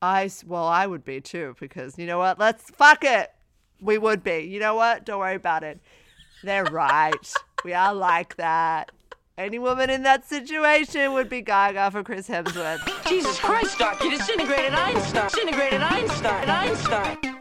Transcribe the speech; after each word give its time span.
I 0.00 0.30
well, 0.46 0.66
I 0.66 0.86
would 0.86 1.04
be 1.04 1.20
too 1.20 1.56
because 1.58 1.98
you 1.98 2.06
know 2.06 2.18
what? 2.18 2.38
Let's 2.38 2.70
fuck 2.70 3.04
it. 3.04 3.30
We 3.80 3.98
would 3.98 4.22
be. 4.22 4.40
You 4.40 4.60
know 4.60 4.74
what? 4.74 5.04
Don't 5.04 5.18
worry 5.18 5.36
about 5.36 5.62
it. 5.64 5.80
They're 6.42 6.64
right. 6.64 7.34
we 7.64 7.72
are 7.72 7.94
like 7.94 8.36
that. 8.36 8.92
Any 9.36 9.60
woman 9.60 9.88
in 9.88 10.02
that 10.02 10.26
situation 10.28 11.12
would 11.12 11.28
be 11.28 11.42
Gaga 11.42 11.92
for 11.92 12.02
Chris 12.02 12.28
Hemsworth. 12.28 12.80
Jesus 13.08 13.38
Christ, 13.38 13.78
Doc, 13.78 14.02
you 14.02 14.10
disintegrated 14.10 14.72
Einstein. 14.74 15.28
Disintegrated 15.28 15.80
Einstein. 15.80 16.50
Einstein. 16.50 17.37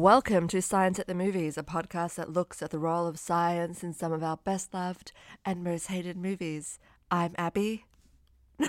Welcome 0.00 0.46
to 0.50 0.62
Science 0.62 1.00
at 1.00 1.08
the 1.08 1.14
Movies, 1.14 1.58
a 1.58 1.64
podcast 1.64 2.14
that 2.14 2.32
looks 2.32 2.62
at 2.62 2.70
the 2.70 2.78
role 2.78 3.08
of 3.08 3.18
science 3.18 3.82
in 3.82 3.92
some 3.92 4.12
of 4.12 4.22
our 4.22 4.36
best 4.36 4.72
loved 4.72 5.10
and 5.44 5.64
most 5.64 5.88
hated 5.88 6.16
movies. 6.16 6.78
I'm 7.10 7.34
Abby. 7.36 7.84
I'm 8.60 8.68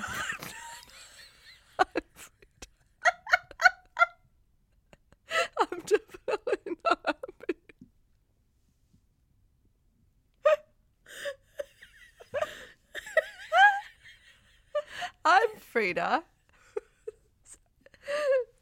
definitely 5.86 6.78
not 6.84 7.00
happy. 7.06 7.56
I'm 15.24 15.50
Frida. 15.60 16.24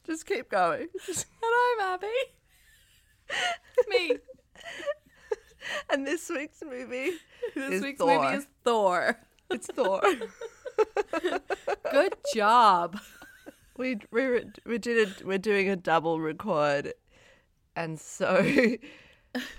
Just 0.05 0.26
keep 0.26 0.49
going. 0.49 0.90
And 1.08 1.26
I'm 1.41 1.94
Abby. 1.94 2.08
Me. 3.90 4.17
And 5.90 6.07
this 6.07 6.29
week's 6.29 6.62
movie 6.63 7.12
This 7.54 7.74
is 7.74 7.82
week's 7.82 7.98
Thor. 7.99 8.24
movie 8.24 8.38
is 8.38 8.48
Thor. 8.63 9.20
It's 9.49 9.68
Thor. 9.68 10.02
Good 11.91 12.15
job. 12.34 12.98
we 13.77 13.98
we 14.12 14.43
we 14.65 14.77
did 14.77 15.10
a, 15.21 15.26
we're 15.26 15.37
doing 15.37 15.70
a 15.70 15.76
double 15.76 16.21
record, 16.21 16.93
and 17.76 17.99
so 17.99 18.46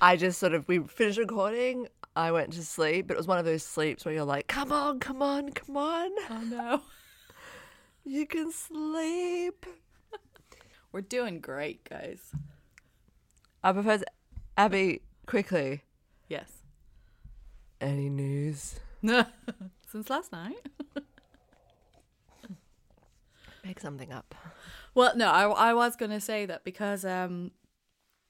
I 0.00 0.16
just 0.16 0.38
sort 0.38 0.54
of 0.54 0.66
we 0.66 0.78
finished 0.80 1.18
recording. 1.18 1.88
I 2.16 2.32
went 2.32 2.54
to 2.54 2.64
sleep, 2.64 3.08
but 3.08 3.14
it 3.14 3.18
was 3.18 3.26
one 3.28 3.38
of 3.38 3.44
those 3.44 3.62
sleeps 3.62 4.04
where 4.06 4.14
you're 4.14 4.24
like, 4.24 4.46
"Come 4.46 4.72
on, 4.72 5.00
come 5.00 5.20
on, 5.22 5.50
come 5.52 5.76
on, 5.76 6.10
Oh 6.30 6.42
no. 6.48 6.80
you 8.04 8.26
can 8.26 8.50
sleep." 8.50 9.66
We're 10.90 11.02
doing 11.02 11.40
great, 11.40 11.84
guys. 11.88 12.32
I 13.68 13.72
propose, 13.72 14.02
Abby, 14.56 15.02
quickly. 15.26 15.82
Yes. 16.26 16.50
Any 17.82 18.08
news? 18.08 18.80
No, 19.02 19.26
since 19.92 20.08
last 20.08 20.32
night. 20.32 20.56
Make 23.66 23.78
something 23.78 24.10
up. 24.10 24.34
Well, 24.94 25.14
no, 25.14 25.30
I, 25.30 25.42
I 25.48 25.74
was 25.74 25.96
going 25.96 26.12
to 26.12 26.20
say 26.20 26.46
that 26.46 26.64
because 26.64 27.04
um, 27.04 27.50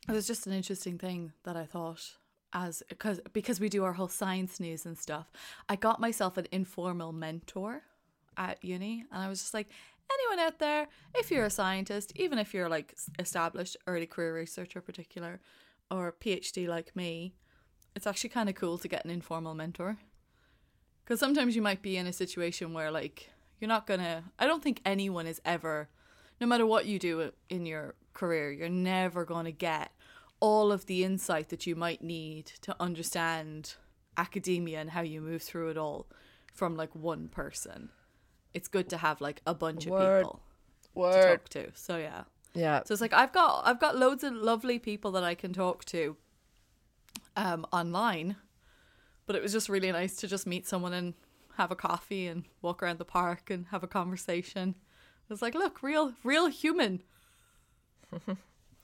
it 0.09 0.13
was 0.13 0.27
just 0.27 0.49
an 0.49 0.53
interesting 0.53 0.99
thing 0.99 1.35
that 1.45 1.57
I 1.57 1.67
thought 1.67 2.17
as 2.53 2.83
because 2.89 3.21
because 3.33 3.61
we 3.61 3.69
do 3.69 3.85
our 3.85 3.93
whole 3.93 4.09
science 4.09 4.59
news 4.59 4.85
and 4.85 4.99
stuff. 4.99 5.31
I 5.69 5.77
got 5.77 6.01
myself 6.01 6.37
an 6.37 6.49
informal 6.51 7.13
mentor 7.13 7.83
at 8.37 8.65
uni, 8.65 9.05
and 9.13 9.23
I 9.23 9.29
was 9.29 9.39
just 9.39 9.55
like, 9.55 9.69
anyone 10.13 10.39
out 10.39 10.59
there, 10.59 10.89
if 11.15 11.31
you're 11.31 11.45
a 11.45 11.51
scientist, 11.51 12.13
even 12.17 12.39
if 12.39 12.55
you're 12.55 12.69
like 12.69 12.95
established 13.19 13.77
early 13.87 14.07
career 14.07 14.35
researcher, 14.35 14.81
particular, 14.81 15.41
or 15.91 16.13
PhD 16.13 16.69
like 16.69 16.95
me, 16.95 17.35
it's 17.95 18.07
actually 18.07 18.31
kind 18.31 18.49
of 18.49 18.55
cool 18.55 18.79
to 18.79 18.89
get 18.89 19.05
an 19.05 19.11
informal 19.11 19.55
mentor. 19.55 19.99
Because 21.05 21.21
sometimes 21.21 21.57
you 21.57 21.63
might 21.63 21.83
be 21.83 21.97
in 21.97 22.07
a 22.07 22.13
situation 22.13 22.75
where, 22.75 22.91
like, 22.91 23.31
you're 23.59 23.69
not 23.69 23.87
gonna. 23.87 24.25
I 24.39 24.47
don't 24.47 24.63
think 24.63 24.81
anyone 24.85 25.27
is 25.27 25.41
ever, 25.45 25.89
no 26.41 26.47
matter 26.47 26.67
what 26.67 26.87
you 26.87 26.99
do 26.99 27.23
uh, 27.23 27.31
in 27.49 27.67
your 27.67 27.95
career, 28.13 28.53
you're 28.53 28.69
never 28.69 29.25
gonna 29.25 29.53
get 29.53 29.91
all 30.41 30.71
of 30.71 30.87
the 30.87 31.03
insight 31.03 31.49
that 31.49 31.67
you 31.67 31.75
might 31.75 32.03
need 32.03 32.47
to 32.61 32.77
understand 32.79 33.75
academia 34.17 34.81
and 34.81 34.91
how 34.91 35.01
you 35.01 35.21
move 35.21 35.43
through 35.43 35.71
it 35.71 35.77
all 35.79 36.07
from 36.53 36.77
like 36.77 36.95
one 36.95 37.29
person. 37.29 37.91
It's 38.55 38.69
good 38.69 38.89
to 38.91 38.97
have 38.97 39.21
like 39.21 39.41
a 39.47 39.55
bunch 39.55 39.87
Word. 39.87 40.25
of 40.25 40.41
people 40.95 41.13
to 41.13 41.23
talk 41.37 41.49
to. 41.51 41.71
So 41.75 41.97
yeah. 41.97 42.25
Yeah. 42.55 42.83
So 42.85 42.93
it's 42.93 43.01
like 43.01 43.13
I've 43.13 43.33
got 43.33 43.63
I've 43.67 43.81
got 43.81 43.97
loads 43.97 44.25
of 44.25 44.33
lovely 44.35 44.79
people 44.79 45.11
that 45.13 45.25
I 45.25 45.35
can 45.35 45.53
talk 45.53 45.85
to 45.87 46.17
um 47.37 47.67
online. 47.73 48.37
But 49.27 49.37
it 49.37 49.43
was 49.43 49.53
just 49.53 49.69
really 49.69 49.93
nice 49.93 50.17
to 50.17 50.27
just 50.27 50.47
meet 50.47 50.67
someone 50.67 50.95
and 50.95 51.15
have 51.57 51.71
a 51.71 51.77
coffee 51.77 52.27
and 52.27 52.45
walk 52.63 52.83
around 52.83 52.99
the 52.99 53.05
park 53.05 53.51
and 53.51 53.67
have 53.71 53.83
a 53.83 53.89
conversation. 53.89 54.71
It 54.71 55.31
was 55.31 55.43
like, 55.43 55.55
look, 55.55 55.83
real 55.83 56.15
real 56.25 56.47
human. 56.47 57.03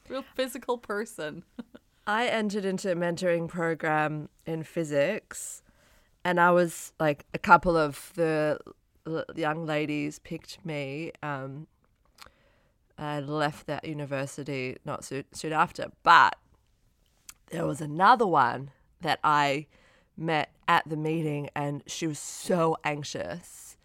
real 0.09 0.25
physical 0.35 0.77
person. 0.79 1.45
I 2.07 2.27
entered 2.27 2.67
into 2.67 2.93
a 2.93 2.95
mentoring 2.95 3.49
program 3.49 4.29
in 4.45 4.63
physics, 4.63 5.63
and 6.23 6.39
I 6.39 6.51
was 6.51 6.93
like, 7.01 7.25
a 7.33 7.39
couple 7.39 7.79
of 7.79 8.13
the 8.15 8.59
young 9.35 9.67
ladies 9.67 10.19
picked 10.19 10.65
me. 10.65 11.13
Um, 11.23 11.67
I 12.97 13.21
left 13.21 13.67
that 13.67 13.85
university 13.85 14.77
not 14.85 15.05
soon, 15.05 15.25
soon 15.33 15.53
after, 15.53 15.91
but 16.03 16.37
there 17.51 17.67
was 17.67 17.81
another 17.81 18.27
one 18.27 18.71
that 19.01 19.19
I 19.23 19.67
met 20.17 20.51
at 20.69 20.89
the 20.89 20.97
meeting, 20.97 21.51
and 21.55 21.83
she 21.87 22.07
was 22.07 22.19
so 22.19 22.77
anxious 22.85 23.77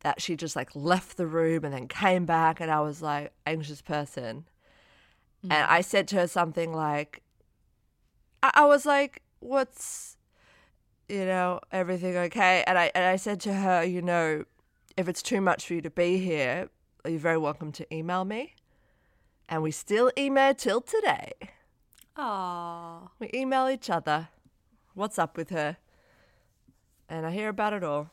that 0.00 0.20
she 0.20 0.36
just 0.36 0.54
like 0.54 0.70
left 0.74 1.16
the 1.16 1.26
room 1.26 1.64
and 1.64 1.74
then 1.74 1.88
came 1.88 2.26
back, 2.26 2.60
and 2.60 2.70
I 2.70 2.80
was 2.80 3.02
like, 3.02 3.32
anxious 3.46 3.82
person. 3.82 4.44
And 5.42 5.52
I 5.52 5.82
said 5.82 6.08
to 6.08 6.16
her 6.16 6.26
something 6.26 6.72
like, 6.72 7.22
I, 8.42 8.50
I 8.54 8.64
was 8.64 8.86
like, 8.86 9.22
"What's, 9.40 10.16
you 11.08 11.26
know, 11.26 11.60
everything 11.70 12.16
okay?" 12.16 12.64
And 12.66 12.78
I 12.78 12.90
and 12.94 13.04
I 13.04 13.16
said 13.16 13.40
to 13.40 13.52
her, 13.52 13.84
"You 13.84 14.00
know, 14.00 14.44
if 14.96 15.08
it's 15.08 15.22
too 15.22 15.40
much 15.40 15.66
for 15.66 15.74
you 15.74 15.80
to 15.82 15.90
be 15.90 16.18
here, 16.18 16.68
you're 17.06 17.18
very 17.18 17.38
welcome 17.38 17.72
to 17.72 17.94
email 17.94 18.24
me." 18.24 18.54
And 19.48 19.62
we 19.62 19.70
still 19.70 20.10
email 20.16 20.54
till 20.54 20.80
today. 20.80 21.32
Aww. 22.16 23.10
We 23.18 23.30
email 23.34 23.68
each 23.68 23.90
other. 23.90 24.28
What's 24.94 25.18
up 25.18 25.36
with 25.36 25.50
her? 25.50 25.76
And 27.08 27.26
I 27.26 27.30
hear 27.32 27.48
about 27.48 27.72
it 27.72 27.84
all. 27.84 28.10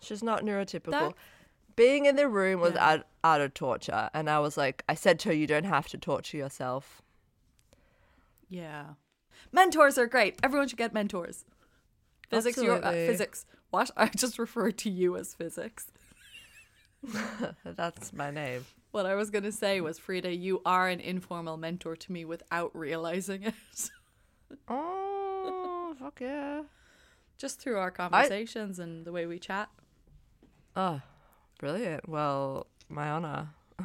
She's 0.00 0.22
not 0.22 0.42
neurotypical. 0.42 0.90
That- 0.90 1.14
Being 1.76 2.06
in 2.06 2.16
the 2.16 2.26
room 2.28 2.60
was 2.60 2.72
Yeah. 2.74 2.88
out, 2.88 3.06
out 3.22 3.40
of 3.42 3.52
torture. 3.52 4.08
And 4.14 4.30
I 4.30 4.38
was 4.38 4.56
like, 4.56 4.82
I 4.88 4.94
said 4.94 5.18
to 5.20 5.28
her, 5.28 5.34
you 5.34 5.46
don't 5.46 5.64
have 5.64 5.88
to 5.88 5.98
torture 5.98 6.38
yourself. 6.38 7.02
Yeah. 8.48 8.94
Mentors 9.52 9.98
are 9.98 10.06
great. 10.06 10.38
Everyone 10.42 10.68
should 10.68 10.78
get 10.78 10.94
mentors. 10.94 11.44
Physics, 12.30 12.56
uh, 12.58 12.62
Absolutely. 12.62 13.06
physics. 13.06 13.46
What? 13.70 13.90
I 13.96 14.06
just 14.08 14.38
referred 14.38 14.78
to 14.78 14.90
you 14.90 15.16
as 15.16 15.34
physics. 15.34 15.88
That's 17.64 18.12
my 18.12 18.30
name. 18.30 18.64
What 18.90 19.06
I 19.06 19.14
was 19.14 19.30
going 19.30 19.44
to 19.44 19.52
say 19.52 19.80
was, 19.80 19.98
Frida, 19.98 20.34
you 20.34 20.62
are 20.64 20.88
an 20.88 21.00
informal 21.00 21.56
mentor 21.56 21.96
to 21.96 22.12
me 22.12 22.24
without 22.24 22.74
realizing 22.74 23.42
it. 23.44 23.54
Oh, 24.68 25.92
fuck 25.98 26.20
yeah. 26.20 26.62
Just 27.36 27.60
through 27.60 27.78
our 27.78 27.90
conversations 27.90 28.78
and 28.78 29.04
the 29.04 29.10
way 29.10 29.26
we 29.26 29.40
chat. 29.40 29.68
Oh, 30.76 31.00
brilliant. 31.58 32.08
Well, 32.08 32.68
my 32.88 33.10
honor. 33.10 33.48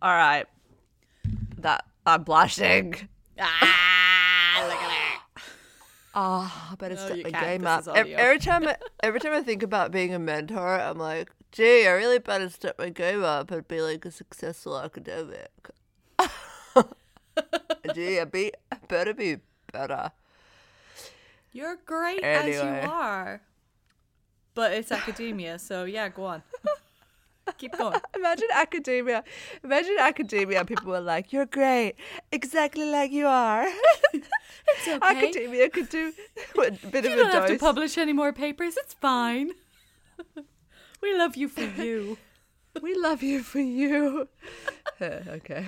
All 0.00 0.14
right. 0.14 0.46
That 1.58 1.84
I'm 2.06 2.22
blushing. 2.22 2.94
Ah, 3.40 4.66
look 4.68 4.80
at 4.80 5.05
it. 6.16 6.20
Oh, 6.20 6.68
I 6.72 6.74
better 6.76 6.94
No, 6.94 7.06
step 7.06 7.18
my 7.24 7.30
game 7.30 7.66
up. 7.66 7.86
Every 7.94 8.38
time, 8.38 8.66
I, 8.68 8.76
every 9.02 9.20
time 9.20 9.32
I 9.32 9.42
think 9.42 9.62
about 9.62 9.92
being 9.92 10.14
a 10.14 10.18
mentor, 10.18 10.80
I'm 10.80 10.98
like, 10.98 11.30
gee, 11.52 11.86
I 11.86 11.92
really 11.92 12.18
better 12.18 12.48
step 12.48 12.78
my 12.78 12.88
game 12.88 13.22
up 13.22 13.50
and 13.50 13.66
be 13.68 13.80
like 13.80 14.04
a 14.04 14.10
successful 14.10 14.78
academic. 14.78 15.50
gee, 17.94 18.20
I 18.20 18.24
be, 18.24 18.52
I 18.72 18.76
better 18.88 19.14
be 19.14 19.38
better. 19.72 20.12
You're 21.52 21.76
great 21.84 22.24
as 22.24 22.54
you 22.54 22.90
are. 22.90 23.42
But 24.54 24.72
it's 24.72 24.90
academia, 24.90 25.58
so 25.58 25.84
yeah, 25.84 26.08
go 26.08 26.24
on. 26.24 26.42
Keep 27.58 27.78
going. 27.78 28.00
Imagine 28.14 28.48
academia. 28.54 29.24
Imagine 29.64 29.96
academia. 29.98 30.64
People 30.64 30.88
were 30.90 31.00
like, 31.00 31.32
"You're 31.32 31.46
great, 31.46 31.94
exactly 32.32 32.90
like 32.90 33.10
you 33.12 33.26
are." 33.26 33.66
It's 34.68 34.88
okay. 34.88 35.28
Academia 35.28 35.68
could 35.70 35.88
do 35.88 36.12
a 36.58 36.70
bit 36.72 37.04
You 37.04 37.12
of 37.12 37.16
don't 37.18 37.30
a 37.30 37.32
have 37.32 37.46
to 37.46 37.58
publish 37.58 37.96
any 37.96 38.12
more 38.12 38.32
papers. 38.32 38.76
It's 38.76 38.94
fine. 38.94 39.52
we 41.00 41.16
love 41.16 41.36
you 41.36 41.48
for 41.48 41.62
you. 41.62 42.18
we 42.82 42.94
love 42.96 43.22
you 43.22 43.42
for 43.44 43.60
you. 43.60 44.28
okay. 45.00 45.66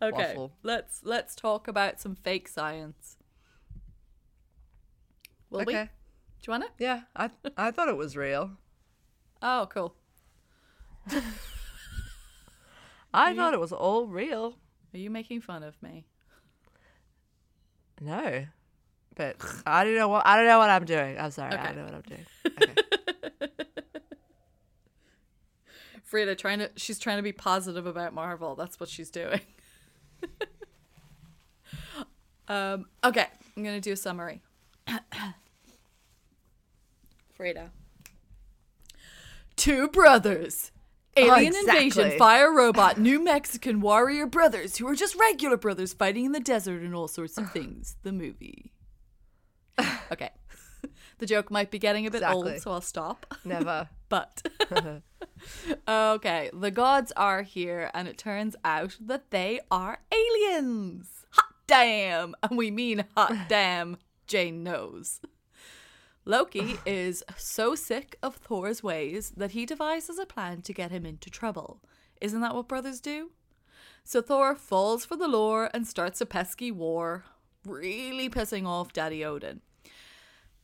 Okay, 0.00 0.34
Waffle. 0.34 0.52
let's 0.62 1.00
let's 1.04 1.34
talk 1.34 1.66
about 1.68 1.98
some 2.00 2.14
fake 2.14 2.46
science. 2.48 3.16
Will 5.50 5.64
we? 5.64 5.72
Do 5.72 5.78
you 6.46 6.50
want 6.50 6.64
to? 6.64 6.70
Yeah, 6.78 7.00
I 7.16 7.30
I 7.56 7.70
thought 7.70 7.88
it 7.88 7.96
was 7.96 8.16
real. 8.16 8.52
Oh, 9.42 9.66
cool. 9.72 9.94
I 13.14 13.34
thought 13.34 13.54
it 13.54 13.60
was 13.60 13.72
all 13.72 14.06
real. 14.06 14.56
Are 14.94 14.98
you 14.98 15.10
making 15.10 15.40
fun 15.40 15.62
of 15.62 15.80
me? 15.82 16.06
No, 18.00 18.44
but 19.14 19.36
I 19.66 19.84
don't 19.84 19.94
know 19.94 20.08
what 20.08 20.26
I 20.26 20.36
don't 20.36 20.46
know 20.46 20.58
what 20.58 20.70
I'm 20.70 20.84
doing. 20.84 21.18
I'm 21.18 21.30
sorry. 21.30 21.52
I 21.52 21.54
Okay. 21.56 21.66
don't 21.74 21.76
know 21.76 21.84
what 21.84 21.94
I'm 21.94 22.02
doing. 22.02 22.26
Okay. 22.60 22.72
Frida 26.02 26.34
trying 26.36 26.58
to 26.60 26.70
she's 26.76 26.98
trying 26.98 27.16
to 27.16 27.22
be 27.22 27.32
positive 27.32 27.86
about 27.86 28.12
Marvel. 28.14 28.54
That's 28.54 28.78
what 28.78 28.88
she's 28.88 29.10
doing. 29.10 29.40
um 32.48 32.86
okay, 33.02 33.26
I'm 33.56 33.62
going 33.64 33.74
to 33.74 33.80
do 33.80 33.92
a 33.92 33.96
summary. 33.96 34.40
Frida. 37.34 37.70
Two 39.56 39.88
brothers. 39.88 40.70
Oh, 41.18 41.22
Alien 41.34 41.54
invasion, 41.56 41.82
exactly. 41.86 42.18
fire 42.18 42.52
robot, 42.52 42.98
New 42.98 43.22
Mexican 43.24 43.80
warrior 43.80 44.26
brothers 44.26 44.76
who 44.76 44.86
are 44.86 44.94
just 44.94 45.14
regular 45.16 45.56
brothers 45.56 45.94
fighting 45.94 46.26
in 46.26 46.32
the 46.32 46.40
desert 46.40 46.82
and 46.82 46.94
all 46.94 47.08
sorts 47.08 47.38
of 47.38 47.50
things. 47.52 47.96
The 48.02 48.12
movie. 48.12 48.72
Okay. 50.12 50.30
The 51.18 51.26
joke 51.26 51.50
might 51.50 51.70
be 51.70 51.78
getting 51.78 52.06
a 52.06 52.10
bit 52.10 52.18
Exactly. 52.18 52.52
old, 52.52 52.60
so 52.60 52.70
I'll 52.72 52.80
stop. 52.82 53.26
Never. 53.44 53.88
But 54.08 54.46
okay, 55.88 56.50
the 56.52 56.70
gods 56.70 57.10
are 57.16 57.42
here, 57.42 57.90
and 57.92 58.06
it 58.06 58.18
turns 58.18 58.54
out 58.64 58.96
that 59.00 59.30
they 59.30 59.58
are 59.70 59.98
aliens. 60.12 61.08
Hot 61.30 61.54
damn! 61.66 62.34
And 62.42 62.56
we 62.56 62.70
mean 62.70 63.04
hot 63.16 63.48
damn. 63.48 63.96
Jane 64.28 64.62
knows. 64.62 65.20
Loki 66.28 66.76
is 66.84 67.22
so 67.36 67.76
sick 67.76 68.16
of 68.20 68.34
Thor's 68.34 68.82
ways 68.82 69.32
that 69.36 69.52
he 69.52 69.64
devises 69.64 70.18
a 70.18 70.26
plan 70.26 70.60
to 70.62 70.74
get 70.74 70.90
him 70.90 71.06
into 71.06 71.30
trouble. 71.30 71.80
Isn't 72.20 72.40
that 72.40 72.54
what 72.54 72.66
brothers 72.66 73.00
do? 73.00 73.30
So 74.02 74.20
Thor 74.20 74.56
falls 74.56 75.04
for 75.04 75.16
the 75.16 75.28
lore 75.28 75.70
and 75.72 75.86
starts 75.86 76.20
a 76.20 76.26
pesky 76.26 76.72
war, 76.72 77.24
really 77.64 78.28
pissing 78.28 78.66
off 78.66 78.92
Daddy 78.92 79.24
Odin. 79.24 79.60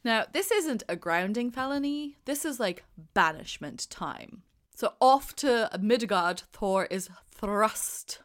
Now, 0.03 0.25
this 0.33 0.51
isn't 0.51 0.83
a 0.89 0.97
grounding 0.97 1.53
felony, 1.53 2.17
this 2.25 2.45
is 2.45 2.59
like 2.59 2.83
banishment 3.15 3.89
time. 3.89 4.43
So 4.75 4.95
off 5.01 5.37
to 5.37 5.71
Midgard, 5.81 6.43
Thor 6.53 6.87
is 6.87 7.09
thrust 7.31 8.19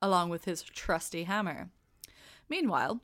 along 0.00 0.28
with 0.28 0.44
his 0.44 0.62
trusty 0.62 1.24
hammer. 1.24 1.70
Meanwhile, 2.48 3.00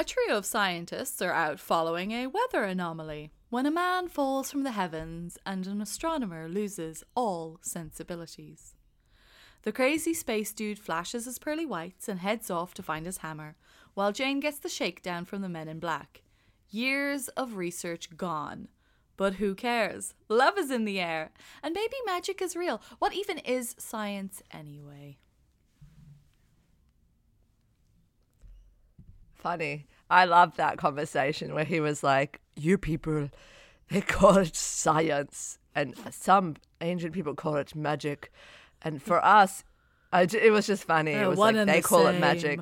a 0.00 0.04
trio 0.04 0.36
of 0.36 0.46
scientists 0.46 1.20
are 1.20 1.32
out 1.32 1.58
following 1.58 2.12
a 2.12 2.28
weather 2.28 2.62
anomaly 2.62 3.32
when 3.50 3.66
a 3.66 3.70
man 3.70 4.06
falls 4.06 4.48
from 4.48 4.62
the 4.62 4.70
heavens 4.70 5.36
and 5.44 5.66
an 5.66 5.80
astronomer 5.80 6.48
loses 6.48 7.02
all 7.16 7.58
sensibilities. 7.62 8.74
The 9.62 9.72
crazy 9.72 10.14
space 10.14 10.52
dude 10.52 10.78
flashes 10.78 11.24
his 11.24 11.40
pearly 11.40 11.66
whites 11.66 12.08
and 12.08 12.20
heads 12.20 12.48
off 12.48 12.74
to 12.74 12.82
find 12.82 13.06
his 13.06 13.18
hammer, 13.18 13.56
while 13.94 14.12
Jane 14.12 14.38
gets 14.38 14.60
the 14.60 14.68
shakedown 14.68 15.24
from 15.24 15.42
the 15.42 15.48
men 15.48 15.66
in 15.66 15.80
black. 15.80 16.22
Years 16.70 17.26
of 17.28 17.56
research 17.56 18.16
gone. 18.16 18.68
But 19.16 19.34
who 19.34 19.56
cares? 19.56 20.14
Love 20.28 20.56
is 20.58 20.70
in 20.70 20.84
the 20.84 21.00
air. 21.00 21.32
And 21.60 21.74
maybe 21.74 21.96
magic 22.06 22.40
is 22.40 22.54
real. 22.54 22.80
What 23.00 23.14
even 23.14 23.38
is 23.38 23.74
science 23.78 24.42
anyway? 24.52 25.18
Funny. 29.48 29.86
I 30.10 30.26
love 30.26 30.56
that 30.56 30.76
conversation 30.76 31.54
where 31.54 31.64
he 31.64 31.80
was 31.80 32.02
like, 32.02 32.40
"You 32.54 32.76
people, 32.76 33.30
they 33.90 34.02
call 34.02 34.36
it 34.38 34.54
science, 34.54 35.58
and 35.74 35.94
some 36.10 36.56
ancient 36.82 37.14
people 37.14 37.34
call 37.34 37.56
it 37.56 37.74
magic, 37.74 38.30
and 38.82 39.02
for 39.02 39.24
us, 39.24 39.64
j- 40.26 40.46
it 40.46 40.50
was 40.52 40.66
just 40.66 40.84
funny. 40.84 41.12
They're 41.12 41.24
it 41.24 41.28
was 41.28 41.38
like 41.38 41.54
they 41.54 41.80
the 41.80 41.88
call 41.88 42.06
it 42.08 42.20
magic, 42.20 42.60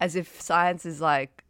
as 0.00 0.14
if 0.16 0.40
science 0.40 0.86
is 0.86 1.00
like." 1.00 1.44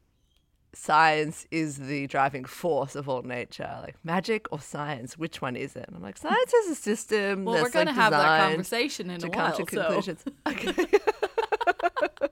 Science 0.73 1.49
is 1.51 1.79
the 1.79 2.07
driving 2.07 2.45
force 2.45 2.95
of 2.95 3.09
all 3.09 3.23
nature. 3.23 3.69
Like 3.83 3.97
magic 4.05 4.47
or 4.53 4.61
science, 4.61 5.19
which 5.19 5.43
one 5.43 5.57
is 5.57 5.75
it? 5.75 5.85
And 5.89 5.97
I'm 5.97 6.03
like, 6.03 6.17
science 6.17 6.55
is 6.55 6.71
a 6.71 6.75
system. 6.77 7.45
Well, 7.45 7.61
we're 7.61 7.71
going 7.71 7.89
to 7.89 7.93
have 7.93 8.13
that 8.13 8.49
conversation 8.51 9.11
in 9.11 9.19
to 9.19 9.27
a 9.27 9.31
come 9.31 9.51
while. 9.51 9.57
to 9.57 9.75
So, 9.75 9.83
conclusions. 9.83 10.23
Okay. 10.47 10.87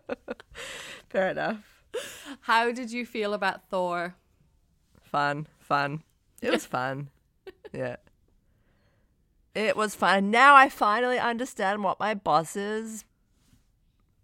Fair 1.08 1.31
enough. 1.31 1.77
How 2.49 2.73
did 2.73 2.91
you 2.91 3.05
feel 3.05 3.35
about 3.35 3.69
Thor? 3.69 4.15
Fun, 5.03 5.47
fun. 5.59 6.03
It 6.41 6.50
was 6.50 6.65
fun. 6.77 7.11
Yeah. 7.75 7.97
It 9.55 9.77
was 9.77 9.95
fun. 9.95 10.31
Now 10.31 10.55
I 10.55 10.71
finally 10.71 11.19
understand 11.19 11.85
what 11.85 12.00
my 12.00 12.15
boss's 12.15 13.05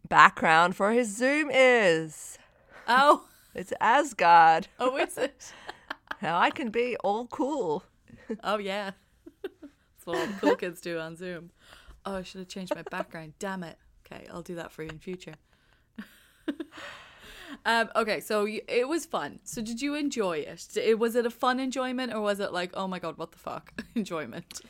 background 0.09 0.75
for 0.75 0.93
his 0.93 1.15
Zoom 1.15 1.51
is. 1.53 2.39
Oh, 2.89 3.27
It's 3.55 3.75
Asgard. 3.79 4.69
oh, 4.81 4.97
is 4.97 5.19
it? 5.19 5.53
Now 6.23 6.39
I 6.39 6.49
can 6.49 6.71
be 6.71 6.97
all 7.05 7.27
cool. 7.27 7.85
Oh, 8.43 8.57
yeah. 8.57 8.93
That's 9.43 10.07
what 10.07 10.17
all 10.17 10.27
the 10.27 10.33
cool 10.41 10.57
kids 10.57 10.81
do 10.81 10.99
on 10.99 11.15
Zoom. 11.15 11.51
Oh, 12.07 12.17
I 12.17 12.23
should 12.23 12.39
have 12.39 12.49
changed 12.49 12.75
my 12.75 12.83
background. 12.91 13.35
Damn 13.39 13.63
it. 13.65 13.77
Okay, 14.07 14.25
I'll 14.33 14.43
do 14.43 14.55
that 14.55 14.73
for 14.73 14.83
you 14.83 14.89
in 14.89 14.99
future. 14.99 15.35
Um, 17.65 17.91
okay, 17.97 18.21
so 18.21 18.47
it 18.47 18.89
was 18.89 19.07
fun. 19.07 19.41
So 19.45 19.63
did 19.63 19.81
you 19.83 19.95
enjoy 19.95 20.39
it? 20.39 20.77
it? 20.77 20.99
Was 20.99 21.15
it 21.15 21.27
a 21.27 21.31
fun 21.31 21.61
enjoyment 21.61 22.13
or 22.13 22.21
was 22.21 22.41
it 22.41 22.53
like, 22.53 22.71
oh 22.75 22.87
my 22.87 22.99
god, 22.99 23.19
what 23.19 23.33
the 23.33 23.39
fuck 23.39 23.73
enjoyment? 23.95 24.61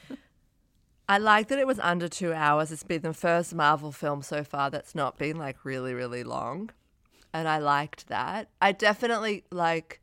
I 1.09 1.19
like 1.19 1.49
that 1.49 1.59
it 1.59 1.67
was 1.67 1.79
under 1.81 2.09
two 2.09 2.33
hours. 2.33 2.73
It's 2.73 2.83
been 2.83 3.03
the 3.03 3.13
first 3.13 3.55
Marvel 3.55 3.93
film 3.93 4.23
so 4.23 4.43
far 4.43 4.71
that's 4.71 4.95
not 4.95 5.19
been 5.19 5.37
like 5.37 5.65
really, 5.65 5.93
really 5.93 6.25
long. 6.25 6.71
And 7.33 7.49
I 7.49 7.59
liked 7.59 8.09
that. 8.09 8.49
I 8.63 8.73
definitely 8.73 9.45
like 9.51 10.01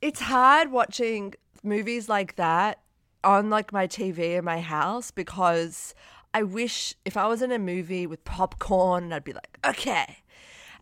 it's 0.00 0.20
hard 0.20 0.70
watching 0.70 1.34
movies 1.62 2.08
like 2.08 2.36
that 2.36 2.80
on 3.22 3.50
like 3.50 3.72
my 3.72 3.86
TV 3.86 4.38
in 4.38 4.44
my 4.44 4.60
house 4.60 5.10
because 5.10 5.94
I 6.32 6.42
wish 6.42 6.94
if 7.04 7.16
I 7.16 7.26
was 7.26 7.42
in 7.42 7.52
a 7.52 7.58
movie 7.58 8.06
with 8.06 8.24
popcorn, 8.24 9.12
I'd 9.12 9.24
be 9.24 9.32
like, 9.32 9.58
okay. 9.66 10.18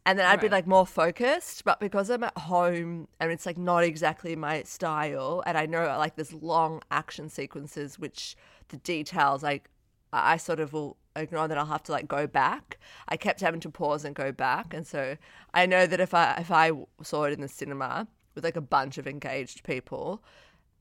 And 0.09 0.19
then 0.19 0.27
I'd 0.27 0.41
be 0.41 0.49
like 0.49 0.67
more 0.67 0.87
focused, 0.87 1.65
but 1.65 1.81
because 1.81 2.09
I'm 2.09 2.25
at 2.25 2.39
home 2.39 3.09
and 3.21 3.31
it's 3.31 3.45
like 3.45 3.59
not 3.59 3.85
exactly 3.85 4.35
my 4.37 4.63
style, 4.63 5.43
and 5.47 5.59
I 5.59 5.67
know 5.67 5.85
like 5.99 6.17
there's 6.17 6.33
long 6.33 6.81
action 6.91 7.29
sequences, 7.29 7.99
which 7.99 8.35
the 8.69 8.79
details 8.79 9.43
like 9.43 9.69
I 10.13 10.39
sort 10.39 10.61
of 10.61 10.73
will 10.73 10.97
ignore 11.15 11.47
that 11.47 11.59
I'll 11.59 11.67
have 11.67 11.83
to 11.85 11.93
like 11.93 12.09
go 12.09 12.27
back. 12.27 12.79
I 13.09 13.19
kept 13.19 13.43
having 13.43 13.61
to 13.61 13.71
pause 13.71 14.07
and 14.07 14.15
go 14.15 14.33
back, 14.33 14.73
and 14.73 14.87
so 14.87 15.19
I 15.53 15.67
know 15.67 15.87
that 15.87 16.01
if 16.01 16.15
I 16.15 16.37
if 16.39 16.51
I 16.51 16.73
saw 17.03 17.25
it 17.25 17.35
in 17.35 17.43
the 17.43 17.49
cinema 17.49 18.09
with 18.35 18.45
like 18.45 18.57
a 18.57 18.63
bunch 18.63 18.97
of 18.97 19.07
engaged 19.07 19.63
people, 19.63 20.23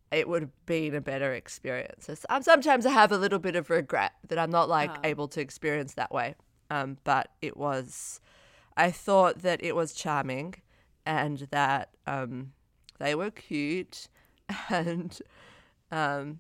it 0.10 0.30
would 0.30 0.44
have 0.44 0.66
been 0.66 0.96
a 0.96 1.02
better 1.02 1.34
experience. 1.34 2.06
So 2.06 2.16
sometimes 2.42 2.86
I 2.86 2.92
have 2.92 3.12
a 3.12 3.18
little 3.18 3.40
bit 3.40 3.58
of 3.58 3.70
regret 3.70 4.14
that 4.30 4.40
I'm 4.40 4.52
not 4.52 4.70
like 4.70 4.92
able 5.04 5.28
to 5.30 5.42
experience 5.42 5.96
that 5.96 6.12
way. 6.14 6.36
Um, 6.70 6.98
but 7.04 7.32
it 7.42 7.58
was, 7.58 8.20
I 8.78 8.92
thought 8.92 9.40
that 9.40 9.64
it 9.64 9.76
was 9.76 9.94
charming, 9.94 10.54
and 11.06 11.40
that 11.52 11.90
um, 12.06 12.54
they 13.00 13.16
were 13.16 13.32
cute 13.32 14.08
and 14.70 15.20
um, 15.92 16.40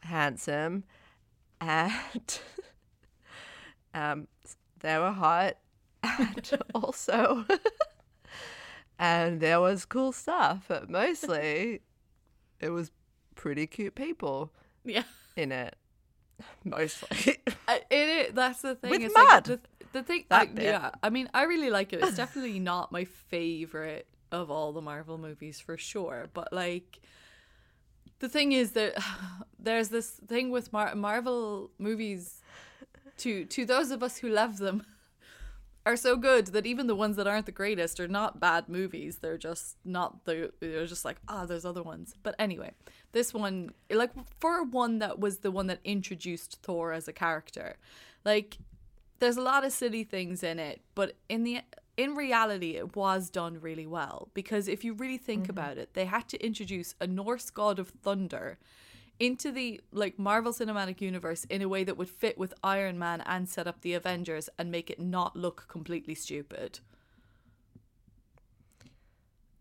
handsome, 0.00 0.84
and 1.60 2.40
um, 3.94 4.26
they 4.80 4.98
were 4.98 5.12
hot, 5.12 5.58
and 6.02 6.50
also. 6.74 7.44
And 8.98 9.40
there 9.40 9.60
was 9.60 9.84
cool 9.84 10.12
stuff, 10.12 10.64
but 10.68 10.88
mostly 10.88 11.82
it 12.60 12.70
was 12.70 12.90
pretty 13.34 13.66
cute 13.66 13.94
people 13.94 14.50
yeah. 14.84 15.02
in 15.36 15.52
it. 15.52 15.76
Mostly. 16.64 17.36
It, 17.68 17.86
it 17.90 18.34
that's 18.34 18.62
the 18.62 18.74
thing. 18.74 18.90
With 18.90 19.02
it's 19.02 19.14
mud. 19.14 19.48
Like 19.48 19.60
the, 20.00 20.02
thing. 20.02 20.24
I, 20.30 20.48
yeah, 20.56 20.90
I 21.02 21.10
mean, 21.10 21.28
I 21.34 21.44
really 21.44 21.70
like 21.70 21.92
it. 21.92 22.02
It's 22.02 22.16
definitely 22.24 22.58
not 22.58 22.92
my 22.92 23.04
favorite 23.04 24.06
of 24.32 24.50
all 24.50 24.72
the 24.72 24.82
Marvel 24.82 25.18
movies 25.18 25.60
for 25.60 25.76
sure. 25.76 26.28
But 26.32 26.52
like, 26.52 27.00
the 28.18 28.28
thing 28.28 28.52
is 28.52 28.72
that 28.72 28.94
there's 29.58 29.88
this 29.88 30.10
thing 30.10 30.50
with 30.50 30.72
Mar- 30.72 30.94
Marvel 30.94 31.70
movies. 31.78 32.42
To 33.18 33.46
to 33.46 33.64
those 33.64 33.90
of 33.90 34.02
us 34.02 34.18
who 34.18 34.28
love 34.28 34.58
them, 34.58 34.84
are 35.86 35.96
so 35.96 36.16
good 36.16 36.48
that 36.48 36.66
even 36.66 36.88
the 36.88 36.96
ones 36.96 37.14
that 37.16 37.28
aren't 37.28 37.46
the 37.46 37.52
greatest 37.52 38.00
are 38.00 38.08
not 38.08 38.40
bad 38.40 38.68
movies. 38.68 39.18
They're 39.18 39.38
just 39.38 39.76
not 39.84 40.24
the 40.24 40.52
they're 40.60 40.84
just 40.84 41.04
like, 41.04 41.18
ah, 41.28 41.46
there's 41.46 41.64
other 41.64 41.82
ones. 41.82 42.14
But 42.22 42.34
anyway, 42.38 42.72
this 43.12 43.32
one 43.32 43.70
like 43.88 44.10
for 44.40 44.64
one 44.64 44.98
that 44.98 45.20
was 45.20 45.38
the 45.38 45.52
one 45.52 45.68
that 45.68 45.78
introduced 45.84 46.58
Thor 46.62 46.92
as 46.92 47.06
a 47.06 47.12
character. 47.12 47.76
Like 48.24 48.58
there's 49.18 49.36
a 49.36 49.42
lot 49.42 49.64
of 49.64 49.72
silly 49.72 50.04
things 50.04 50.42
in 50.42 50.58
it, 50.58 50.80
but 50.94 51.16
in 51.28 51.44
the 51.44 51.60
in 51.96 52.14
reality 52.14 52.76
it 52.76 52.94
was 52.94 53.30
done 53.30 53.58
really 53.60 53.86
well 53.86 54.28
because 54.34 54.68
if 54.68 54.84
you 54.84 54.92
really 54.92 55.16
think 55.16 55.44
mm-hmm. 55.44 55.52
about 55.52 55.78
it, 55.78 55.94
they 55.94 56.04
had 56.04 56.28
to 56.28 56.44
introduce 56.44 56.94
a 57.00 57.06
Norse 57.06 57.50
god 57.50 57.78
of 57.78 57.88
thunder 57.88 58.58
into 59.18 59.50
the 59.50 59.80
like 59.92 60.18
Marvel 60.18 60.52
Cinematic 60.52 61.00
Universe 61.00 61.44
in 61.44 61.62
a 61.62 61.68
way 61.68 61.84
that 61.84 61.96
would 61.96 62.10
fit 62.10 62.36
with 62.36 62.52
Iron 62.62 62.98
Man 62.98 63.22
and 63.22 63.48
set 63.48 63.66
up 63.66 63.80
the 63.80 63.94
Avengers 63.94 64.48
and 64.58 64.70
make 64.70 64.90
it 64.90 65.00
not 65.00 65.36
look 65.36 65.66
completely 65.68 66.14
stupid. 66.14 66.80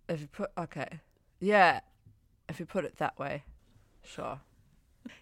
If 0.08 0.22
you 0.22 0.28
put 0.28 0.52
okay, 0.58 1.00
yeah, 1.40 1.80
if 2.50 2.60
you 2.60 2.66
put 2.66 2.86
it 2.86 2.98
that 2.98 3.18
way, 3.18 3.44
sure. 4.04 4.42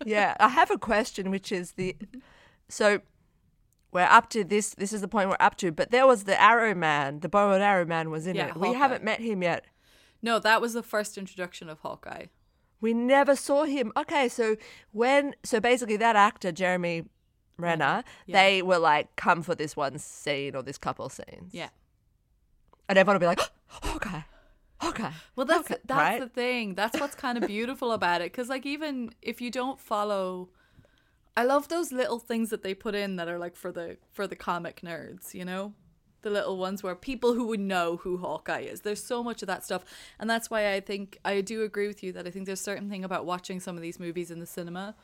Yeah, 0.06 0.36
I 0.40 0.50
have 0.50 0.72
a 0.72 0.78
question, 0.78 1.30
which 1.30 1.52
is 1.52 1.74
the 1.74 1.96
so 2.70 3.02
we're 3.94 4.02
up 4.10 4.30
to 4.32 4.44
this. 4.44 4.70
This 4.76 4.94
is 4.94 5.02
the 5.02 5.08
point 5.08 5.30
we're 5.30 5.38
up 5.40 5.56
to. 5.58 5.72
But 5.72 5.92
there 5.92 6.06
was 6.08 6.24
the 6.26 6.40
Arrow 6.42 6.74
Man, 6.76 7.20
the 7.22 7.30
bow 7.30 7.52
and 7.52 7.64
arrow 7.64 7.86
man 7.86 8.10
was 8.10 8.28
in 8.28 8.36
Yeah, 8.36 8.48
it. 8.50 8.58
We 8.58 8.74
haven't 8.74 9.04
met 9.04 9.20
him 9.20 9.44
yet. 9.44 9.66
No, 10.22 10.40
that 10.40 10.62
was 10.62 10.74
the 10.74 10.84
first 10.84 11.18
introduction 11.18 11.70
of 11.70 11.80
Hawkeye. 11.80 12.26
We 12.82 12.94
never 12.94 13.36
saw 13.36 13.64
him. 13.64 13.92
Okay, 13.96 14.28
so 14.30 14.58
when 14.92 15.36
so 15.44 15.60
basically 15.60 15.98
that 15.98 16.16
actor 16.16 16.52
Jeremy 16.52 17.06
Renner, 17.58 18.04
Yeah. 18.26 18.42
they 18.42 18.62
were 18.62 18.80
like, 18.80 19.16
come 19.16 19.42
for 19.44 19.56
this 19.56 19.76
one 19.76 19.98
scene 20.00 20.56
or 20.56 20.64
this 20.64 20.78
couple 20.78 21.08
scenes. 21.10 21.54
Yeah. 21.54 21.70
and 22.90 22.98
everyone 22.98 23.16
will 23.16 23.20
be 23.22 23.26
like, 23.28 23.40
okay, 23.96 24.24
okay. 24.84 25.10
Well, 25.36 25.46
that's 25.46 25.70
okay, 25.72 25.80
that's 25.86 25.98
right? 25.98 26.20
the 26.20 26.28
thing. 26.28 26.76
That's 26.76 27.00
what's 27.00 27.16
kind 27.16 27.38
of 27.38 27.48
beautiful 27.48 27.92
about 27.92 28.22
it. 28.22 28.32
Because 28.32 28.50
like 28.50 28.66
even 28.66 29.12
if 29.22 29.40
you 29.42 29.50
don't 29.52 29.80
follow, 29.80 30.50
I 31.36 31.44
love 31.44 31.68
those 31.68 31.92
little 31.92 32.20
things 32.20 32.50
that 32.52 32.63
they 32.63 32.74
put 32.74 32.96
in 32.96 33.16
that 33.16 33.28
are 33.28 33.40
like 33.40 33.56
for 33.56 33.72
the 33.72 33.98
for 34.12 34.28
the 34.28 34.36
comic 34.36 34.82
nerds. 34.82 35.34
You 35.34 35.46
know, 35.46 35.74
the 36.22 36.30
little 36.30 36.58
ones 36.58 36.84
where 36.84 36.96
people 36.96 37.34
who 37.34 37.48
would 37.48 37.60
know 37.60 37.98
who 37.98 38.18
Hawkeye 38.18 38.62
is. 38.62 38.82
There's 38.82 39.04
so 39.04 39.24
much 39.24 39.42
of 39.42 39.48
that 39.48 39.63
stuff, 39.63 39.84
and 40.20 40.30
that's 40.30 40.50
why 40.50 40.74
I 40.74 40.80
think 40.80 41.18
I 41.25 41.42
do 41.42 41.63
agree 41.63 41.88
with 41.88 42.04
you 42.04 42.12
that 42.13 42.28
I 42.28 42.32
think 42.32 42.46
there's 42.46 42.62
certain 42.62 42.90
thing 42.90 43.04
about 43.04 43.25
watching 43.25 43.60
some 43.60 43.75
of 43.75 43.82
these 43.82 44.00
movies 44.00 44.32
in 44.32 44.40
the 44.40 44.46
cinema, 44.46 44.96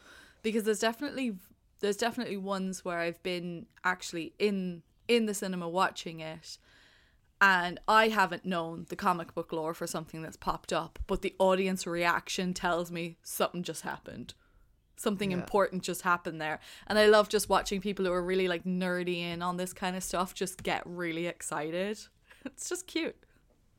because 0.44 0.64
there's 0.64 0.80
definitely 0.80 1.38
there's 1.80 1.98
definitely 1.98 2.38
ones 2.38 2.84
where 2.86 3.00
I've 3.00 3.22
been 3.24 3.66
actually 3.84 4.34
in 4.38 4.84
in 5.08 5.26
the 5.26 5.34
cinema 5.34 5.68
watching 5.68 6.20
it 6.20 6.60
and 7.42 7.80
I 7.88 8.10
haven't 8.10 8.46
known 8.46 8.86
the 8.90 8.96
comic 8.96 9.34
book 9.34 9.54
lore 9.54 9.74
for 9.74 9.88
something 9.88 10.22
that's 10.22 10.38
popped 10.38 10.74
up, 10.74 11.00
but 11.08 11.22
the 11.22 11.36
audience 11.40 11.88
reaction 11.88 12.54
tells 12.54 12.92
me 12.92 13.18
something 13.24 13.64
just 13.64 13.84
happened. 13.84 14.34
Something 15.00 15.32
important 15.32 15.82
just 15.82 16.02
happened 16.02 16.42
there. 16.42 16.60
And 16.88 17.00
I 17.00 17.06
love 17.06 17.30
just 17.30 17.48
watching 17.48 17.80
people 17.80 18.04
who 18.04 18.12
are 18.12 18.22
really 18.22 18.50
like 18.50 18.66
nerdy 18.66 19.22
in 19.22 19.42
on 19.42 19.56
this 19.56 19.72
kind 19.72 19.96
of 19.96 20.04
stuff 20.04 20.34
just 20.34 20.62
get 20.62 20.84
really 20.86 21.26
excited. 21.28 22.00
It's 22.46 22.70
just 22.70 22.88
cute. 22.88 23.18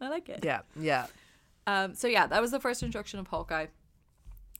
I 0.02 0.10
like 0.10 0.28
it. 0.28 0.44
Yeah, 0.44 0.60
yeah. 0.78 1.06
Um, 1.66 1.94
so 1.94 2.08
yeah, 2.08 2.26
that 2.26 2.42
was 2.42 2.50
the 2.50 2.60
first 2.60 2.82
introduction 2.82 3.18
of 3.18 3.26
Hawkeye. 3.26 3.66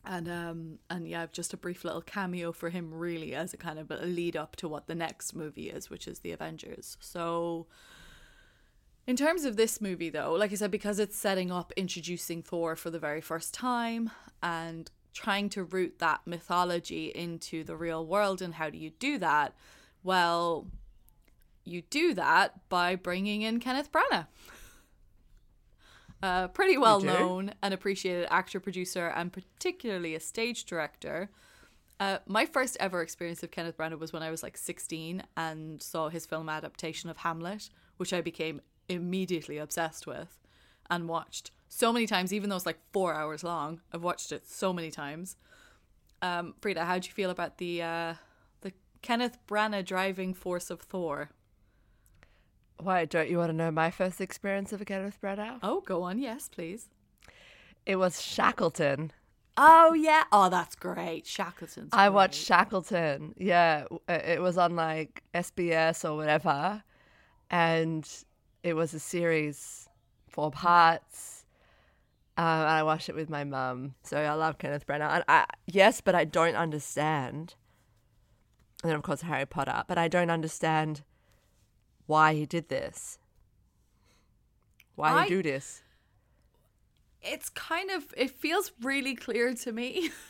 And 0.04 0.28
um 0.28 0.78
and 0.88 1.06
yeah, 1.06 1.26
just 1.32 1.52
a 1.52 1.58
brief 1.58 1.84
little 1.84 2.00
cameo 2.00 2.52
for 2.52 2.70
him 2.70 2.92
really 2.92 3.34
as 3.34 3.52
a 3.52 3.58
kind 3.58 3.78
of 3.78 3.90
a 3.90 4.06
lead 4.06 4.36
up 4.36 4.56
to 4.56 4.68
what 4.68 4.86
the 4.86 4.94
next 4.94 5.34
movie 5.34 5.68
is, 5.68 5.90
which 5.90 6.08
is 6.08 6.20
the 6.20 6.32
Avengers. 6.32 6.96
So 7.00 7.66
in 9.06 9.16
terms 9.16 9.44
of 9.44 9.56
this 9.56 9.80
movie 9.80 10.08
though, 10.08 10.32
like 10.32 10.52
I 10.52 10.54
said, 10.54 10.70
because 10.70 10.98
it's 10.98 11.16
setting 11.16 11.50
up 11.50 11.72
introducing 11.76 12.42
Thor 12.42 12.76
for 12.76 12.90
the 12.90 12.98
very 12.98 13.20
first 13.20 13.52
time 13.52 14.10
and 14.42 14.90
trying 15.12 15.48
to 15.50 15.64
root 15.64 15.98
that 15.98 16.20
mythology 16.26 17.06
into 17.08 17.64
the 17.64 17.76
real 17.76 18.06
world 18.06 18.40
and 18.42 18.54
how 18.54 18.70
do 18.70 18.78
you 18.78 18.90
do 18.90 19.18
that? 19.18 19.54
Well, 20.02 20.66
you 21.64 21.82
do 21.82 22.14
that 22.14 22.68
by 22.68 22.96
bringing 22.96 23.42
in 23.42 23.60
Kenneth 23.60 23.90
Branagh 23.92 24.26
a 26.22 26.48
pretty 26.52 26.76
well 26.76 27.00
known 27.00 27.54
and 27.62 27.72
appreciated 27.72 28.26
actor, 28.30 28.60
producer, 28.60 29.08
and 29.08 29.32
particularly 29.32 30.14
a 30.14 30.20
stage 30.20 30.64
director. 30.64 31.30
Uh, 31.98 32.18
my 32.26 32.46
first 32.46 32.76
ever 32.80 33.02
experience 33.02 33.42
of 33.42 33.50
Kenneth 33.50 33.76
Branagh 33.76 33.98
was 33.98 34.12
when 34.12 34.22
I 34.22 34.30
was 34.30 34.42
like 34.42 34.56
16 34.56 35.22
and 35.36 35.82
saw 35.82 36.08
his 36.08 36.26
film 36.26 36.48
adaptation 36.48 37.10
of 37.10 37.18
Hamlet, 37.18 37.68
which 37.98 38.12
I 38.12 38.20
became 38.20 38.60
immediately 38.88 39.58
obsessed 39.58 40.06
with 40.06 40.38
and 40.90 41.08
watched 41.08 41.50
so 41.68 41.92
many 41.92 42.06
times, 42.06 42.32
even 42.32 42.50
though 42.50 42.56
it's 42.56 42.66
like 42.66 42.80
four 42.92 43.14
hours 43.14 43.44
long. 43.44 43.80
I've 43.92 44.02
watched 44.02 44.32
it 44.32 44.46
so 44.46 44.72
many 44.72 44.90
times. 44.90 45.36
Um, 46.20 46.54
Frida, 46.60 46.84
how'd 46.84 47.06
you 47.06 47.12
feel 47.12 47.30
about 47.30 47.58
the 47.58 47.82
uh, 47.82 48.14
the 48.60 48.72
Kenneth 49.02 49.38
Branagh 49.46 49.84
driving 49.86 50.34
force 50.34 50.70
of 50.70 50.80
Thor? 50.80 51.30
Why 52.78 53.04
don't 53.04 53.30
you 53.30 53.38
want 53.38 53.50
to 53.50 53.56
know 53.56 53.70
my 53.70 53.90
first 53.90 54.20
experience 54.20 54.72
of 54.72 54.80
a 54.80 54.84
Kenneth 54.84 55.18
Branagh? 55.22 55.58
Oh, 55.62 55.80
go 55.80 56.02
on, 56.02 56.18
yes, 56.18 56.48
please. 56.48 56.88
It 57.86 57.96
was 57.96 58.20
Shackleton. 58.20 59.12
Oh 59.56 59.92
yeah. 59.92 60.24
Oh, 60.32 60.48
that's 60.48 60.74
great. 60.74 61.26
Shackleton's. 61.26 61.90
I 61.92 62.08
watched 62.08 62.42
Shackleton. 62.42 63.34
Yeah, 63.36 63.84
uh, 64.08 64.12
it 64.12 64.40
was 64.40 64.56
on 64.56 64.76
like 64.76 65.22
SBS 65.34 66.08
or 66.08 66.16
whatever, 66.16 66.82
and 67.50 68.08
it 68.62 68.74
was 68.74 68.94
a 68.94 69.00
series, 69.00 69.88
four 70.40 70.50
parts. 70.50 71.44
Um, 72.38 72.46
and 72.46 72.68
I 72.68 72.82
watched 72.82 73.10
it 73.10 73.14
with 73.14 73.28
my 73.28 73.44
mum. 73.44 73.94
So 74.02 74.16
I 74.16 74.32
love 74.32 74.56
Kenneth 74.56 74.86
Branagh. 74.86 75.14
And 75.16 75.24
I 75.28 75.44
yes, 75.66 76.00
but 76.00 76.14
I 76.14 76.24
don't 76.24 76.54
understand. 76.54 77.54
And 78.82 78.88
then 78.90 78.96
of 78.96 79.02
course 79.02 79.20
Harry 79.20 79.44
Potter, 79.44 79.84
but 79.86 79.98
I 79.98 80.08
don't 80.08 80.30
understand 80.30 81.02
why 82.06 82.32
he 82.34 82.46
did 82.46 82.68
this. 82.70 83.18
Why 84.94 85.12
I- 85.12 85.22
he 85.24 85.28
do 85.28 85.42
this? 85.42 85.82
It's 87.22 87.50
kind 87.50 87.90
of. 87.90 88.14
It 88.16 88.30
feels 88.30 88.72
really 88.80 89.14
clear 89.14 89.52
to 89.54 89.72
me. 89.72 90.10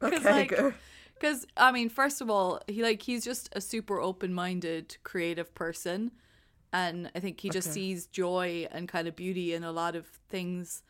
Because 0.00 0.24
Okay, 0.24 0.32
like, 0.32 0.74
because 1.12 1.46
I 1.58 1.72
mean, 1.72 1.90
first 1.90 2.22
of 2.22 2.30
all, 2.30 2.62
he 2.66 2.82
like 2.82 3.02
he's 3.02 3.22
just 3.22 3.50
a 3.52 3.60
super 3.60 4.00
open-minded, 4.00 4.96
creative 5.04 5.54
person, 5.54 6.12
and 6.72 7.10
I 7.14 7.20
think 7.20 7.40
he 7.40 7.48
just 7.50 7.68
Okay. 7.68 7.74
sees 7.74 8.06
joy 8.06 8.66
and 8.70 8.88
kind 8.88 9.08
of 9.08 9.16
beauty 9.16 9.54
in 9.54 9.64
a 9.64 9.72
lot 9.72 9.96
of 9.96 10.06
things, 10.28 10.82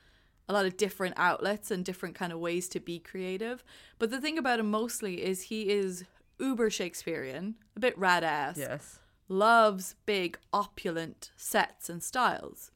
a 0.48 0.52
lot 0.52 0.66
of 0.66 0.76
different 0.76 1.14
outlets 1.16 1.70
and 1.70 1.84
different 1.84 2.14
kind 2.14 2.32
of 2.32 2.38
ways 2.38 2.68
to 2.70 2.80
be 2.80 2.98
creative. 2.98 3.64
But 3.98 4.10
the 4.10 4.20
thing 4.20 4.36
about 4.38 4.60
him 4.60 4.70
mostly 4.70 5.22
is 5.22 5.42
he 5.42 5.70
is 5.70 6.04
uber 6.38 6.70
Shakespearean, 6.70 7.54
a 7.76 7.80
bit 7.80 7.96
rad 7.98 8.24
ass. 8.24 8.56
Yes. 8.58 8.98
loves 9.28 9.94
big 10.06 10.36
opulent 10.52 11.30
sets 11.36 11.88
and 11.88 12.02
styles. 12.02 12.72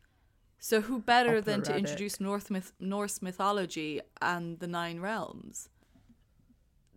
So 0.60 0.82
who 0.82 1.00
better 1.00 1.40
than 1.40 1.62
to 1.64 1.76
introduce 1.76 2.20
North 2.20 2.48
myth- 2.48 2.72
Norse 2.78 3.20
mythology 3.20 4.00
and 4.22 4.60
the 4.60 4.68
nine 4.68 5.00
realms? 5.00 5.68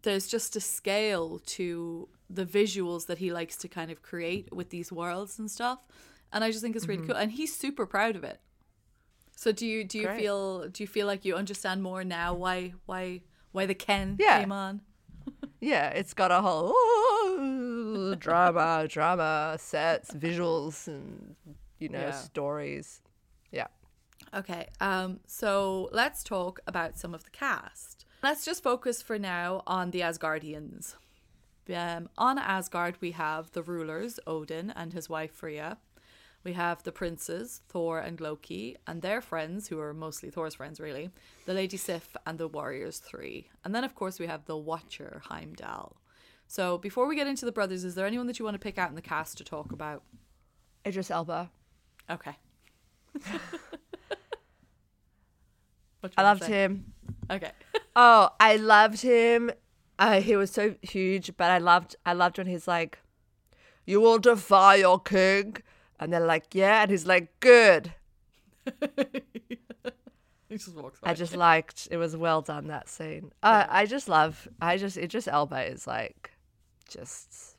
There's 0.03 0.27
just 0.27 0.55
a 0.55 0.59
scale 0.61 1.39
to 1.57 2.07
the 2.29 2.45
visuals 2.45 3.07
that 3.07 3.17
he 3.19 3.31
likes 3.31 3.55
to 3.57 3.67
kind 3.67 3.89
of 3.91 4.01
create 4.01 4.53
with 4.53 4.69
these 4.69 4.91
worlds 4.91 5.39
and 5.39 5.49
stuff, 5.49 5.79
and 6.31 6.43
I 6.43 6.51
just 6.51 6.61
think 6.61 6.75
it's 6.75 6.87
really 6.87 7.01
Mm-hmm. 7.01 7.11
cool. 7.11 7.15
And 7.21 7.31
he's 7.31 7.55
super 7.55 7.85
proud 7.85 8.15
of 8.15 8.23
it. 8.23 8.39
So 9.35 9.51
do 9.51 9.65
you 9.65 9.83
do 9.83 9.99
you 9.99 10.05
Great. 10.07 10.19
feel 10.19 10.67
do 10.67 10.83
you 10.83 10.87
feel 10.87 11.05
like 11.07 11.23
you 11.23 11.35
understand 11.35 11.83
more 11.83 12.03
now 12.03 12.33
why 12.33 12.73
why 12.85 13.21
why 13.51 13.65
the 13.65 13.75
Ken 13.75 14.17
Yeah. 14.19 14.39
came 14.39 14.51
on? 14.51 14.81
Yeah, 15.59 15.89
it's 15.89 16.13
got 16.13 16.31
a 16.31 16.39
whole 16.41 16.71
ooh, 16.71 18.15
drama, 18.15 18.85
drama, 18.89 19.55
sets, 19.59 20.13
visuals, 20.13 20.87
and 20.87 21.35
you 21.79 21.89
know 21.89 21.99
Yeah. 21.99 22.11
stories. 22.11 23.01
Yeah. 23.51 23.67
Okay, 24.35 24.67
um, 24.81 25.19
so 25.25 25.89
let's 25.91 26.21
talk 26.23 26.59
about 26.67 26.97
some 26.97 27.13
of 27.15 27.23
the 27.23 27.29
cast. 27.31 28.05
Let's 28.21 28.45
just 28.45 28.61
focus 28.61 29.01
for 29.01 29.17
now 29.17 29.63
on 29.65 29.91
the 29.91 30.01
Asgardians. 30.01 30.95
Um, 31.73 32.09
on 32.17 32.37
Asgard, 32.37 32.97
we 33.01 33.11
have 33.11 33.51
the 33.51 33.63
rulers, 33.63 34.19
Odin 34.25 34.71
and 34.75 34.93
his 34.93 35.09
wife 35.09 35.31
Freya. 35.31 35.77
We 36.43 36.53
have 36.53 36.83
the 36.83 36.91
princes, 36.91 37.61
Thor 37.67 37.99
and 37.99 38.21
Loki, 38.21 38.77
and 38.85 39.01
their 39.01 39.19
friends, 39.21 39.67
who 39.67 39.79
are 39.79 39.93
mostly 39.93 40.29
Thor's 40.29 40.55
friends, 40.55 40.79
really, 40.79 41.09
the 41.45 41.53
Lady 41.53 41.75
Sif 41.75 42.15
and 42.25 42.37
the 42.37 42.47
Warriors 42.47 42.99
Three. 42.99 43.49
And 43.65 43.75
then, 43.75 43.83
of 43.83 43.95
course, 43.95 44.17
we 44.19 44.27
have 44.27 44.45
the 44.45 44.55
Watcher, 44.55 45.21
Heimdall. 45.25 45.97
So, 46.47 46.77
before 46.77 47.07
we 47.07 47.15
get 47.15 47.27
into 47.27 47.43
the 47.43 47.51
brothers, 47.51 47.83
is 47.83 47.95
there 47.95 48.07
anyone 48.07 48.27
that 48.27 48.39
you 48.39 48.45
want 48.45 48.55
to 48.55 48.59
pick 48.59 48.77
out 48.77 48.89
in 48.89 48.95
the 48.95 49.01
cast 49.01 49.37
to 49.39 49.43
talk 49.43 49.73
about? 49.73 50.03
Idris 50.85 51.11
Elba. 51.11 51.51
Okay. 52.09 52.37
I 56.17 56.23
loved 56.23 56.43
say? 56.43 56.51
him. 56.51 56.93
Okay. 57.29 57.51
Oh, 57.99 58.29
I 58.39 58.57
loved 58.57 59.01
him. 59.01 59.51
Uh, 59.99 60.21
he 60.21 60.35
was 60.35 60.51
so 60.51 60.75
huge, 60.81 61.35
but 61.37 61.49
I 61.49 61.57
loved 61.57 61.95
I 62.05 62.13
loved 62.13 62.37
when 62.37 62.47
he's 62.47 62.67
like, 62.67 62.99
You 63.85 63.99
will 64.01 64.19
defy 64.19 64.75
your 64.75 64.99
king. 64.99 65.57
And 65.99 66.13
they're 66.13 66.19
like, 66.25 66.53
Yeah. 66.53 66.83
And 66.83 66.91
he's 66.91 67.05
like, 67.07 67.39
Good. 67.39 67.93
He 70.49 70.55
just 70.55 70.75
walks 70.75 70.99
I 71.03 71.13
just 71.13 71.35
liked 71.35 71.89
it 71.91 71.97
was 71.97 72.15
well 72.15 72.41
done 72.41 72.67
that 72.67 72.87
scene. 72.87 73.31
Uh, 73.43 73.65
I 73.67 73.85
just 73.85 74.07
love 74.07 74.47
I 74.61 74.77
just 74.77 74.95
it 74.95 75.09
just 75.09 75.27
Elba 75.27 75.63
is 75.65 75.85
like 75.85 76.31
just 76.87 77.57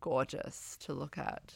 gorgeous 0.00 0.78
to 0.80 0.94
look 0.94 1.18
at. 1.18 1.54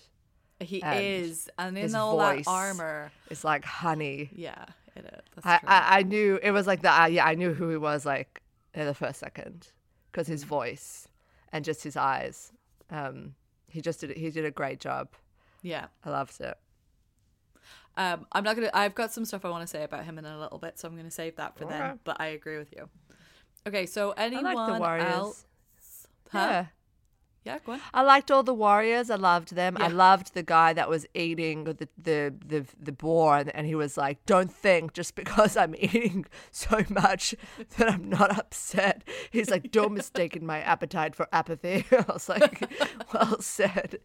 He 0.61 0.83
and 0.83 1.03
is, 1.03 1.49
and 1.59 1.79
in 1.79 1.95
all 1.95 2.19
that 2.19 2.43
armor, 2.47 3.11
It's 3.31 3.43
like 3.45 3.65
honey. 3.65 4.29
yeah, 4.35 4.67
it 4.97 5.05
is. 5.07 5.43
That's 5.43 5.47
I. 5.47 5.61
I 5.67 5.99
I 6.01 6.03
knew 6.03 6.39
it 6.43 6.51
was 6.51 6.67
like 6.67 6.83
the 6.83 6.93
uh, 6.93 7.07
yeah 7.07 7.25
I 7.25 7.35
knew 7.35 7.55
who 7.55 7.71
he 7.71 7.77
was 7.77 8.05
like 8.05 8.43
in 8.75 8.87
the 8.87 8.95
first 8.95 9.19
second 9.21 9.69
because 10.11 10.27
his 10.27 10.45
Mm. 10.45 10.49
voice 10.49 11.09
and 11.53 11.65
just 11.65 11.83
his 11.83 11.97
eyes. 11.97 12.53
Um, 12.91 13.35
he 13.71 13.81
just 13.81 14.01
did 14.01 14.17
he 14.17 14.31
did 14.31 14.45
a 14.45 14.51
great 14.51 14.81
job. 14.81 15.09
yeah. 15.63 15.87
I 16.05 16.11
loved 16.11 16.41
it. 16.41 16.57
Um, 17.97 18.27
I'm 18.33 18.45
not 18.45 18.55
gonna. 18.55 18.71
I've 18.73 18.95
got 18.95 19.13
some 19.13 19.25
stuff 19.25 19.45
I 19.45 19.51
want 19.51 19.63
to 19.63 19.67
say 19.67 19.83
about 19.83 20.05
him 20.05 20.19
in 20.19 20.25
a 20.25 20.39
little 20.39 20.59
bit, 20.59 20.79
so 20.79 20.87
I'm 20.89 20.97
gonna 20.97 21.11
save 21.11 21.37
that 21.37 21.57
for 21.57 21.65
Okay. 21.65 21.77
then. 21.79 21.99
But 22.05 22.21
I 22.21 22.27
agree 22.29 22.57
with 22.59 22.73
you. 22.73 22.89
Okay, 23.67 23.87
so 23.87 24.13
anyone 24.13 24.79
warriors. 24.79 25.05
else? 25.07 25.47
Huh? 26.31 26.39
Yeah. 26.39 26.67
Yeah, 27.49 27.59
go 27.65 27.73
on. 27.73 27.81
I 27.95 28.03
liked 28.03 28.31
all 28.31 28.43
the 28.43 28.53
warriors. 28.53 29.09
I 29.09 29.15
loved 29.15 29.55
them. 29.55 29.79
I 29.79 29.89
loved 29.89 30.35
the 30.35 30.43
guy 30.43 30.75
that 30.75 30.91
was 30.91 31.07
eating 31.15 31.65
the 31.65 31.89
the 31.97 32.35
the, 32.47 32.67
the 32.79 32.93
boar, 32.93 33.39
and, 33.39 33.55
and 33.57 33.67
he 33.67 33.75
was 33.75 33.97
like, 33.97 34.19
"Don't 34.27 34.53
think 34.53 34.93
just 34.93 35.15
because 35.15 35.57
I'm 35.57 35.75
eating 35.79 36.27
so 36.51 36.85
much 36.91 37.35
that 37.79 37.91
I'm 37.91 38.11
not 38.11 38.39
upset." 38.39 39.03
He's 39.31 39.49
like, 39.49 39.71
"Don't 39.71 39.95
mistake 40.03 40.43
my 40.43 40.61
appetite 40.61 41.15
for 41.15 41.27
apathy." 41.33 41.87
I 41.91 42.05
was 42.13 42.29
like, 42.29 42.71
"Well 43.15 43.41
said." 43.41 44.01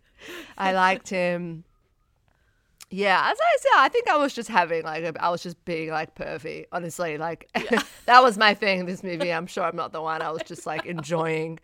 I 0.57 0.71
liked 0.71 1.09
him. 1.09 1.65
Yeah, 2.89 3.29
as 3.29 3.37
I 3.41 3.57
said, 3.59 3.71
I 3.75 3.89
think 3.89 4.07
I 4.07 4.15
was 4.17 4.33
just 4.33 4.47
having 4.47 4.83
like 4.83 5.03
a, 5.03 5.21
I 5.21 5.29
was 5.31 5.43
just 5.43 5.65
being 5.65 5.89
like 5.89 6.15
pervy. 6.15 6.65
Honestly, 6.71 7.17
like 7.17 7.49
that 8.05 8.23
was 8.23 8.37
my 8.37 8.53
thing. 8.53 8.85
This 8.85 9.03
movie, 9.03 9.33
I'm 9.33 9.47
sure 9.47 9.65
I'm 9.65 9.75
not 9.75 9.91
the 9.91 10.01
one. 10.01 10.21
I 10.21 10.31
was 10.31 10.43
just 10.45 10.65
like 10.65 10.85
enjoying 10.85 11.59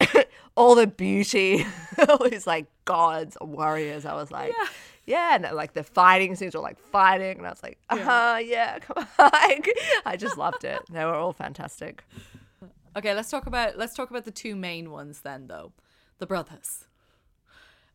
all 0.56 0.74
the 0.74 0.86
beauty, 0.86 1.64
all 2.08 2.28
these 2.28 2.46
like 2.46 2.66
gods, 2.84 3.36
warriors. 3.40 4.04
I 4.04 4.14
was 4.14 4.30
like, 4.30 4.52
yeah, 4.56 4.68
yeah. 5.06 5.34
and 5.34 5.56
like 5.56 5.74
the 5.74 5.84
fighting 5.84 6.34
scenes 6.34 6.54
were 6.54 6.60
like 6.60 6.78
fighting, 6.78 7.38
and 7.38 7.46
I 7.46 7.50
was 7.50 7.62
like, 7.62 7.78
uh 7.90 7.98
huh, 7.98 8.38
yeah, 8.42 8.78
come 8.80 9.06
on. 9.18 9.30
Like, 9.32 9.68
I 10.04 10.16
just 10.16 10.36
loved 10.36 10.64
it. 10.64 10.80
They 10.90 11.04
were 11.04 11.14
all 11.14 11.32
fantastic. 11.32 12.04
Okay, 12.96 13.14
let's 13.14 13.30
talk 13.30 13.46
about 13.46 13.78
let's 13.78 13.94
talk 13.94 14.10
about 14.10 14.24
the 14.24 14.30
two 14.30 14.56
main 14.56 14.90
ones 14.90 15.20
then, 15.20 15.46
though, 15.46 15.72
the 16.18 16.26
brothers. 16.26 16.86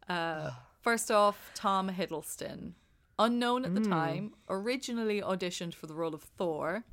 Uh, 0.07 0.51
first 0.81 1.11
off, 1.11 1.51
Tom 1.55 1.89
Hiddleston, 1.89 2.73
unknown 3.19 3.65
at 3.65 3.75
the 3.75 3.81
time, 3.81 4.33
originally 4.49 5.21
auditioned 5.21 5.73
for 5.73 5.87
the 5.87 5.93
role 5.93 6.13
of 6.13 6.23
Thor. 6.23 6.83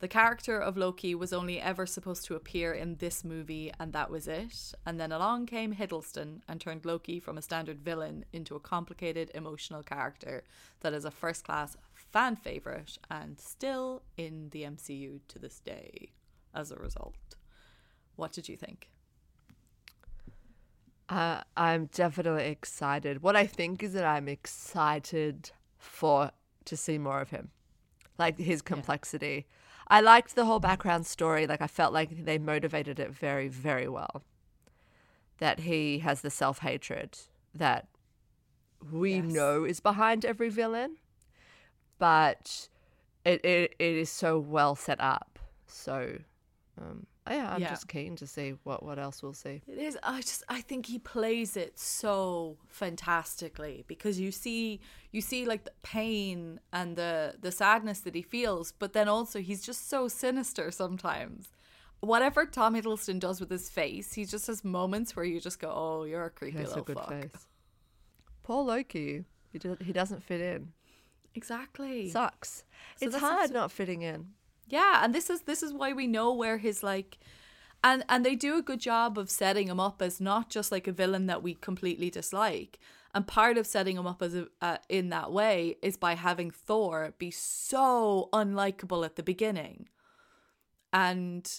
The 0.00 0.08
character 0.08 0.60
of 0.60 0.76
Loki 0.76 1.16
was 1.16 1.32
only 1.32 1.60
ever 1.60 1.84
supposed 1.84 2.24
to 2.26 2.36
appear 2.36 2.72
in 2.72 2.96
this 2.96 3.24
movie, 3.24 3.72
and 3.80 3.92
that 3.92 4.10
was 4.10 4.28
it. 4.28 4.72
And 4.86 5.00
then 5.00 5.10
along 5.10 5.46
came 5.46 5.74
Hiddleston 5.74 6.42
and 6.46 6.60
turned 6.60 6.84
Loki 6.84 7.18
from 7.18 7.36
a 7.36 7.42
standard 7.42 7.80
villain 7.80 8.24
into 8.32 8.54
a 8.54 8.60
complicated, 8.60 9.32
emotional 9.34 9.82
character 9.82 10.44
that 10.80 10.92
is 10.92 11.04
a 11.04 11.10
first 11.10 11.44
class 11.44 11.76
fan 11.94 12.36
favourite 12.36 12.96
and 13.10 13.40
still 13.40 14.02
in 14.16 14.50
the 14.50 14.62
MCU 14.62 15.18
to 15.26 15.38
this 15.38 15.58
day 15.58 16.12
as 16.54 16.70
a 16.70 16.76
result. 16.76 17.34
What 18.14 18.32
did 18.32 18.48
you 18.48 18.56
think? 18.56 18.88
Uh, 21.08 21.40
I'm 21.56 21.86
definitely 21.86 22.46
excited. 22.46 23.22
What 23.22 23.34
I 23.34 23.46
think 23.46 23.82
is 23.82 23.94
that 23.94 24.04
I'm 24.04 24.28
excited 24.28 25.50
for 25.76 26.30
to 26.66 26.76
see 26.76 26.98
more 26.98 27.20
of 27.20 27.30
him, 27.30 27.50
like 28.18 28.38
his 28.38 28.62
complexity. 28.62 29.46
I 29.88 30.00
liked 30.00 30.34
the 30.34 30.44
whole 30.44 30.60
background 30.60 31.06
story. 31.06 31.46
Like 31.46 31.62
I 31.62 31.66
felt 31.66 31.92
like 31.92 32.24
they 32.24 32.38
motivated 32.38 32.98
it 33.00 33.10
very, 33.10 33.48
very 33.48 33.88
well. 33.88 34.22
That 35.38 35.60
he 35.60 36.00
has 36.00 36.20
the 36.20 36.30
self 36.30 36.58
hatred 36.58 37.16
that 37.54 37.86
we 38.92 39.20
Yes. 39.22 39.32
know 39.32 39.64
is 39.64 39.80
behind 39.80 40.24
every 40.24 40.48
villain, 40.48 40.96
but 41.98 42.68
it, 43.24 43.44
it 43.44 43.74
it 43.78 43.94
is 43.94 44.10
so 44.10 44.38
well 44.38 44.74
set 44.74 45.00
up. 45.00 45.38
So, 45.66 46.18
um, 46.80 47.06
Oh, 47.30 47.34
yeah, 47.34 47.52
I'm 47.54 47.60
Yeah. 47.60 47.70
just 47.70 47.88
keen 47.88 48.16
to 48.16 48.26
see 48.26 48.54
what 48.64 48.82
what 48.82 48.98
else 48.98 49.22
we'll 49.22 49.34
see. 49.34 49.62
It 49.66 49.78
is. 49.78 49.98
I 50.02 50.20
just. 50.20 50.42
I 50.48 50.60
think 50.60 50.86
he 50.86 50.98
plays 50.98 51.56
it 51.56 51.78
so 51.78 52.56
fantastically 52.68 53.84
because 53.86 54.18
you 54.18 54.30
see, 54.32 54.80
you 55.12 55.20
see 55.20 55.44
like 55.44 55.64
the 55.64 55.72
pain 55.82 56.60
and 56.72 56.96
the 56.96 57.34
the 57.40 57.52
sadness 57.52 58.00
that 58.00 58.14
he 58.14 58.22
feels, 58.22 58.72
but 58.72 58.92
then 58.92 59.08
also 59.08 59.40
he's 59.40 59.62
just 59.64 59.88
so 59.88 60.08
sinister 60.08 60.70
sometimes. 60.70 61.48
Whatever 62.00 62.46
Tom 62.46 62.74
Hiddleston 62.74 63.18
does 63.18 63.40
with 63.40 63.50
his 63.50 63.68
face, 63.68 64.12
he 64.14 64.24
just 64.24 64.46
has 64.46 64.64
moments 64.64 65.16
where 65.16 65.24
you 65.24 65.40
just 65.40 65.58
go, 65.60 65.70
"Oh, 65.74 66.04
you're 66.04 66.24
a 66.24 66.30
creepy 66.30 66.58
He 66.58 66.64
a 66.64 66.68
little 66.68 66.84
good 66.84 66.96
fuck." 66.98 67.08
face. 67.10 67.46
Poor 68.44 68.62
Loki. 68.64 69.24
He 69.52 69.58
do, 69.58 69.76
he 69.80 69.92
doesn't 69.92 70.22
fit 70.22 70.40
in. 70.40 70.72
Exactly. 71.34 72.08
Sucks. 72.10 72.64
So 72.96 73.06
it's 73.06 73.16
hard 73.16 73.50
not 73.52 73.70
fitting 73.72 74.02
in. 74.02 74.28
Yeah, 74.68 75.04
and 75.04 75.14
this 75.14 75.30
is 75.30 75.42
this 75.42 75.62
is 75.62 75.72
why 75.72 75.92
we 75.92 76.06
know 76.06 76.32
where 76.32 76.58
his 76.58 76.82
like 76.82 77.18
and 77.82 78.04
and 78.08 78.24
they 78.24 78.34
do 78.34 78.58
a 78.58 78.62
good 78.62 78.80
job 78.80 79.18
of 79.18 79.30
setting 79.30 79.68
him 79.68 79.80
up 79.80 80.02
as 80.02 80.20
not 80.20 80.50
just 80.50 80.72
like 80.72 80.86
a 80.86 80.92
villain 80.92 81.26
that 81.26 81.42
we 81.42 81.54
completely 81.54 82.10
dislike. 82.10 82.78
And 83.14 83.26
part 83.26 83.56
of 83.56 83.66
setting 83.66 83.96
him 83.96 84.06
up 84.06 84.20
as 84.22 84.34
a 84.34 84.46
uh, 84.60 84.76
in 84.88 85.08
that 85.10 85.32
way 85.32 85.76
is 85.82 85.96
by 85.96 86.14
having 86.14 86.50
Thor 86.50 87.14
be 87.18 87.30
so 87.30 88.28
unlikable 88.32 89.04
at 89.04 89.16
the 89.16 89.22
beginning. 89.22 89.88
And 90.92 91.50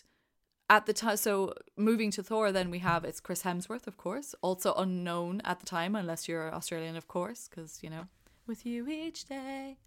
at 0.70 0.86
the 0.86 0.94
time 0.94 1.18
so 1.18 1.54
moving 1.76 2.12
to 2.12 2.24
Thor 2.24 2.52
then 2.52 2.70
we 2.70 2.80
have 2.80 3.04
it's 3.04 3.20
Chris 3.20 3.44
Hemsworth 3.44 3.88
of 3.88 3.98
course, 3.98 4.36
also 4.42 4.74
unknown 4.76 5.42
at 5.44 5.60
the 5.60 5.66
time 5.66 5.96
unless 5.96 6.28
you're 6.28 6.54
Australian 6.54 6.96
of 6.96 7.08
course 7.08 7.48
cuz 7.48 7.80
you 7.82 7.90
know 7.90 8.08
with 8.46 8.66
you 8.66 8.88
each 8.88 9.26
day. 9.26 9.78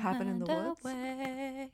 Cabin 0.00 0.28
in 0.28 0.38
the 0.38 0.46
Woods? 0.46 0.80
away. 0.82 1.70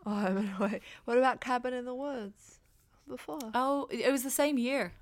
Oh, 0.06 0.12
I'm 0.12 0.54
away. 0.58 0.80
What 1.04 1.18
about 1.18 1.42
Cabin 1.42 1.74
in 1.74 1.84
the 1.84 1.94
Woods? 1.94 2.58
Before. 3.06 3.38
Oh, 3.54 3.86
it 3.90 4.00
it 4.00 4.10
was 4.10 4.22
the 4.22 4.30
same 4.30 4.56
year. 4.56 4.94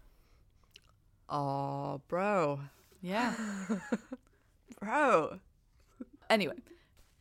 Oh, 1.28 2.00
bro. 2.08 2.60
Yeah. 3.00 3.34
Bro. 4.80 5.40
anyway, 6.30 6.54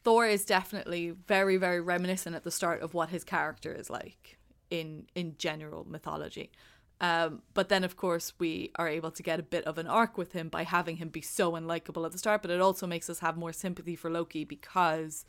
Thor 0.04 0.26
is 0.28 0.46
definitely 0.46 1.10
very, 1.10 1.58
very 1.58 1.82
reminiscent 1.82 2.36
at 2.36 2.44
the 2.44 2.52
start 2.52 2.82
of 2.82 2.94
what 2.94 3.10
his 3.10 3.24
character 3.24 3.74
is 3.74 3.90
like 3.90 4.38
in 4.70 5.08
in 5.16 5.36
general 5.38 5.86
mythology. 5.90 6.52
Um, 7.00 7.42
but 7.54 7.70
then, 7.70 7.84
of 7.84 7.96
course, 7.96 8.34
we 8.40 8.72
are 8.76 8.88
able 8.88 9.12
to 9.12 9.22
get 9.24 9.40
a 9.40 9.44
bit 9.44 9.66
of 9.66 9.78
an 9.78 9.86
arc 9.88 10.18
with 10.18 10.34
him 10.34 10.50
by 10.50 10.64
having 10.64 10.98
him 10.98 11.10
be 11.10 11.22
so 11.22 11.52
unlikable 11.52 12.06
at 12.06 12.12
the 12.12 12.18
start. 12.18 12.42
But 12.42 12.52
it 12.52 12.62
also 12.62 12.88
makes 12.88 13.10
us 13.10 13.20
have 13.20 13.38
more 13.38 13.54
sympathy 13.54 13.96
for 13.96 14.10
Loki 14.10 14.44
because 14.44 15.26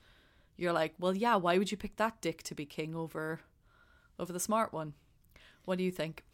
you're 0.59 0.73
like, 0.73 0.94
well, 0.99 1.16
yeah, 1.16 1.37
why 1.37 1.57
would 1.57 1.71
you 1.71 1.77
pick 1.79 1.97
that 1.97 2.21
dick 2.21 2.42
to 2.42 2.55
be 2.55 2.66
king 2.66 2.94
over 2.94 3.40
over 4.18 4.33
the 4.33 4.40
smart 4.40 4.73
one? 4.73 4.92
What 5.64 5.79
do 5.79 5.85
you 5.85 5.92
think? 5.92 6.25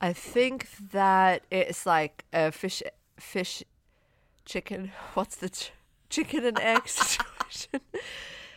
I 0.00 0.12
think 0.12 0.68
that 0.92 1.44
it's 1.50 1.86
like 1.86 2.24
a 2.32 2.50
fish, 2.50 2.82
fish, 3.18 3.62
chicken. 4.44 4.90
What's 5.14 5.36
the 5.36 5.48
ch- 5.48 5.72
chicken 6.10 6.44
and 6.44 6.58
egg 6.58 6.88
situation? 6.88 7.80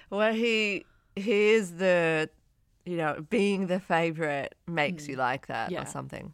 Where 0.09 0.33
he 0.33 0.85
he 1.15 1.49
is 1.51 1.77
the, 1.77 2.29
you 2.85 2.97
know, 2.97 3.25
being 3.29 3.67
the 3.67 3.79
favorite 3.79 4.55
makes 4.67 5.07
you 5.07 5.15
hmm. 5.15 5.21
like 5.21 5.47
that 5.47 5.71
Yeah. 5.71 5.83
or 5.83 5.85
something. 5.85 6.33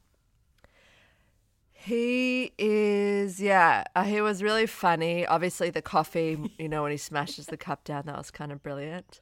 He 1.86 2.52
is, 2.58 3.40
yeah. 3.40 3.84
Uh, 3.96 4.06
he 4.06 4.20
was 4.20 4.42
really 4.42 4.66
funny. 4.66 5.24
Obviously, 5.24 5.70
the 5.70 5.84
coffee, 5.84 6.52
you 6.58 6.68
know, 6.68 6.82
when 6.82 6.90
he 6.90 6.98
smashes 6.98 7.46
the 7.46 7.58
cup 7.58 7.84
down, 7.84 8.08
that 8.08 8.18
was 8.18 8.32
kind 8.32 8.52
of 8.52 8.64
brilliant. 8.64 9.22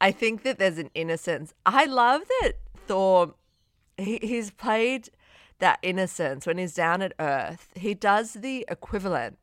I 0.00 0.12
think 0.12 0.44
that 0.44 0.60
there's 0.60 0.78
an 0.78 0.90
innocence. 0.94 1.54
I 1.66 1.86
love 1.86 2.22
that 2.40 2.52
Thor. 2.86 3.34
He, 3.96 4.20
he's 4.22 4.52
played 4.52 5.08
that 5.58 5.80
innocence 5.82 6.46
when 6.46 6.58
he's 6.58 6.72
down 6.72 7.02
at 7.02 7.14
Earth. 7.18 7.70
He 7.74 7.94
does 7.94 8.34
the 8.34 8.64
equivalent 8.68 9.36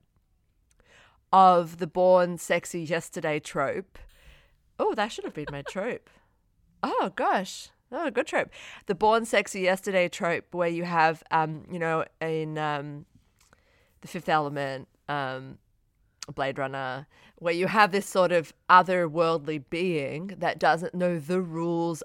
of 1.34 1.80
the 1.80 1.88
born 1.88 2.38
sexy 2.38 2.84
yesterday 2.84 3.42
trope. 3.42 4.00
Oh, 4.80 4.96
that 4.96 5.12
should 5.12 5.26
have 5.26 5.34
been 5.34 5.48
my 5.52 5.62
trope. 5.62 6.10
Oh 6.82 7.12
gosh. 7.18 7.68
Oh, 7.92 8.10
good 8.10 8.28
trope. 8.28 8.50
The 8.88 8.96
born 8.96 9.26
sexy 9.26 9.62
yesterday 9.62 10.10
trope 10.10 10.54
where 10.54 10.68
you 10.70 10.84
have 10.84 11.24
um, 11.32 11.66
you 11.72 11.80
know, 11.80 12.06
in 12.20 12.58
um 12.58 13.06
the 14.02 14.08
fifth 14.08 14.30
element, 14.30 14.88
um, 15.10 15.58
Blade 16.34 16.58
Runner, 16.60 17.08
where 17.38 17.54
you 17.54 17.68
have 17.68 17.92
this 17.92 18.06
sort 18.06 18.32
of 18.32 18.54
otherworldly 18.70 19.64
being 19.70 20.28
that 20.38 20.60
doesn't 20.60 20.94
know 20.94 21.18
the 21.20 21.42
rules, 21.42 22.04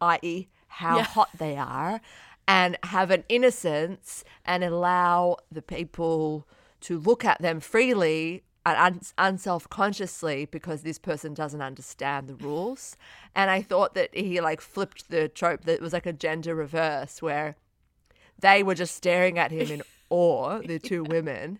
i.e., 0.00 0.48
how 0.66 0.96
Yeah. 0.98 1.02
hot 1.04 1.28
they 1.38 1.56
are, 1.56 2.00
and 2.48 2.76
have 2.84 3.10
an 3.10 3.24
innocence 3.28 4.24
and 4.44 4.64
allow 4.64 5.36
the 5.52 5.62
people 5.62 6.46
to 6.82 6.98
look 6.98 7.24
at 7.24 7.40
them 7.40 7.60
freely 7.60 8.42
and 8.66 8.76
un- 8.78 9.00
unself-consciously 9.18 10.46
because 10.46 10.82
this 10.82 10.98
person 10.98 11.34
doesn't 11.34 11.62
understand 11.62 12.28
the 12.28 12.34
rules. 12.34 12.96
And 13.34 13.50
i 13.50 13.62
thought 13.62 13.94
that 13.94 14.14
he 14.14 14.40
like 14.40 14.60
flipped 14.60 15.10
the 15.10 15.28
trope 15.28 15.64
that 15.64 15.74
it 15.74 15.80
was 15.80 15.92
like 15.92 16.06
a 16.06 16.12
gender 16.12 16.54
reverse 16.54 17.22
where 17.22 17.56
they 18.38 18.62
were 18.62 18.74
just 18.74 18.96
staring 18.96 19.38
at 19.38 19.50
him 19.50 19.70
in 19.70 19.82
awe 20.10 20.60
the 20.64 20.78
two 20.78 21.04
women 21.04 21.58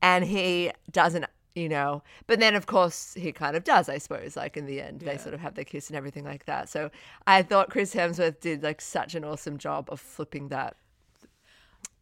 and 0.00 0.24
he 0.24 0.70
doesn't 0.90 1.26
you 1.54 1.68
know. 1.68 2.04
But 2.28 2.38
then 2.38 2.54
of 2.54 2.66
course 2.66 3.14
he 3.14 3.32
kind 3.32 3.56
of 3.56 3.64
does 3.64 3.88
i 3.88 3.98
suppose 3.98 4.36
like 4.36 4.56
in 4.56 4.66
the 4.66 4.80
end 4.80 5.00
they 5.00 5.16
sort 5.16 5.34
of 5.34 5.40
have 5.40 5.54
their 5.54 5.64
kiss 5.64 5.88
and 5.88 5.96
everything 5.96 6.24
like 6.24 6.44
that. 6.46 6.68
So 6.68 6.90
i 7.26 7.42
thought 7.42 7.70
chris 7.70 7.94
hemsworth 7.94 8.40
did 8.40 8.62
like 8.62 8.80
such 8.80 9.14
an 9.14 9.24
awesome 9.24 9.58
job 9.58 9.88
of 9.90 10.00
flipping 10.00 10.48
that 10.48 10.76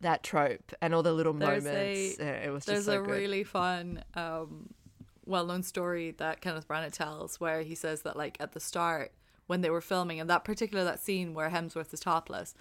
that 0.00 0.22
trope 0.22 0.72
and 0.82 0.94
all 0.94 1.02
the 1.02 1.12
little 1.12 1.32
There's 1.32 1.64
moments 1.64 2.18
a- 2.20 2.46
it 2.46 2.50
was 2.52 2.64
just 2.64 2.66
There's 2.66 2.84
so 2.86 3.00
a 3.02 3.04
good. 3.04 3.10
really 3.10 3.44
fun, 3.44 4.04
um, 4.14 4.68
well-known 5.24 5.62
story 5.62 6.12
that 6.18 6.40
Kenneth 6.40 6.68
Branagh 6.68 6.92
tells, 6.92 7.40
where 7.40 7.62
he 7.62 7.74
says 7.74 8.02
that 8.02 8.16
like 8.16 8.36
at 8.40 8.52
the 8.52 8.60
start 8.60 9.12
when 9.46 9.60
they 9.60 9.70
were 9.70 9.80
filming, 9.80 10.20
and 10.20 10.28
that 10.30 10.44
particular 10.44 10.84
that 10.84 11.00
scene 11.00 11.32
where 11.34 11.50
Hemsworth 11.50 11.92
is 11.94 12.00
topless, 12.00 12.54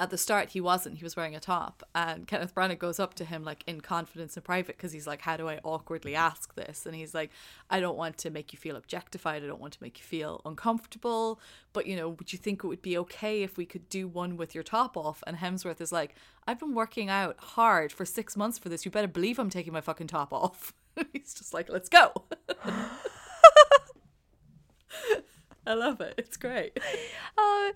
at 0.00 0.08
the 0.08 0.16
start 0.16 0.48
he 0.48 0.62
wasn't. 0.62 0.96
He 0.96 1.04
was 1.04 1.14
wearing 1.14 1.36
a 1.36 1.40
top, 1.40 1.82
and 1.94 2.26
Kenneth 2.26 2.54
Branagh 2.54 2.78
goes 2.78 2.98
up 2.98 3.12
to 3.14 3.24
him 3.24 3.44
like 3.44 3.62
in 3.66 3.82
confidence 3.82 4.34
in 4.34 4.42
private 4.42 4.78
because 4.78 4.92
he's 4.92 5.06
like, 5.06 5.20
"How 5.20 5.36
do 5.36 5.46
I 5.46 5.60
awkwardly 5.62 6.14
ask 6.14 6.54
this?" 6.54 6.86
And 6.86 6.94
he's 6.94 7.14
like, 7.14 7.30
"I 7.68 7.80
don't 7.80 7.98
want 7.98 8.16
to 8.18 8.30
make 8.30 8.54
you 8.54 8.58
feel 8.58 8.76
objectified. 8.76 9.44
I 9.44 9.46
don't 9.46 9.60
want 9.60 9.74
to 9.74 9.82
make 9.82 9.98
you 9.98 10.04
feel 10.04 10.40
uncomfortable. 10.46 11.38
But 11.74 11.86
you 11.86 11.96
know, 11.96 12.08
would 12.08 12.32
you 12.32 12.38
think 12.38 12.64
it 12.64 12.66
would 12.66 12.80
be 12.80 12.96
okay 12.96 13.42
if 13.42 13.58
we 13.58 13.66
could 13.66 13.90
do 13.90 14.08
one 14.08 14.38
with 14.38 14.54
your 14.54 14.64
top 14.64 14.96
off?" 14.96 15.22
And 15.26 15.36
Hemsworth 15.36 15.82
is 15.82 15.92
like, 15.92 16.14
"I've 16.46 16.58
been 16.58 16.74
working 16.74 17.10
out 17.10 17.36
hard 17.38 17.92
for 17.92 18.06
six 18.06 18.38
months 18.38 18.58
for 18.58 18.70
this. 18.70 18.86
You 18.86 18.90
better 18.90 19.06
believe 19.06 19.38
I'm 19.38 19.50
taking 19.50 19.74
my 19.74 19.82
fucking 19.82 20.06
top 20.06 20.32
off." 20.32 20.72
he's 21.12 21.34
just 21.34 21.52
like, 21.52 21.68
"Let's 21.68 21.90
go." 21.90 22.12
I 25.66 25.74
love 25.74 26.00
it. 26.00 26.14
It's 26.16 26.38
great. 26.38 26.80
Oh, 27.36 27.72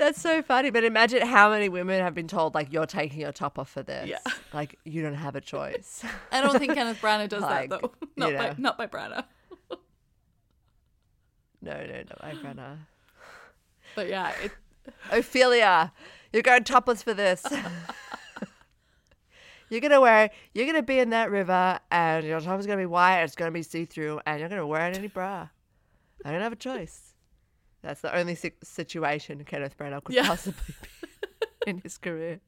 that's 0.00 0.20
so 0.20 0.42
funny. 0.42 0.70
But 0.70 0.82
imagine 0.82 1.26
how 1.26 1.50
many 1.50 1.68
women 1.68 2.00
have 2.00 2.14
been 2.14 2.26
told, 2.26 2.54
like, 2.54 2.72
you're 2.72 2.86
taking 2.86 3.20
your 3.20 3.32
top 3.32 3.58
off 3.58 3.70
for 3.70 3.82
this. 3.82 4.08
Yeah. 4.08 4.18
Like, 4.52 4.78
you 4.84 5.02
don't 5.02 5.14
have 5.14 5.36
a 5.36 5.40
choice. 5.40 6.02
I 6.32 6.40
don't 6.40 6.58
think 6.58 6.74
Kenneth 6.74 7.00
Branagh 7.00 7.28
does 7.28 7.42
Like, 7.42 7.70
that 7.70 7.82
though. 7.82 7.92
Not 8.16 8.32
you 8.32 8.38
by 8.38 8.54
not 8.58 8.78
by 8.78 8.86
Branagh. 8.86 9.24
no, 11.62 11.72
no, 11.72 11.86
no. 11.86 12.16
I 12.20 12.32
Brenna. 12.32 12.78
But 13.94 14.08
yeah, 14.08 14.32
it, 14.42 14.52
Ophelia, 15.10 15.92
you're 16.32 16.42
going 16.42 16.64
topless 16.64 17.02
for 17.02 17.14
this. 17.14 17.44
you're 19.68 19.80
gonna 19.80 20.00
wear. 20.00 20.30
You're 20.54 20.66
gonna 20.66 20.82
be 20.82 20.98
in 20.98 21.10
that 21.10 21.30
river, 21.30 21.78
and 21.90 22.24
your 22.24 22.40
top 22.40 22.58
is 22.60 22.66
gonna 22.66 22.78
be 22.78 22.86
white. 22.86 23.22
It's 23.22 23.34
gonna 23.34 23.50
be 23.50 23.62
see 23.62 23.84
through, 23.84 24.20
and 24.26 24.40
you're 24.40 24.48
gonna 24.48 24.66
wear 24.66 24.82
any 24.82 25.08
bra. 25.08 25.48
I 26.24 26.32
don't 26.32 26.42
have 26.42 26.52
a 26.52 26.56
choice. 26.56 27.09
That's 27.82 28.00
the 28.02 28.14
only 28.16 28.34
si- 28.34 28.52
situation 28.62 29.42
Kenneth 29.44 29.76
Branagh 29.78 30.04
could 30.04 30.14
Yeah. 30.16 30.26
possibly 30.26 30.74
be 31.00 31.06
in 31.70 31.78
his 31.78 31.96
career. 31.98 32.40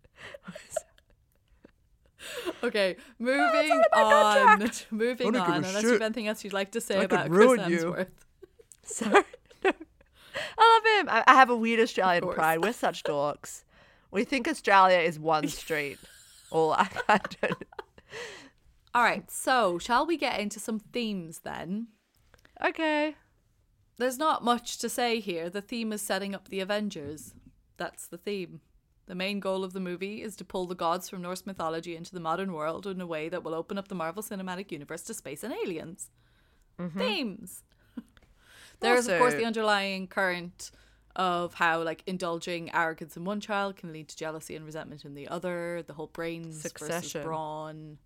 okay, 2.63 2.97
ah, 3.01 3.03
moving 3.19 3.83
out 3.95 4.05
of 4.05 4.11
my 4.11 4.53
on. 4.65 4.71
Moving 4.91 5.33
don't 5.33 5.47
give 5.47 5.55
a 5.55 5.57
on. 5.57 5.65
Unless 5.65 5.83
you 5.83 5.93
have 5.93 6.03
anything 6.03 6.29
else 6.29 6.45
you'd 6.45 6.53
like 6.53 6.73
to 6.73 6.81
say 6.81 6.99
I 6.99 7.05
about 7.05 7.31
Chris. 7.31 7.51
Hemsworth. 7.61 8.09
Sorry. 8.85 9.23
No. 9.65 9.71
I 10.59 10.81
love 10.85 11.01
him. 11.01 11.09
I, 11.11 11.25
I 11.27 11.35
have 11.35 11.51
a 11.51 11.57
weird 11.57 11.81
Australian 11.81 12.27
pride. 12.29 12.61
We're 12.63 12.73
such 12.73 13.03
dorks. 13.05 13.65
We 14.11 14.25
think 14.25 14.49
Australia 14.49 14.99
is 14.99 15.19
one 15.19 15.49
street. 15.49 15.99
All 16.51 16.73
I, 16.73 16.89
I 17.09 17.19
don't. 17.41 17.65
All 18.95 19.03
right, 19.03 19.31
so 19.31 19.79
shall 19.79 20.05
we 20.07 20.17
get 20.19 20.39
into 20.39 20.61
some 20.61 20.79
themes 20.79 21.41
then? 21.45 21.89
Okay. 22.65 23.15
There's 24.03 24.19
not 24.19 24.43
much 24.43 24.79
to 24.79 24.89
say 24.89 25.21
here. 25.21 25.49
The 25.49 25.61
theme 25.61 25.93
is 25.93 26.03
setting 26.03 26.35
up 26.35 26.49
the 26.49 26.59
Avengers. 26.59 27.35
That's 27.77 28.09
the 28.09 28.19
theme. 28.19 28.61
The 29.07 29.15
main 29.15 29.39
goal 29.39 29.63
of 29.63 29.75
the 29.75 29.81
movie 29.81 30.23
is 30.23 30.35
to 30.37 30.45
pull 30.45 30.67
the 30.67 30.75
gods 30.75 31.09
from 31.09 31.23
Norse 31.23 31.47
mythology 31.47 31.95
into 31.95 32.13
the 32.13 32.19
modern 32.19 32.53
world 32.53 32.85
in 32.85 33.01
a 33.01 33.07
way 33.07 33.29
that 33.29 33.45
will 33.45 33.55
open 33.55 33.79
up 33.79 33.87
the 33.87 33.95
Marvel 33.95 34.21
Cinematic 34.21 34.73
Universe 34.73 35.03
to 35.03 35.15
space 35.15 35.45
and 35.45 35.55
aliens. 35.55 36.11
Themes. 36.99 37.63
there 38.81 38.97
is, 38.97 39.07
of 39.07 39.21
course, 39.21 39.35
the 39.35 39.45
underlying 39.45 40.09
current 40.09 40.73
of 41.15 41.55
how, 41.55 41.81
like, 41.83 42.03
indulging 42.05 42.75
arrogance 42.75 43.17
in 43.17 43.25
one 43.25 43.39
child 43.39 43.77
can 43.77 43.93
lead 43.93 44.09
to 44.09 44.17
jealousy 44.17 44.57
and 44.57 44.65
resentment 44.65 45.05
in 45.05 45.15
the 45.15 45.29
other. 45.29 45.85
The 45.87 45.93
whole 45.93 46.09
brains 46.09 46.57
versus 46.57 46.73
Succession. 46.73 47.23
brawn, 47.23 47.99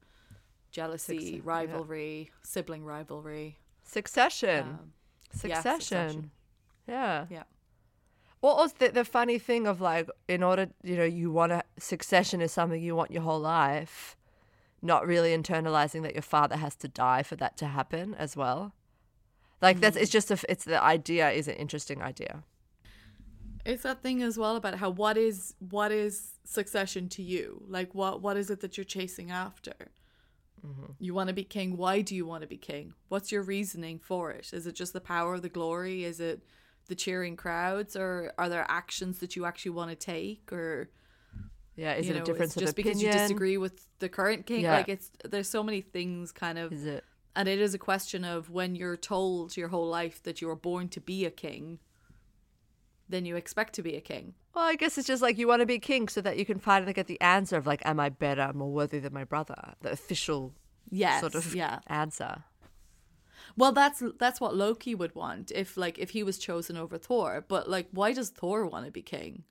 jealousy, 0.71 1.19
Succe- 1.19 1.37
yeah. 1.37 1.41
rivalry, 1.43 2.33
sibling 2.43 2.85
rivalry. 2.85 3.57
Succession. 3.83 4.63
Um, 4.63 4.93
succession. 5.33 5.51
yeah, 5.51 5.61
Succession. 5.79 6.31
Yeah. 6.87 7.27
Yeah. 7.31 7.43
What 8.41 8.57
was 8.57 8.75
the, 8.75 8.89
the 8.89 9.05
funny 9.05 9.39
thing 9.39 9.67
of 9.67 9.81
like, 9.81 10.09
in 10.29 10.43
order, 10.43 10.69
you 10.83 10.97
know, 10.97 11.05
you 11.05 11.31
want 11.31 11.53
to, 11.53 11.65
succession 11.79 12.41
is 12.41 12.53
something 12.53 12.81
you 12.81 12.95
want 12.95 13.11
your 13.11 13.23
whole 13.23 13.41
life, 13.41 14.17
not 14.83 15.07
really 15.07 15.37
internalizing 15.37 16.03
that 16.03 16.15
your 16.15 16.23
father 16.23 16.57
has 16.57 16.77
to 16.77 16.89
die 16.89 17.23
for 17.23 17.37
that 17.37 17.57
to 17.57 17.67
happen 17.67 18.15
as 18.15 18.37
well. 18.37 18.73
Like, 19.63 19.81
that's, 19.81 19.97
mm-hmm. 19.97 20.03
it's 20.03 20.13
just, 20.13 20.31
a, 20.31 20.39
it's 20.49 20.65
the 20.65 20.83
idea 20.83 21.31
is 21.31 21.49
an 21.49 21.57
interesting 21.57 22.03
idea. 22.03 22.45
It's 23.65 23.83
that 23.83 24.01
thing 24.01 24.23
as 24.23 24.39
well 24.39 24.55
about 24.55 24.77
how 24.77 24.91
what 24.91 25.17
is 25.17 25.55
what 25.59 25.91
is 25.91 26.39
succession 26.45 27.09
to 27.09 27.23
you? 27.23 27.65
Like 27.67 27.97
what 27.97 28.23
what 28.23 28.37
is 28.37 28.49
it 28.49 28.61
that 28.61 28.77
you're 28.77 28.85
chasing 28.85 29.33
after? 29.33 29.73
Mm-hmm. 30.65 30.93
You 30.99 31.15
want 31.15 31.29
to 31.29 31.35
be 31.35 31.45
king. 31.45 31.77
Why 31.77 32.01
do 32.01 32.15
you 32.15 32.27
want 32.27 32.43
to 32.43 32.47
be 32.47 32.57
king? 32.57 32.95
What's 33.09 33.33
your 33.33 33.43
reasoning 33.43 33.99
for 33.99 34.31
it? 34.31 34.51
Is 34.53 34.67
it 34.67 34.75
just 34.75 34.93
the 34.93 35.01
power, 35.01 35.39
the 35.39 35.49
glory? 35.49 36.05
Is 36.05 36.21
it 36.21 36.43
the 36.89 36.95
cheering 36.95 37.37
crowds, 37.37 37.97
or 37.97 38.33
are 38.39 38.49
there 38.49 38.65
actions 38.69 39.19
that 39.19 39.35
you 39.37 39.45
actually 39.45 39.73
want 39.73 39.91
to 39.91 39.97
take? 39.97 40.53
Or 40.53 40.89
Yeah. 41.77 41.95
Is 41.95 42.09
it 42.09 42.15
know, 42.15 42.23
a 42.23 42.25
difference 42.25 42.55
just 42.55 42.77
because 42.77 43.03
you 43.03 43.11
disagree 43.11 43.59
with 43.59 43.89
the 43.99 44.09
current 44.09 44.47
king? 44.47 44.63
Yeah. 44.63 44.77
Like 44.77 44.89
it's 44.89 45.11
there's 45.25 45.49
so 45.49 45.63
many 45.63 45.81
things 45.81 46.33
kind 46.33 46.59
of 46.59 46.73
Is 46.73 46.87
it? 46.87 47.05
and 47.35 47.49
it 47.49 47.61
is 47.61 47.75
a 47.75 47.79
question 47.79 48.25
of 48.25 48.51
when 48.51 48.75
you're 48.75 48.97
told 48.97 49.57
your 49.57 49.69
whole 49.69 49.89
life 49.89 50.23
that 50.23 50.41
you 50.41 50.49
were 50.49 50.57
born 50.57 50.89
to 50.91 51.01
be 51.01 51.25
a 51.25 51.31
king, 51.31 51.79
then 53.09 53.25
you 53.25 53.37
expect 53.37 53.75
to 53.75 53.83
be 53.83 53.95
a 53.97 54.01
king. 54.01 54.35
Well, 54.57 54.65
I 54.65 54.75
guess 54.75 54.97
it's 54.97 55.07
just 55.07 55.21
like 55.21 55.37
you 55.37 55.47
want 55.47 55.61
to 55.61 55.67
be 55.67 55.79
king 55.79 56.09
so 56.09 56.23
that 56.23 56.39
you 56.39 56.47
can 56.47 56.59
finally 56.59 56.95
get 56.95 57.07
the 57.09 57.21
answer 57.21 57.59
of 57.59 57.67
like, 57.67 57.83
am 57.85 58.01
I 58.01 58.09
better, 58.09 58.53
more 58.55 58.71
worthy 58.73 58.99
than 58.99 59.13
my 59.13 59.23
brother? 59.25 59.75
The 59.83 59.91
official 59.93 60.55
Yes, 60.89 61.21
sort 61.21 61.35
of 61.35 61.55
yeah. 61.55 61.81
answer. 61.89 62.45
Well, 63.55 63.73
that's 63.73 64.03
that's 64.19 64.41
what 64.41 64.57
Loki 64.57 64.95
would 64.95 65.15
want 65.15 65.53
if 65.55 65.77
like 65.77 65.99
if 65.99 66.11
he 66.11 66.23
was 66.23 66.39
chosen 66.39 66.77
over 66.79 66.97
Thor. 66.97 67.45
But 67.47 67.69
like, 67.69 67.89
why 67.91 68.15
does 68.15 68.31
Thor 68.31 68.65
want 68.67 68.87
to 68.87 68.91
be 68.91 69.03
king? 69.03 69.45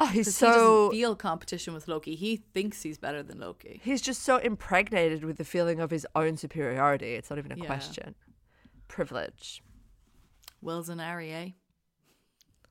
Oh, 0.00 0.06
he's 0.06 0.26
Because 0.26 0.38
he 0.40 0.46
doesn't 0.46 0.62
so 0.62 0.90
feel 0.90 1.14
competition 1.14 1.72
with 1.74 1.86
Loki. 1.86 2.16
He 2.16 2.36
thinks 2.36 2.82
he's 2.82 2.98
better 2.98 3.22
than 3.22 3.38
Loki. 3.38 3.80
he's 3.84 4.00
just 4.02 4.22
so 4.24 4.38
impregnated 4.38 5.22
with 5.24 5.36
the 5.36 5.44
feeling 5.44 5.78
of 5.78 5.90
his 5.92 6.06
own 6.16 6.36
superiority. 6.36 7.14
It's 7.14 7.30
not 7.30 7.38
even 7.38 7.52
a 7.52 7.56
Yeah. 7.56 7.66
question. 7.66 8.16
Privilege. 8.88 9.62
Wills 10.60 10.88
and 10.88 11.00
Harry, 11.00 11.32
eh? 11.32 11.48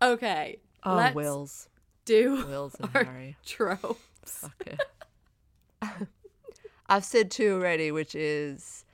Okay, 0.02 0.60
Oh, 0.84 0.96
let's 0.96 1.16
Wills. 1.16 1.70
do 2.06 2.46
Wills 2.46 2.76
and 2.80 2.90
Harry. 2.94 3.36
tropes. 3.46 4.46
Okay. 4.62 4.78
I've 6.90 7.06
said 7.06 7.30
two 7.30 7.54
already, 7.56 7.92
which 7.92 8.16
is 8.16 8.86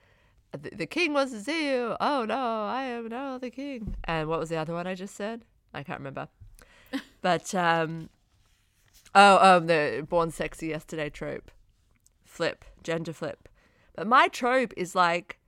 the, 0.52 0.69
the 0.71 0.86
king 0.86 1.13
wants 1.13 1.32
to 1.34 1.39
see 1.39 1.69
you. 1.71 1.95
Oh 2.00 2.26
no, 2.26 2.65
I 2.65 2.84
am 2.84 3.08
now 3.08 3.38
the 3.38 3.50
king. 3.50 3.95
And 4.04 4.28
what 4.28 4.39
was 4.39 4.50
the 4.50 4.58
other 4.58 4.74
one 4.74 4.86
I 4.88 4.95
just 4.95 5.15
said? 5.15 5.45
I 5.74 5.84
can't 5.84 6.00
remember. 6.00 6.28
But 7.21 7.54
um, 7.56 8.10
oh, 9.15 9.58
um, 9.58 9.65
the 9.67 10.06
born 10.08 10.30
sexy 10.32 10.67
yesterday 10.67 11.10
trope, 11.10 11.50
flip, 12.24 12.63
gender 12.84 13.12
flip. 13.13 13.50
But 13.95 14.08
my 14.08 14.28
trope 14.28 14.74
is 14.78 14.93
like 14.95 15.39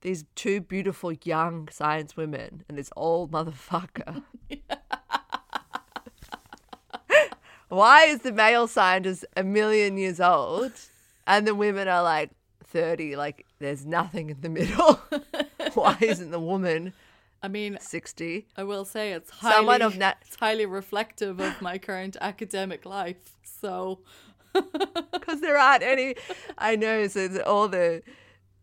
these 0.00 0.24
two 0.34 0.60
beautiful 0.60 1.12
young 1.24 1.68
science 1.70 2.16
women 2.16 2.64
and 2.68 2.76
this 2.76 2.90
old 2.96 3.30
motherfucker. 3.30 4.22
Why 7.72 8.04
is 8.04 8.20
the 8.20 8.32
male 8.32 8.68
scientist 8.68 9.24
a 9.34 9.42
million 9.42 9.96
years 9.96 10.20
old 10.20 10.72
and 11.26 11.46
the 11.46 11.54
women 11.54 11.88
are 11.88 12.02
like 12.02 12.28
30? 12.64 13.16
Like, 13.16 13.46
there's 13.60 13.86
nothing 13.86 14.28
in 14.28 14.42
the 14.42 14.50
middle. 14.50 15.00
Why 15.72 15.96
isn't 16.02 16.32
the 16.32 16.38
woman 16.38 16.92
I 17.42 17.48
mean, 17.48 17.78
60? 17.80 18.46
I 18.58 18.64
will 18.64 18.84
say 18.84 19.12
it's 19.12 19.30
highly 19.30 19.54
Someone 19.56 19.80
of 19.80 19.96
nat- 19.96 20.18
it's 20.26 20.36
highly 20.36 20.66
reflective 20.66 21.40
of 21.40 21.62
my 21.62 21.78
current 21.78 22.18
academic 22.20 22.84
life. 22.84 23.36
So 23.42 24.00
Because 24.52 25.40
there 25.40 25.56
aren't 25.56 25.82
any. 25.82 26.16
I 26.58 26.76
know, 26.76 27.06
so 27.06 27.40
all 27.46 27.68
the 27.68 28.02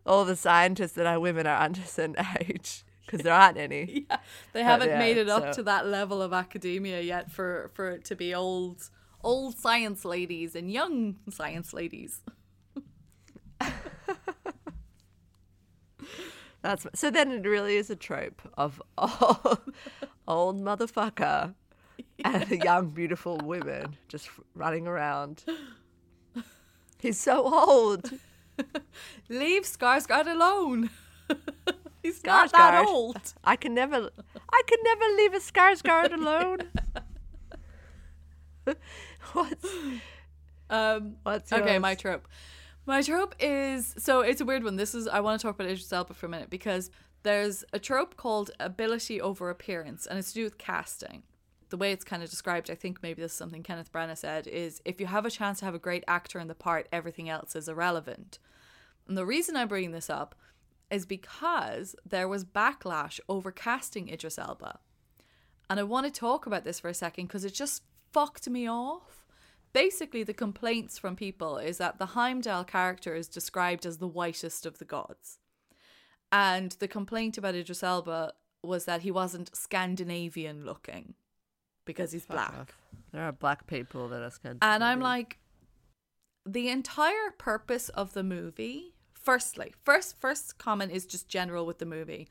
all 0.05 0.23
the 0.23 0.35
scientists 0.35 0.91
that 0.93 1.07
are 1.07 1.19
women 1.19 1.47
are 1.47 1.59
under 1.59 1.81
a 1.81 1.85
certain 1.87 2.15
age 2.41 2.83
because 3.07 3.21
there 3.21 3.33
aren't 3.33 3.57
any. 3.57 4.05
yeah, 4.07 4.17
they 4.53 4.61
haven't 4.61 4.89
yeah, 4.89 4.99
made 4.99 5.17
it 5.17 5.29
up 5.29 5.45
so- 5.45 5.53
to 5.53 5.63
that 5.63 5.87
level 5.87 6.21
of 6.21 6.31
academia 6.31 7.01
yet 7.01 7.31
for 7.31 7.71
for 7.73 7.89
it 7.89 8.05
to 8.05 8.15
be 8.15 8.35
old 8.35 8.87
old 9.23 9.57
science 9.57 10.05
ladies 10.05 10.55
and 10.55 10.71
young 10.71 11.15
science 11.29 11.73
ladies. 11.73 12.21
That's 16.61 16.85
so. 16.93 17.09
Then 17.09 17.31
it 17.31 17.45
really 17.47 17.77
is 17.77 17.89
a 17.89 17.95
trope 17.95 18.41
of 18.57 18.81
old, 18.97 19.59
old 20.27 20.61
motherfucker 20.61 21.53
and 22.25 22.49
young 22.49 22.89
beautiful 22.89 23.37
women 23.37 23.95
just 24.07 24.29
running 24.55 24.87
around. 24.87 25.43
He's 26.99 27.17
so 27.17 27.43
old. 27.43 28.11
Leave 29.29 29.63
Skarsgård 29.63 30.27
alone. 30.27 30.89
He's 32.03 32.23
not 32.25 32.51
that 32.51 32.85
old. 32.85 33.33
I 33.43 33.55
can 33.55 33.73
never. 33.73 34.09
I 34.51 34.61
can 34.67 34.79
never 34.83 35.05
leave 35.15 35.33
a 35.33 35.39
Skarsgård 35.39 36.13
alone. 36.13 36.59
what's 39.33 39.65
Um, 40.69 41.15
what's 41.23 41.51
okay, 41.51 41.79
my 41.79 41.95
trope. 41.95 42.27
My 42.85 43.01
trope 43.01 43.35
is 43.39 43.95
so 43.97 44.21
it's 44.21 44.41
a 44.41 44.45
weird 44.45 44.63
one. 44.63 44.75
This 44.75 44.93
is 44.95 45.07
I 45.07 45.19
want 45.19 45.39
to 45.39 45.45
talk 45.45 45.55
about 45.55 45.67
Idris 45.67 45.91
Elba 45.91 46.13
for 46.13 46.27
a 46.27 46.29
minute 46.29 46.49
because 46.49 46.91
there's 47.23 47.63
a 47.73 47.79
trope 47.79 48.15
called 48.15 48.51
ability 48.59 49.19
over 49.19 49.49
appearance, 49.49 50.05
and 50.05 50.17
it's 50.17 50.29
to 50.29 50.35
do 50.35 50.43
with 50.43 50.57
casting. 50.57 51.23
The 51.69 51.77
way 51.77 51.91
it's 51.91 52.03
kind 52.03 52.23
of 52.23 52.29
described, 52.29 52.71
I 52.71 52.75
think 52.75 53.03
maybe 53.03 53.21
this 53.21 53.31
is 53.31 53.37
something 53.37 53.61
Kenneth 53.61 53.91
Branagh 53.91 54.17
said, 54.17 54.47
is 54.47 54.81
if 54.85 54.99
you 54.99 55.05
have 55.05 55.25
a 55.25 55.29
chance 55.29 55.59
to 55.59 55.65
have 55.65 55.75
a 55.75 55.79
great 55.79 56.03
actor 56.07 56.39
in 56.39 56.47
the 56.47 56.55
part, 56.55 56.87
everything 56.91 57.29
else 57.29 57.55
is 57.55 57.69
irrelevant. 57.69 58.39
And 59.07 59.15
the 59.15 59.25
reason 59.25 59.55
I'm 59.55 59.67
bringing 59.67 59.91
this 59.91 60.09
up 60.09 60.33
is 60.89 61.05
because 61.05 61.95
there 62.03 62.27
was 62.27 62.43
backlash 62.43 63.19
over 63.29 63.51
casting 63.51 64.09
Idris 64.09 64.39
Elba. 64.39 64.79
And 65.69 65.79
I 65.79 65.83
want 65.83 66.07
to 66.07 66.11
talk 66.11 66.47
about 66.47 66.63
this 66.63 66.79
for 66.79 66.87
a 66.87 66.93
second 66.95 67.27
because 67.27 67.45
it 67.45 67.53
just 67.53 67.83
fucked 68.11 68.49
me 68.49 68.67
off. 68.67 69.18
Basically, 69.73 70.23
the 70.23 70.33
complaints 70.33 70.97
from 70.97 71.15
people 71.15 71.57
is 71.57 71.77
that 71.77 71.99
the 71.99 72.07
Heimdall 72.07 72.63
character 72.63 73.15
is 73.15 73.27
described 73.27 73.85
as 73.85 73.97
the 73.97 74.07
whitest 74.07 74.65
of 74.65 74.79
the 74.79 74.85
gods. 74.85 75.37
And 76.31 76.71
the 76.79 76.87
complaint 76.87 77.37
about 77.37 77.55
Idris 77.55 77.83
Elba 77.83 78.33
was 78.63 78.85
that 78.85 79.01
he 79.01 79.11
wasn't 79.11 79.55
Scandinavian 79.55 80.65
looking 80.65 81.13
because 81.85 82.11
he's 82.11 82.25
black. 82.25 82.49
off. 82.49 82.77
There 83.11 83.23
are 83.23 83.31
black 83.31 83.67
people 83.67 84.09
that 84.09 84.21
are 84.21 84.29
Scandinavian. 84.29 84.73
And 84.75 84.83
I'm 84.83 84.99
like, 84.99 85.39
the 86.45 86.69
entire 86.69 87.31
purpose 87.37 87.89
of 87.89 88.13
the 88.13 88.23
movie. 88.23 88.93
Firstly, 89.13 89.73
first 89.83 90.19
first 90.19 90.57
comment 90.57 90.91
is 90.91 91.05
just 91.05 91.27
general 91.27 91.65
with 91.65 91.79
the 91.79 91.85
movie, 91.85 92.29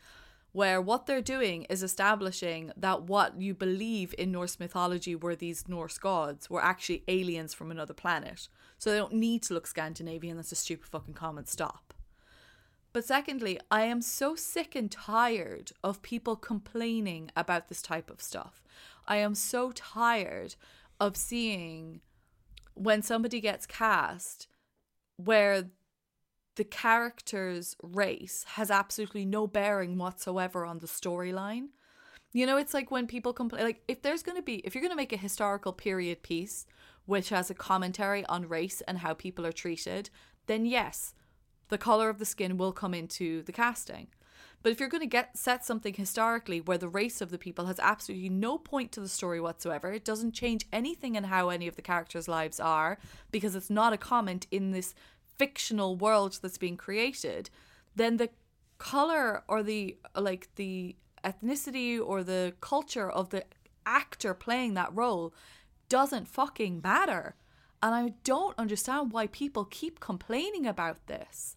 where 0.53 0.81
what 0.81 1.07
they're 1.07 1.21
doing 1.21 1.65
is 1.65 1.83
establishing 1.83 2.73
that 2.77 3.03
what 3.03 3.41
you 3.41 3.55
believe 3.55 4.15
in 4.19 4.33
Norse 4.33 4.59
mythology 4.59 5.15
were 5.15 5.37
these 5.37 5.69
Norse 5.69 5.99
gods 5.99 6.49
were 6.49 6.65
actually 6.65 7.05
aliens 7.07 7.55
from 7.55 7.71
another 7.71 7.95
planet. 7.95 8.49
So 8.79 8.91
they 8.91 8.97
don't 8.97 9.13
need 9.13 9.43
to 9.45 9.55
look 9.55 9.67
Scandinavian. 9.67 10.37
That's 10.37 10.53
a 10.53 10.57
stupid 10.57 10.89
fucking 10.89 11.15
comment. 11.15 11.49
Stop. 11.49 11.95
But 12.93 13.05
secondly, 13.05 13.61
I 13.71 13.83
am 13.83 14.01
so 14.01 14.35
sick 14.35 14.75
and 14.75 14.91
tired 14.91 15.73
of 15.85 16.03
people 16.03 16.37
complaining 16.37 17.31
about 17.37 17.69
this 17.69 17.83
type 17.83 18.11
of 18.11 18.23
stuff. 18.23 18.65
I 19.07 19.19
am 19.19 19.35
so 19.35 19.73
tired 19.73 20.55
of 20.99 21.17
seeing 21.17 22.01
when 22.75 23.03
somebody 23.03 23.41
gets 23.41 23.67
cast 23.67 24.49
where 25.17 25.71
the 26.59 26.65
character's 26.65 27.77
race 27.85 28.45
has 28.49 28.69
absolutely 28.69 29.25
no 29.25 29.47
bearing 29.47 29.97
whatsoever 29.97 30.67
on 30.67 30.81
the 30.81 30.89
storyline. 30.89 31.69
You 32.33 32.47
know, 32.47 32.57
it's 32.57 32.75
like 32.75 32.91
when 32.91 33.07
people 33.07 33.33
complain, 33.33 33.63
like 33.63 33.81
if 33.87 34.03
there's 34.03 34.25
going 34.25 34.37
to 34.37 34.43
be, 34.43 34.57
if 34.57 34.75
you're 34.75 34.83
going 34.83 34.91
to 34.91 34.97
make 34.97 35.13
a 35.13 35.17
historical 35.17 35.73
period 35.73 36.25
piece 36.25 36.67
which 37.07 37.29
has 37.29 37.49
a 37.49 37.55
commentary 37.55 38.27
on 38.27 38.49
race 38.49 38.83
and 38.89 38.99
how 38.99 39.15
people 39.15 39.47
are 39.47 39.53
treated, 39.53 40.11
then 40.47 40.67
yes, 40.67 41.15
the 41.69 41.79
color 41.79 42.11
of 42.11 42.19
the 42.19 42.27
skin 42.27 42.59
will 42.59 42.73
come 42.73 42.93
into 42.93 43.43
the 43.45 43.53
casting. 43.53 44.09
But 44.61 44.73
if 44.73 44.81
you're 44.81 44.89
going 44.89 45.03
to 45.03 45.07
get 45.07 45.39
set 45.39 45.65
something 45.65 45.95
historically 45.95 46.61
where 46.61 46.77
the 46.77 46.89
race 46.89 47.21
of 47.21 47.31
the 47.31 47.39
people 47.39 47.67
has 47.67 47.79
absolutely 47.79 48.31
no 48.31 48.59
point 48.59 48.91
to 48.93 49.01
the 49.01 49.09
story 49.09 49.41
whatsoever, 49.41 49.93
it 49.93 50.05
doesn't 50.05 50.33
change 50.33 50.67
anything 50.73 51.15
in 51.15 51.25
how 51.25 51.51
any 51.51 51.69
of 51.69 51.77
the 51.77 51.83
characters' 51.83 52.27
lives 52.27 52.59
are 52.59 52.99
because 53.31 53.55
it's 53.55 53.71
not 53.71 53.93
a 53.93 53.97
comment 53.97 54.49
in 54.51 54.73
this 54.73 54.95
fictional 55.39 55.97
world 55.97 56.39
that's 56.43 56.59
being 56.59 56.77
created, 56.77 57.51
then 57.95 58.17
the 58.17 58.31
color 58.79 59.43
or 59.49 59.63
the 59.63 59.97
like 60.15 60.49
the 60.55 60.97
ethnicity 61.25 62.01
or 62.01 62.23
the 62.23 62.55
culture 62.61 63.11
of 63.11 63.31
the 63.31 63.45
actor 63.85 64.35
playing 64.35 64.75
that 64.75 64.95
role 64.95 65.35
doesn't 65.89 66.29
fucking 66.29 66.81
matter. 66.83 67.35
And 67.83 67.95
I 67.95 68.15
don't 68.25 68.59
understand 68.59 69.13
why 69.13 69.29
people 69.29 69.65
keep 69.65 70.01
complaining 70.01 70.67
about 70.67 71.07
this. 71.07 71.57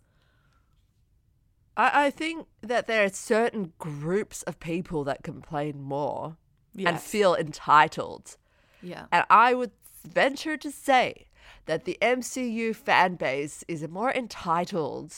I, 1.75 2.05
I 2.05 2.09
think 2.11 2.47
that 2.61 2.87
there 2.87 3.03
are 3.03 3.09
certain 3.09 3.73
groups 3.79 4.43
of 4.43 4.59
people 4.59 5.03
that 5.05 5.23
complain 5.23 5.81
more 5.81 6.37
and 6.77 6.99
feel 6.99 7.35
entitled. 7.35 8.37
Yeah. 8.81 9.05
And 9.11 9.25
I 9.29 9.53
would 9.53 9.71
venture 10.03 10.57
to 10.57 10.71
say 10.71 11.27
that 11.65 11.85
the 11.85 11.97
MCU 12.01 12.75
fan 12.75 13.15
base 13.15 13.63
is 13.67 13.87
more 13.87 14.11
entitled 14.11 15.13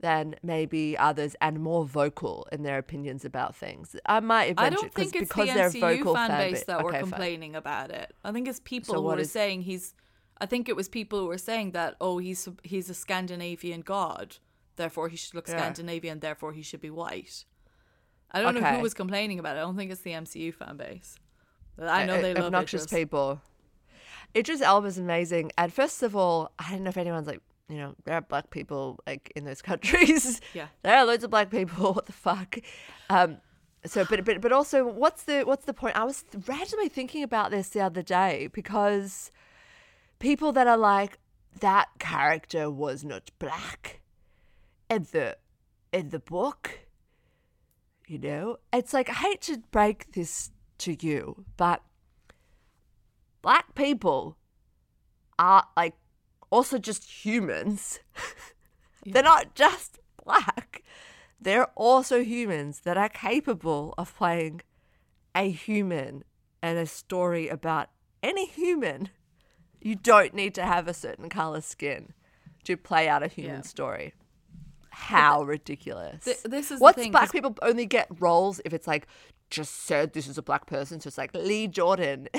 than 0.00 0.34
maybe 0.42 0.96
others 0.96 1.36
and 1.42 1.60
more 1.60 1.84
vocal 1.84 2.46
in 2.50 2.62
their 2.62 2.78
opinions 2.78 3.24
about 3.24 3.54
things. 3.54 3.94
I 4.06 4.20
might 4.20 4.54
I 4.58 4.70
don't 4.70 4.92
think 4.94 5.14
it's 5.14 5.28
because 5.28 5.48
the 5.48 5.78
MCU 5.78 5.98
vocal 5.98 6.14
fan 6.14 6.30
base 6.30 6.60
ba- 6.60 6.64
that 6.68 6.82
were 6.82 6.90
Okay, 6.90 7.00
fine. 7.00 7.10
complaining 7.10 7.54
about 7.56 7.90
it. 7.90 8.14
I 8.24 8.32
think 8.32 8.48
it's 8.48 8.60
people 8.60 8.94
So 8.94 9.00
who 9.02 9.08
were 9.08 9.18
is- 9.18 9.30
saying 9.30 9.62
he's. 9.62 9.94
I 10.42 10.46
think 10.46 10.70
it 10.70 10.76
was 10.76 10.88
people 10.88 11.18
who 11.20 11.26
were 11.26 11.36
saying 11.36 11.72
that 11.72 11.96
oh 12.00 12.16
he's 12.16 12.48
he's 12.62 12.88
a 12.88 12.94
Scandinavian 12.94 13.82
god, 13.82 14.36
therefore 14.76 15.08
he 15.10 15.16
should 15.16 15.34
look 15.34 15.46
Yeah. 15.48 15.58
Scandinavian, 15.58 16.20
therefore 16.20 16.52
he 16.54 16.62
should 16.62 16.80
be 16.80 16.88
white. 16.90 17.44
I 18.30 18.40
don't 18.40 18.54
know 18.54 18.62
who 18.62 18.80
was 18.80 18.94
complaining 18.94 19.38
about 19.38 19.56
it. 19.56 19.58
I 19.58 19.62
don't 19.62 19.76
think 19.76 19.90
it's 19.90 20.00
the 20.00 20.12
MCU 20.12 20.54
fan 20.54 20.78
base. 20.78 21.18
I 21.78 22.06
know 22.06 22.22
they 22.22 22.32
love 22.32 22.44
obnoxious 22.46 22.86
people. 22.86 23.42
Idris 24.36 24.60
Elba's 24.60 24.98
amazing. 24.98 25.52
And 25.58 25.72
first 25.72 26.02
of 26.02 26.14
all, 26.14 26.52
I 26.58 26.70
don't 26.70 26.84
know 26.84 26.90
if 26.90 26.96
anyone's 26.96 27.26
like, 27.26 27.40
you 27.68 27.76
know, 27.76 27.94
there 28.04 28.14
are 28.14 28.20
black 28.20 28.50
people 28.50 28.98
like 29.06 29.32
in 29.36 29.44
those 29.44 29.62
countries. 29.70 30.40
Yeah. 30.54 30.68
there 30.82 30.96
are 30.96 31.04
loads 31.04 31.24
of 31.24 31.30
black 31.30 31.50
people. 31.50 31.94
What 31.94 32.06
the 32.06 32.12
fuck? 32.12 32.58
Um, 33.08 33.38
so, 33.84 34.04
but 34.04 34.24
but 34.24 34.40
but 34.40 34.52
also, 34.52 34.86
what's 34.86 35.22
the 35.22 35.42
what's 35.42 35.64
the 35.64 35.72
point? 35.72 35.96
I 35.96 36.04
was 36.04 36.24
randomly 36.46 36.88
thinking 36.88 37.22
about 37.22 37.50
this 37.50 37.70
the 37.70 37.80
other 37.80 38.02
day 38.02 38.48
because 38.52 39.30
people 40.18 40.52
that 40.52 40.66
are 40.66 40.76
like 40.76 41.18
that 41.60 41.88
character 41.98 42.70
was 42.70 43.04
not 43.04 43.30
black 43.38 44.00
in 44.90 45.06
the 45.12 45.38
in 45.92 46.10
the 46.10 46.18
book. 46.18 46.80
You 48.06 48.18
know, 48.18 48.56
it's 48.72 48.92
like 48.92 49.08
I 49.08 49.14
hate 49.14 49.40
to 49.42 49.58
break 49.70 50.12
this 50.12 50.50
to 50.78 50.96
you, 51.06 51.44
but 51.56 51.82
black 53.42 53.74
people 53.74 54.36
are 55.38 55.66
like 55.76 55.94
also 56.50 56.78
just 56.78 57.24
humans. 57.24 58.00
They're 59.06 59.22
not 59.22 59.54
just 59.54 59.98
black. 60.24 60.82
They're 61.40 61.66
also 61.74 62.22
humans 62.22 62.80
that 62.80 62.96
are 62.98 63.08
capable 63.08 63.94
of 63.96 64.14
playing 64.14 64.60
a 65.34 65.50
human 65.50 66.24
and 66.62 66.78
a 66.78 66.84
story 66.86 67.48
about 67.48 67.88
any 68.22 68.46
human. 68.46 69.08
You 69.80 69.94
don't 69.94 70.34
need 70.34 70.54
to 70.56 70.62
have 70.64 70.86
a 70.86 70.92
certain 70.92 71.30
color 71.30 71.62
skin 71.62 72.12
to 72.64 72.76
play 72.76 73.08
out 73.08 73.22
a 73.22 73.28
human 73.28 73.56
Yeah. 73.56 73.62
story. 73.62 74.12
How 74.90 75.42
ridiculous. 75.44 76.24
Th- 76.24 76.42
this 76.42 76.70
is 76.70 76.78
the 76.78 76.82
What's 76.82 76.98
thing, 76.98 77.10
black 77.12 77.32
people 77.32 77.56
only 77.62 77.86
get 77.86 78.08
roles 78.20 78.60
if 78.66 78.74
it's 78.74 78.86
like 78.86 79.06
just 79.48 79.84
said 79.84 80.12
this 80.12 80.26
is 80.28 80.36
a 80.36 80.42
black 80.42 80.66
person. 80.66 81.00
So 81.00 81.08
it's 81.08 81.16
like 81.16 81.32
Lee 81.34 81.66
Jordan. 81.68 82.28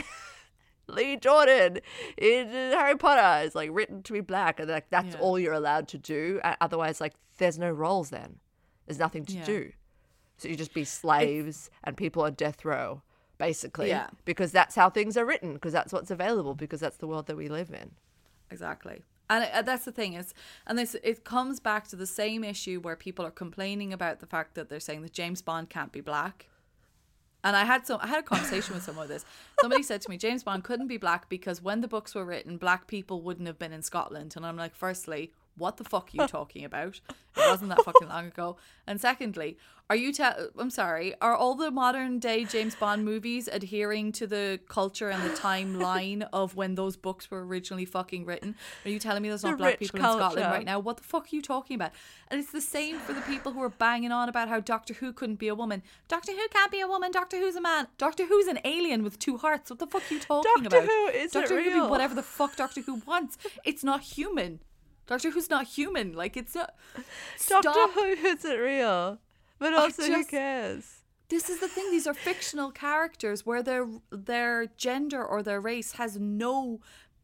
Lee 0.88 1.16
Jordan 1.18 1.80
in 2.18 2.48
Harry 2.50 2.98
Potter 2.98 3.46
is 3.46 3.56
like 3.56 3.70
written 3.72 4.04
to 4.04 4.14
be 4.14 4.22
black, 4.22 4.60
and 4.60 4.70
like 4.70 4.90
that's 4.90 5.16
Yeah. 5.16 5.22
all 5.22 5.40
you're 5.40 5.54
allowed 5.54 5.88
to 5.90 5.98
do. 5.98 6.40
Otherwise, 6.60 7.00
like 7.02 7.14
there's 7.38 7.58
no 7.60 7.72
roles. 7.72 8.10
Then 8.10 8.40
there's 8.86 9.00
nothing 9.00 9.26
to 9.26 9.34
Yeah. 9.34 9.46
do. 9.46 9.72
So 10.38 10.48
you 10.50 10.56
just 10.56 10.74
be 10.74 10.84
slaves 10.84 11.70
and 11.84 11.96
people 11.96 12.24
on 12.24 12.34
death 12.34 12.66
row, 12.66 13.04
basically. 13.38 13.90
Yeah. 13.90 14.08
Because 14.26 14.52
that's 14.52 14.76
how 14.76 14.90
things 14.90 15.16
are 15.16 15.26
written. 15.26 15.54
Because 15.54 15.72
that's 15.72 15.94
what's 15.94 16.10
available. 16.12 16.56
Because 16.56 16.80
that's 16.80 16.98
the 16.98 17.06
world 17.08 17.28
that 17.28 17.38
we 17.38 17.48
live 17.48 17.72
in. 17.72 17.92
Exactly. 18.50 19.04
And 19.30 19.48
uh, 19.54 19.62
that's 19.62 19.86
the 19.86 19.92
thing 19.94 20.14
is, 20.14 20.34
and 20.68 20.78
this 20.78 20.96
it 21.04 21.24
comes 21.24 21.60
back 21.62 21.88
to 21.90 21.96
the 21.96 22.06
same 22.08 22.44
issue 22.44 22.82
where 22.82 22.98
people 22.98 23.26
are 23.26 23.32
complaining 23.32 23.94
about 23.94 24.20
the 24.20 24.26
fact 24.26 24.56
that 24.56 24.68
they're 24.68 24.80
saying 24.82 25.04
that 25.04 25.14
James 25.14 25.42
Bond 25.42 25.70
can't 25.70 25.92
be 25.94 26.02
black. 26.02 26.48
And 27.44 27.56
I 27.56 27.66
had 27.66 27.88
some, 27.88 28.00
I 28.02 28.08
had 28.08 28.20
a 28.20 28.24
conversation 28.24 28.76
with 28.76 28.84
someone 28.84 29.08
with 29.08 29.16
this. 29.16 29.26
Somebody 29.60 29.84
said 29.84 30.02
to 30.02 30.10
me, 30.10 30.18
James 30.18 30.44
Bond 30.44 30.64
couldn't 30.64 30.88
be 30.88 30.98
black 30.98 31.28
because 31.30 31.62
when 31.62 31.82
the 31.82 31.88
books 31.88 32.14
were 32.14 32.26
written, 32.26 32.58
black 32.58 32.88
people 32.88 33.22
wouldn't 33.22 33.48
have 33.48 33.58
been 33.58 33.74
in 33.74 33.82
Scotland. 33.82 34.34
And 34.36 34.46
I'm 34.46 34.58
like, 34.58 34.76
firstly, 34.76 35.32
What 35.58 35.78
the 35.78 35.84
fuck 35.84 36.10
are 36.14 36.22
you 36.24 36.28
talking 36.28 36.64
about? 36.66 37.02
It 37.38 37.50
wasn't 37.50 37.70
that 37.70 37.84
fucking 37.84 38.08
long 38.10 38.28
ago. 38.28 38.58
And 38.88 39.00
secondly, 39.00 39.58
are 39.90 39.96
you 39.96 40.14
te- 40.14 40.24
I'm 40.58 40.70
sorry, 40.70 41.14
are 41.22 41.36
all 41.36 41.54
the 41.56 41.70
modern 41.70 42.20
day 42.20 42.46
James 42.46 42.76
Bond 42.76 43.04
movies 43.04 43.50
adhering 43.52 44.14
to 44.14 44.26
the 44.28 44.60
culture 44.70 45.10
and 45.10 45.22
the 45.24 45.36
timeline 45.36 46.26
of 46.32 46.56
when 46.56 46.76
those 46.76 46.96
books 46.96 47.30
were 47.30 47.46
originally 47.46 47.84
fucking 47.84 48.24
written? 48.26 48.56
Are 48.86 48.90
you 48.90 49.00
telling 49.00 49.22
me 49.22 49.28
there's 49.30 49.44
not 49.44 49.52
The 49.52 49.58
black 49.58 49.80
people 49.80 49.98
in 50.00 50.04
Scotland 50.06 50.46
right 50.46 50.66
now? 50.66 50.80
What 50.80 50.98
the 50.98 51.04
fuck 51.04 51.24
are 51.26 51.36
you 51.36 51.42
talking 51.42 51.76
about? 51.76 51.92
And 52.30 52.40
it's 52.40 52.52
the 52.54 52.62
same 52.62 53.00
for 53.00 53.12
the 53.12 53.22
people 53.22 53.52
who 53.52 53.62
are 53.62 53.70
banging 53.70 54.14
on 54.14 54.30
about 54.30 54.48
how 54.48 54.62
Doctor 54.62 54.94
Who 54.94 55.12
couldn't 55.12 55.40
be 55.40 55.50
a 55.50 55.56
woman. 55.56 55.84
Doctor 56.08 56.32
Who 56.32 56.48
can't 56.50 56.72
be 56.72 56.80
a 56.80 56.88
woman. 56.88 57.12
Doctor 57.12 57.38
Who's 57.38 57.58
a 57.58 57.62
man. 57.62 57.88
Doctor 57.98 58.26
Who's 58.26 58.48
an 58.48 58.60
alien 58.64 59.04
with 59.04 59.20
two 59.20 59.38
hearts. 59.38 59.70
What 59.70 59.80
the 59.80 59.88
fuck 59.88 60.04
are 60.10 60.14
you 60.14 60.20
talking 60.22 60.64
Doctor 60.64 60.78
about? 60.78 60.88
Doctor 60.88 60.88
Who 60.88 61.08
isn't 61.20 61.42
Doctor 61.42 61.58
Who 61.58 61.64
can 61.64 61.74
real. 61.74 61.86
be 61.86 61.92
whatever 61.92 62.16
the 62.16 62.24
fuck 62.24 62.56
Doctor 62.56 62.80
Who 62.82 62.96
wants. 63.06 63.38
It's 63.66 63.84
not 63.84 64.02
human. 64.02 64.60
Doctor 65.12 65.32
Who's 65.32 65.50
not 65.50 65.68
human. 65.68 66.14
Like 66.14 66.38
it's 66.38 66.56
not. 66.56 66.74
Doctor 67.50 67.70
Stop. 67.74 67.92
Who 67.92 68.04
isn't 68.04 68.60
real. 68.60 69.20
But 69.60 69.74
also, 69.74 70.04
who 70.04 70.08
just- 70.08 70.30
cares? 70.30 70.98
This 71.28 71.50
is 71.50 71.60
the 71.60 71.68
thing. 71.68 71.92
These 71.92 72.08
are 72.08 72.14
fictional 72.14 72.72
characters 72.72 73.46
where 73.46 73.62
their 73.62 73.88
their 74.10 74.68
gender 74.78 75.24
or 75.24 75.44
their 75.44 75.60
race 75.60 75.94
has 75.94 76.18
no 76.18 76.80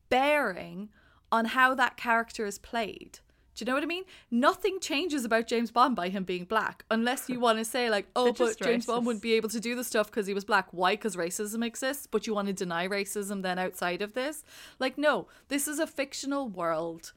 bearing 0.10 0.89
on 1.32 1.45
how 1.45 1.76
that 1.76 1.95
character 1.95 2.45
is 2.45 2.60
played. 2.60 3.19
Do 3.56 3.63
you 3.63 3.65
know 3.67 3.73
what 3.73 3.84
I 3.84 3.88
mean? 3.88 4.04
Nothing 4.30 4.80
changes 4.82 5.26
about 5.26 5.47
James 5.47 5.71
Bond 5.71 5.95
by 5.95 6.10
him 6.10 6.26
being 6.26 6.43
black, 6.43 6.84
unless 6.91 7.28
you 7.28 7.39
want 7.39 7.58
to 7.58 7.65
say 7.65 7.89
like, 7.89 8.08
oh, 8.15 8.34
but 8.34 8.38
just 8.38 8.62
James 8.62 8.86
Bond 8.86 9.06
wouldn't 9.06 9.23
be 9.23 9.34
able 9.34 9.50
to 9.50 9.60
do 9.62 9.76
the 9.76 9.84
stuff 9.84 10.08
because 10.08 10.28
he 10.28 10.34
was 10.34 10.45
black. 10.45 10.67
Why? 10.71 10.93
Because 10.93 11.15
racism 11.15 11.65
exists, 11.65 12.06
but 12.06 12.28
you 12.28 12.34
want 12.34 12.47
to 12.50 12.54
deny 12.54 12.88
racism 12.88 13.41
then 13.43 13.58
outside 13.58 14.02
of 14.02 14.13
this? 14.13 14.43
Like, 14.78 14.97
no, 14.97 15.28
this 15.47 15.67
is 15.69 15.80
a 15.80 15.88
fictional 15.88 16.50
world 16.50 17.13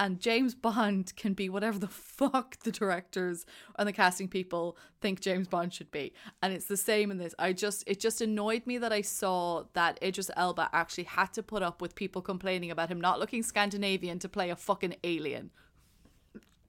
and 0.00 0.18
James 0.18 0.54
Bond 0.54 1.14
can 1.14 1.34
be 1.34 1.50
whatever 1.50 1.78
the 1.78 1.86
fuck 1.88 2.58
the 2.60 2.72
directors 2.72 3.44
and 3.78 3.86
the 3.86 3.92
casting 3.92 4.28
people 4.28 4.76
think 5.00 5.20
James 5.20 5.46
Bond 5.46 5.74
should 5.74 5.90
be. 5.90 6.14
And 6.42 6.54
it's 6.54 6.64
the 6.64 6.78
same 6.78 7.10
in 7.10 7.18
this. 7.18 7.34
I 7.38 7.52
just 7.52 7.84
it 7.86 8.00
just 8.00 8.22
annoyed 8.22 8.66
me 8.66 8.78
that 8.78 8.92
I 8.92 9.02
saw 9.02 9.64
that 9.74 10.02
Idris 10.02 10.30
Elba 10.36 10.70
actually 10.72 11.04
had 11.04 11.34
to 11.34 11.42
put 11.42 11.62
up 11.62 11.82
with 11.82 11.94
people 11.94 12.22
complaining 12.22 12.70
about 12.70 12.88
him 12.88 13.00
not 13.00 13.20
looking 13.20 13.42
Scandinavian 13.42 14.18
to 14.20 14.28
play 14.28 14.48
a 14.48 14.56
fucking 14.56 14.96
alien. 15.04 15.50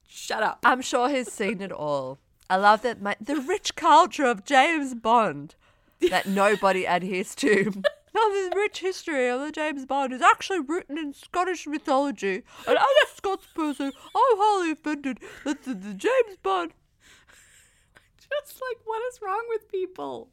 Shut 0.06 0.42
up. 0.42 0.58
I'm 0.62 0.82
sure 0.82 1.08
he's 1.08 1.32
seen 1.32 1.62
it 1.62 1.72
all. 1.72 2.18
I 2.50 2.56
love 2.56 2.82
that 2.82 3.00
my, 3.00 3.16
the 3.18 3.36
rich 3.36 3.76
culture 3.76 4.26
of 4.26 4.44
James 4.44 4.94
Bond 4.94 5.54
that 6.10 6.26
nobody 6.26 6.84
adheres 6.84 7.34
to. 7.36 7.82
Now, 8.14 8.28
the 8.28 8.52
rich 8.54 8.80
history 8.80 9.28
of 9.28 9.40
the 9.40 9.52
James 9.52 9.86
Bond 9.86 10.12
is 10.12 10.20
actually 10.20 10.60
written 10.60 10.98
in 10.98 11.14
Scottish 11.14 11.66
mythology, 11.66 12.42
and 12.66 12.76
as 12.78 12.84
a 13.04 13.16
Scots 13.16 13.46
person, 13.54 13.86
I'm 13.86 13.92
highly 14.14 14.72
offended 14.72 15.18
that 15.44 15.62
the, 15.64 15.74
the 15.74 15.94
James 15.94 16.36
Bond. 16.42 16.72
just 18.18 18.60
like 18.60 18.78
what 18.84 19.02
is 19.12 19.20
wrong 19.22 19.44
with 19.48 19.70
people? 19.70 20.28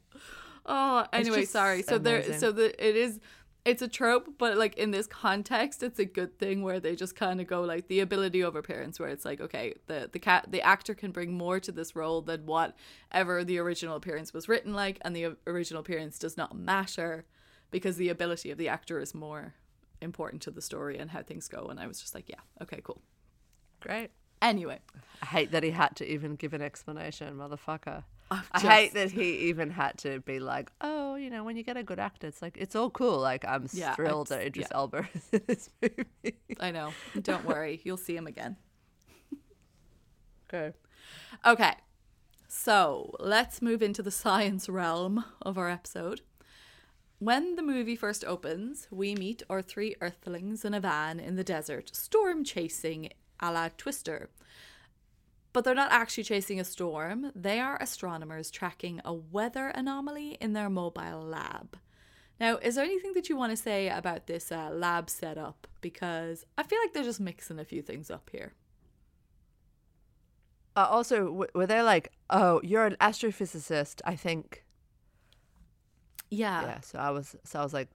Oh 0.66 1.06
anyway 1.12 1.44
sorry. 1.44 1.82
So 1.82 1.98
there 1.98 2.38
so 2.38 2.52
the 2.52 2.86
it 2.86 2.96
is 2.96 3.18
it's 3.64 3.82
a 3.82 3.88
trope 3.88 4.26
but 4.38 4.56
like 4.56 4.74
in 4.76 4.90
this 4.90 5.06
context 5.06 5.82
it's 5.82 5.98
a 5.98 6.04
good 6.04 6.38
thing 6.38 6.62
where 6.62 6.80
they 6.80 6.96
just 6.96 7.14
kind 7.14 7.40
of 7.40 7.46
go 7.46 7.62
like 7.62 7.88
the 7.88 8.00
ability 8.00 8.42
over 8.42 8.58
appearance 8.58 8.98
where 8.98 9.10
it's 9.10 9.24
like 9.24 9.40
okay 9.40 9.74
the 9.86 10.08
the 10.12 10.18
cat 10.18 10.46
the 10.50 10.62
actor 10.62 10.94
can 10.94 11.10
bring 11.10 11.34
more 11.34 11.60
to 11.60 11.70
this 11.70 11.94
role 11.94 12.22
than 12.22 12.46
whatever 12.46 13.44
the 13.44 13.58
original 13.58 13.96
appearance 13.96 14.32
was 14.32 14.48
written 14.48 14.72
like 14.72 14.98
and 15.02 15.14
the 15.14 15.36
original 15.46 15.80
appearance 15.80 16.18
does 16.18 16.36
not 16.36 16.56
matter 16.56 17.26
because 17.70 17.96
the 17.96 18.08
ability 18.08 18.50
of 18.50 18.58
the 18.58 18.68
actor 18.68 18.98
is 19.00 19.14
more 19.14 19.54
important 20.00 20.40
to 20.42 20.50
the 20.50 20.62
story 20.62 20.98
and 20.98 21.10
how 21.10 21.22
things 21.22 21.46
go 21.48 21.66
and 21.66 21.78
i 21.78 21.86
was 21.86 22.00
just 22.00 22.14
like 22.14 22.28
yeah 22.28 22.40
okay 22.62 22.80
cool 22.82 23.00
Great. 23.80 24.10
anyway 24.42 24.78
I 25.22 25.26
hate 25.26 25.50
that 25.52 25.62
he 25.62 25.70
had 25.70 25.96
to 25.96 26.10
even 26.10 26.34
give 26.36 26.54
an 26.54 26.62
explanation, 26.62 27.36
motherfucker. 27.36 28.04
I've 28.30 28.48
I 28.52 28.60
hate 28.60 28.94
that 28.94 29.10
he 29.10 29.48
even 29.50 29.68
had 29.68 29.98
to 29.98 30.20
be 30.20 30.40
like, 30.40 30.70
oh, 30.80 31.16
you 31.16 31.28
know, 31.28 31.44
when 31.44 31.58
you 31.58 31.62
get 31.62 31.76
a 31.76 31.82
good 31.82 31.98
actor, 31.98 32.26
it's 32.26 32.40
like, 32.40 32.56
it's 32.56 32.74
all 32.74 32.88
cool. 32.88 33.18
Like, 33.18 33.44
I'm 33.46 33.68
Yeah, 33.74 33.94
thrilled 33.94 34.28
that 34.28 34.40
Idris 34.46 34.68
yeah. 34.70 34.76
Elba 34.78 35.06
is 35.14 35.28
in 35.32 35.42
this 35.46 35.68
movie. 35.82 36.38
i 36.58 36.70
know 36.70 36.92
don't 37.20 37.44
worry 37.44 37.80
you'll 37.84 37.98
see 37.98 38.16
him 38.16 38.26
again 38.26 38.56
Okay. 40.52 40.72
Okay, 41.46 41.74
so 42.48 43.14
let's 43.20 43.62
move 43.62 43.82
into 43.82 44.02
the 44.02 44.10
science 44.10 44.68
realm 44.68 45.24
of 45.42 45.56
our 45.58 45.68
episode. 45.70 46.22
When 47.20 47.56
the 47.56 47.62
movie 47.62 47.96
first 47.96 48.24
opens, 48.24 48.88
we 48.90 49.14
meet 49.14 49.42
our 49.50 49.60
three 49.60 49.94
Earthlings 50.00 50.64
in 50.64 50.72
a 50.72 50.80
van 50.80 51.20
in 51.20 51.36
the 51.36 51.44
desert, 51.44 51.94
storm 51.94 52.44
chasing 52.44 53.10
a 53.38 53.52
la 53.52 53.68
Twister. 53.76 54.30
But 55.52 55.64
they're 55.64 55.74
not 55.74 55.92
actually 55.92 56.24
chasing 56.24 56.58
a 56.58 56.64
storm, 56.64 57.30
they 57.34 57.60
are 57.60 57.76
astronomers 57.78 58.50
tracking 58.50 59.02
a 59.04 59.12
weather 59.12 59.68
anomaly 59.68 60.38
in 60.40 60.54
their 60.54 60.70
mobile 60.70 61.20
lab. 61.20 61.76
Now, 62.40 62.56
is 62.56 62.76
there 62.76 62.86
anything 62.86 63.12
that 63.12 63.28
you 63.28 63.36
want 63.36 63.50
to 63.50 63.56
say 63.56 63.90
about 63.90 64.26
this 64.26 64.50
uh, 64.50 64.70
lab 64.72 65.10
setup? 65.10 65.66
Because 65.82 66.46
I 66.56 66.62
feel 66.62 66.78
like 66.82 66.94
they're 66.94 67.04
just 67.04 67.20
mixing 67.20 67.58
a 67.58 67.66
few 67.66 67.82
things 67.82 68.10
up 68.10 68.30
here. 68.32 68.54
Uh, 70.74 70.86
also, 70.88 71.26
w- 71.26 71.50
were 71.54 71.66
they 71.66 71.82
like, 71.82 72.12
oh, 72.30 72.62
you're 72.64 72.86
an 72.86 72.96
astrophysicist, 72.98 74.00
I 74.06 74.16
think. 74.16 74.64
Yeah. 76.30 76.62
Yeah. 76.62 76.80
So 76.80 76.98
I 76.98 77.10
was, 77.10 77.36
so 77.44 77.60
I 77.60 77.62
was 77.62 77.74
like, 77.74 77.88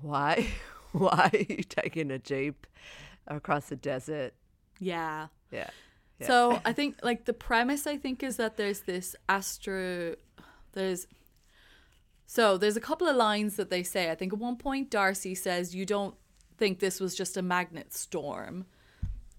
why? 0.00 0.46
why 0.92 1.30
are 1.32 1.38
you 1.38 1.62
taking 1.62 2.10
a 2.10 2.18
jeep 2.18 2.66
across 3.26 3.68
the 3.68 3.76
desert? 3.76 4.34
Yeah. 4.78 5.28
Yeah. 5.50 5.70
Yeah. 6.20 6.26
So 6.26 6.60
I 6.64 6.72
think 6.72 6.96
like 7.02 7.24
the 7.26 7.32
premise 7.32 7.86
I 7.86 7.96
think 7.96 8.22
is 8.22 8.36
that 8.38 8.56
there's 8.56 8.80
this 8.80 9.14
astro 9.28 10.16
there's 10.72 11.06
so 12.26 12.58
there's 12.58 12.76
a 12.76 12.80
couple 12.80 13.08
of 13.08 13.16
lines 13.16 13.56
that 13.56 13.70
they 13.70 13.82
say. 13.82 14.10
I 14.10 14.14
think 14.14 14.32
at 14.32 14.38
one 14.38 14.56
point 14.56 14.90
Darcy 14.90 15.34
says 15.34 15.74
you 15.74 15.86
don't 15.86 16.14
think 16.58 16.80
this 16.80 17.00
was 17.00 17.14
just 17.14 17.36
a 17.36 17.42
magnet 17.42 17.94
storm. 17.94 18.66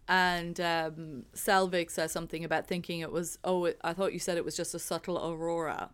And 0.07 0.59
um, 0.59 1.25
Selvig 1.35 1.91
says 1.91 2.11
something 2.11 2.43
about 2.43 2.65
thinking 2.65 3.01
it 3.01 3.11
was, 3.11 3.37
oh, 3.43 3.65
it, 3.65 3.79
I 3.83 3.93
thought 3.93 4.11
you 4.11 4.17
said 4.17 4.37
it 4.37 4.45
was 4.45 4.57
just 4.57 4.73
a 4.73 4.79
subtle 4.79 5.19
aurora. 5.23 5.91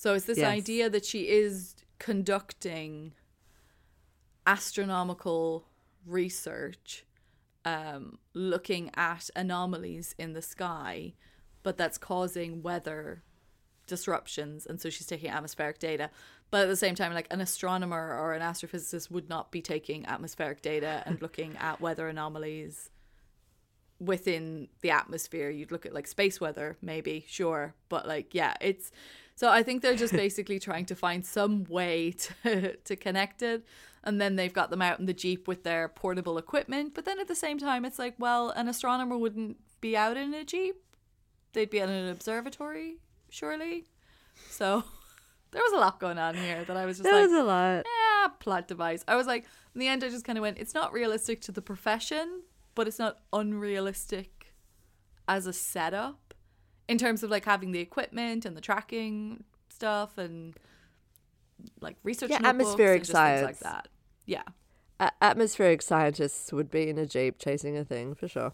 So 0.00 0.14
it's 0.14 0.24
this 0.24 0.38
Yes. 0.38 0.48
idea 0.48 0.88
that 0.88 1.04
she 1.04 1.28
is 1.28 1.74
conducting 1.98 3.12
astronomical 4.46 5.66
research 6.06 7.04
um, 7.66 8.18
looking 8.32 8.90
at 8.94 9.28
anomalies 9.36 10.14
in 10.16 10.32
the 10.32 10.40
sky, 10.40 11.12
but 11.62 11.76
that's 11.76 11.98
causing 11.98 12.62
weather 12.62 13.22
disruptions. 13.86 14.64
And 14.64 14.80
so 14.80 14.88
she's 14.88 15.06
taking 15.06 15.28
atmospheric 15.28 15.78
data. 15.78 16.08
But 16.50 16.62
at 16.62 16.68
the 16.68 16.76
same 16.76 16.94
time, 16.94 17.12
like 17.12 17.30
an 17.30 17.42
astronomer 17.42 18.16
or 18.18 18.32
an 18.32 18.40
astrophysicist 18.40 19.10
would 19.10 19.28
not 19.28 19.50
be 19.50 19.60
taking 19.60 20.06
atmospheric 20.06 20.62
data 20.62 21.02
and 21.04 21.20
looking 21.26 21.58
at 21.58 21.78
weather 21.78 22.08
anomalies 22.08 22.88
within 23.98 24.68
the 24.80 24.92
atmosphere. 24.92 25.50
You'd 25.50 25.70
look 25.70 25.84
at 25.84 25.92
like 25.92 26.06
space 26.06 26.40
weather, 26.40 26.78
maybe, 26.80 27.26
sure. 27.28 27.74
But 27.90 28.08
like, 28.08 28.34
yeah, 28.34 28.54
it's. 28.62 28.90
So 29.40 29.48
I 29.48 29.62
think 29.62 29.80
they're 29.80 29.96
just 29.96 30.12
basically 30.12 30.58
trying 30.58 30.84
to 30.84 30.94
find 30.94 31.24
some 31.24 31.64
way 31.64 32.10
to, 32.42 32.76
to 32.76 32.94
connect 32.94 33.40
it. 33.40 33.64
And 34.04 34.20
then 34.20 34.36
they've 34.36 34.52
got 34.52 34.68
them 34.68 34.82
out 34.82 35.00
in 35.00 35.06
the 35.06 35.14
Jeep 35.14 35.48
with 35.48 35.62
their 35.62 35.88
portable 35.88 36.36
equipment. 36.36 36.92
But 36.94 37.06
then 37.06 37.18
at 37.18 37.26
the 37.26 37.34
same 37.34 37.56
time, 37.56 37.86
it's 37.86 37.98
like, 37.98 38.16
well, 38.18 38.50
an 38.50 38.68
astronomer 38.68 39.16
wouldn't 39.16 39.56
be 39.80 39.96
out 39.96 40.18
in 40.18 40.34
a 40.34 40.44
Jeep. 40.44 40.76
They'd 41.54 41.70
be 41.70 41.78
in 41.78 41.88
an 41.88 42.10
observatory, 42.10 42.98
surely. 43.30 43.86
So 44.50 44.84
there 45.52 45.62
was 45.62 45.72
a 45.72 45.78
lot 45.78 46.00
going 46.00 46.18
on 46.18 46.34
here 46.34 46.62
that 46.64 46.76
I 46.76 46.84
was 46.84 46.98
just 46.98 47.04
There 47.04 47.14
like, 47.14 47.30
was 47.30 47.32
a 47.32 47.42
lot. 47.42 47.86
yeah, 47.86 48.28
plot 48.40 48.68
device. 48.68 49.02
I 49.08 49.16
was 49.16 49.26
like, 49.26 49.46
in 49.74 49.78
the 49.78 49.88
end, 49.88 50.04
I 50.04 50.10
just 50.10 50.26
kind 50.26 50.36
of 50.36 50.42
went, 50.42 50.58
it's 50.58 50.74
not 50.74 50.92
realistic 50.92 51.40
to 51.42 51.52
the 51.52 51.62
profession, 51.62 52.42
but 52.74 52.86
it's 52.86 52.98
not 52.98 53.20
unrealistic 53.32 54.52
as 55.26 55.46
a 55.46 55.54
setup 55.54 56.29
in 56.90 56.98
terms 56.98 57.22
of 57.22 57.30
like 57.30 57.44
having 57.44 57.72
the 57.72 57.78
equipment 57.80 58.44
and 58.44 58.56
the 58.56 58.60
tracking 58.60 59.44
stuff 59.68 60.18
and 60.18 60.54
like 61.80 61.96
research 62.02 62.30
Yeah, 62.30 62.40
atmospheric 62.44 63.02
things 63.04 63.14
like 63.14 63.56
science. 63.56 63.58
that. 63.60 63.88
Yeah. 64.26 64.42
A- 64.98 65.12
atmospheric 65.22 65.82
scientists 65.82 66.52
would 66.52 66.70
be 66.70 66.88
in 66.88 66.98
a 66.98 67.06
jeep 67.06 67.38
chasing 67.38 67.76
a 67.76 67.84
thing 67.84 68.14
for 68.14 68.28
sure. 68.28 68.52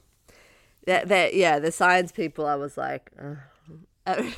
That, 0.87 1.09
that, 1.09 1.35
yeah, 1.35 1.59
the 1.59 1.73
science 1.73 2.13
people. 2.13 2.47
I 2.47 2.55
was 2.55 2.77
like, 2.77 3.11
uh, 3.21 3.35
I, 4.07 4.35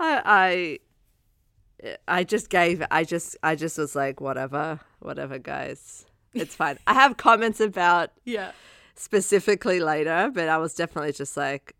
I, 0.00 0.78
I 2.08 2.24
just 2.24 2.50
gave. 2.50 2.82
I 2.90 3.04
just, 3.04 3.36
I 3.42 3.54
just 3.54 3.78
was 3.78 3.94
like, 3.94 4.20
whatever, 4.20 4.80
whatever, 5.00 5.38
guys. 5.38 6.06
It's 6.34 6.54
fine. 6.54 6.78
I 6.86 6.94
have 6.94 7.16
comments 7.16 7.60
about 7.60 8.10
Yeah. 8.24 8.52
specifically 8.94 9.80
later, 9.80 10.30
but 10.32 10.48
I 10.48 10.58
was 10.58 10.74
definitely 10.74 11.12
just 11.12 11.36
like 11.36 11.74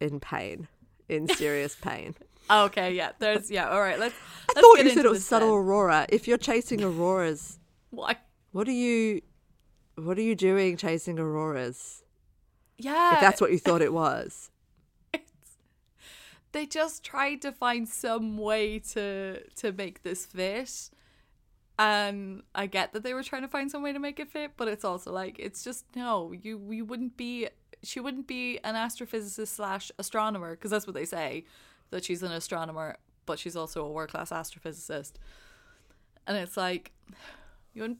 in 0.00 0.20
pain, 0.20 0.68
in 1.08 1.28
serious 1.28 1.74
pain. 1.80 2.14
Okay. 2.50 2.94
Yeah. 2.94 3.12
There's, 3.18 3.50
yeah. 3.50 3.68
All 3.70 3.80
right. 3.80 3.98
Let's, 3.98 4.14
I 4.48 4.52
let's 4.54 4.60
thought 4.60 4.76
get 4.76 4.86
you 4.86 4.92
said 4.92 5.04
it 5.04 5.10
was 5.10 5.24
subtle 5.26 5.48
then. 5.48 5.56
aurora. 5.58 6.06
If 6.08 6.28
you're 6.28 6.38
chasing 6.38 6.82
auroras, 6.84 7.58
Why? 7.90 8.16
what 8.52 8.68
are 8.68 8.72
you? 8.72 9.22
what 9.96 10.18
are 10.18 10.22
you 10.22 10.34
doing 10.36 10.76
chasing 10.76 11.18
auroras? 11.18 12.02
Yeah. 12.78 13.14
If 13.14 13.20
that's 13.20 13.40
what 13.40 13.50
you 13.52 13.58
thought 13.58 13.82
it 13.82 13.92
was. 13.92 14.50
they 16.52 16.66
just 16.66 17.02
tried 17.02 17.42
to 17.42 17.52
find 17.52 17.88
some 17.88 18.36
way 18.38 18.78
to 18.78 19.40
to 19.56 19.72
make 19.72 20.02
this 20.02 20.24
fit 20.24 20.90
and 21.78 22.42
i 22.54 22.66
get 22.66 22.92
that 22.94 23.02
they 23.02 23.12
were 23.12 23.22
trying 23.22 23.42
to 23.42 23.48
find 23.48 23.70
some 23.70 23.82
way 23.82 23.92
to 23.92 23.98
make 23.98 24.18
it 24.18 24.30
fit 24.30 24.52
but 24.56 24.66
it's 24.66 24.84
also 24.84 25.12
like 25.12 25.36
it's 25.38 25.62
just 25.62 25.84
no 25.94 26.32
you 26.32 26.58
you 26.70 26.84
wouldn't 26.84 27.14
be 27.18 27.46
she 27.86 28.00
wouldn't 28.00 28.26
be 28.26 28.58
an 28.64 28.74
astrophysicist 28.74 29.48
slash 29.48 29.90
astronomer 29.98 30.52
because 30.52 30.70
that's 30.70 30.86
what 30.86 30.94
they 30.94 31.04
say 31.04 31.44
that 31.90 32.04
she's 32.04 32.22
an 32.22 32.32
astronomer 32.32 32.96
but 33.24 33.38
she's 33.38 33.56
also 33.56 33.84
a 33.84 33.90
world 33.90 34.10
class 34.10 34.30
astrophysicist 34.30 35.12
and 36.26 36.36
it's 36.36 36.56
like 36.56 36.92
you 37.72 37.82
wouldn't 37.82 37.98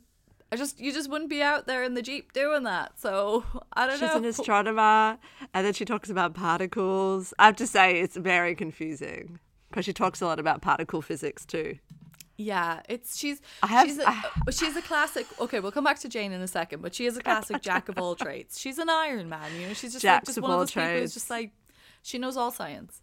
I 0.50 0.56
just 0.56 0.80
you 0.80 0.92
just 0.92 1.10
wouldn't 1.10 1.30
be 1.30 1.42
out 1.42 1.66
there 1.66 1.82
in 1.82 1.94
the 1.94 2.02
jeep 2.02 2.32
doing 2.32 2.62
that. 2.64 3.00
So 3.00 3.44
I 3.72 3.86
don't 3.86 3.94
She's 3.94 4.02
know. 4.02 4.08
She's 4.08 4.16
an 4.16 4.24
astronomer, 4.24 5.18
and 5.52 5.66
then 5.66 5.72
she 5.72 5.84
talks 5.84 6.08
about 6.08 6.34
particles. 6.34 7.34
I 7.38 7.46
have 7.46 7.56
to 7.56 7.66
say, 7.66 8.00
it's 8.00 8.16
very 8.16 8.54
confusing 8.54 9.40
because 9.68 9.84
she 9.84 9.92
talks 9.92 10.20
a 10.20 10.26
lot 10.26 10.38
about 10.38 10.62
particle 10.62 11.02
physics 11.02 11.44
too. 11.44 11.78
Yeah, 12.38 12.80
it's 12.88 13.16
she's 13.18 13.40
I 13.62 13.66
have- 13.68 13.86
she's 13.86 13.98
a, 13.98 14.52
she's 14.52 14.76
a 14.76 14.82
classic. 14.82 15.26
Okay, 15.40 15.60
we'll 15.60 15.72
come 15.72 15.84
back 15.84 15.98
to 16.00 16.08
Jane 16.08 16.32
in 16.32 16.40
a 16.42 16.46
second, 16.48 16.82
but 16.82 16.94
she 16.94 17.06
is 17.06 17.16
a 17.16 17.22
classic 17.22 17.62
jack 17.62 17.88
of 17.88 17.98
all 17.98 18.14
trades. 18.14 18.60
She's 18.60 18.78
an 18.78 18.90
Iron 18.90 19.28
Man, 19.28 19.48
you 19.58 19.68
know. 19.68 19.72
She's 19.72 19.92
just 19.94 20.04
like 20.04 20.24
just 20.24 20.36
of 20.38 20.42
one 20.42 20.50
of 20.50 20.54
all 20.54 20.60
those 20.60 20.70
people 20.70 20.88
who's 20.90 21.14
just 21.14 21.30
like 21.30 21.52
she 22.02 22.18
knows 22.18 22.36
all 22.36 22.50
science. 22.50 23.00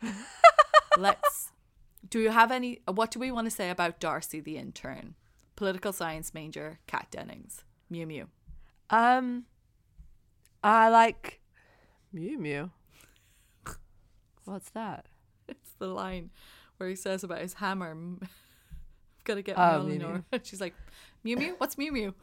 Let's. 0.98 1.52
Do 2.08 2.20
you 2.20 2.30
have 2.30 2.50
any? 2.52 2.80
What 2.86 3.10
do 3.10 3.18
we 3.18 3.30
want 3.30 3.46
to 3.46 3.50
say 3.50 3.70
about 3.70 3.98
Darcy 4.00 4.40
the 4.40 4.56
intern, 4.56 5.14
political 5.56 5.92
science 5.92 6.32
major, 6.32 6.78
Kat 6.86 7.08
Dennings, 7.10 7.64
Mew 7.90 8.06
Mew? 8.06 8.28
Um, 8.90 9.44
I 10.62 10.88
like 10.88 11.40
Mew 12.12 12.38
Mew. 12.38 12.70
What's 14.44 14.70
that? 14.70 15.06
It's 15.50 15.72
the 15.78 15.86
line 15.88 16.28
where 16.78 16.88
he 16.88 16.96
says 16.96 17.22
about 17.22 17.40
his 17.40 17.54
hammer. 17.54 17.90
"M- 17.90 18.20
Gotta 19.24 19.42
get 19.42 19.58
Oh, 19.58 19.84
Mjolnir. 19.86 20.24
She's 20.42 20.60
like, 20.60 20.74
Mew 21.22 21.36
Mew? 21.36 21.54
What's 21.58 21.76
Mew 21.76 21.92
Mew? 21.92 22.14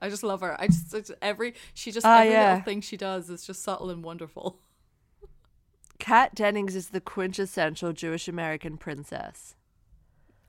I 0.00 0.08
just 0.08 0.22
love 0.22 0.40
her. 0.40 0.58
I 0.60 0.66
just 0.66 0.92
it's 0.94 1.10
every 1.22 1.54
she 1.74 1.92
just 1.92 2.06
Ah, 2.06 2.20
every 2.20 2.32
yeah. 2.32 2.50
little 2.54 2.64
thing 2.64 2.80
she 2.80 2.96
does 2.96 3.30
is 3.30 3.46
just 3.46 3.62
subtle 3.62 3.90
and 3.90 4.02
wonderful. 4.02 4.58
Kat 5.98 6.34
Dennings 6.34 6.74
is 6.74 6.88
the 6.88 7.00
quintessential 7.00 7.92
Jewish 7.92 8.26
American 8.28 8.76
princess. 8.76 9.54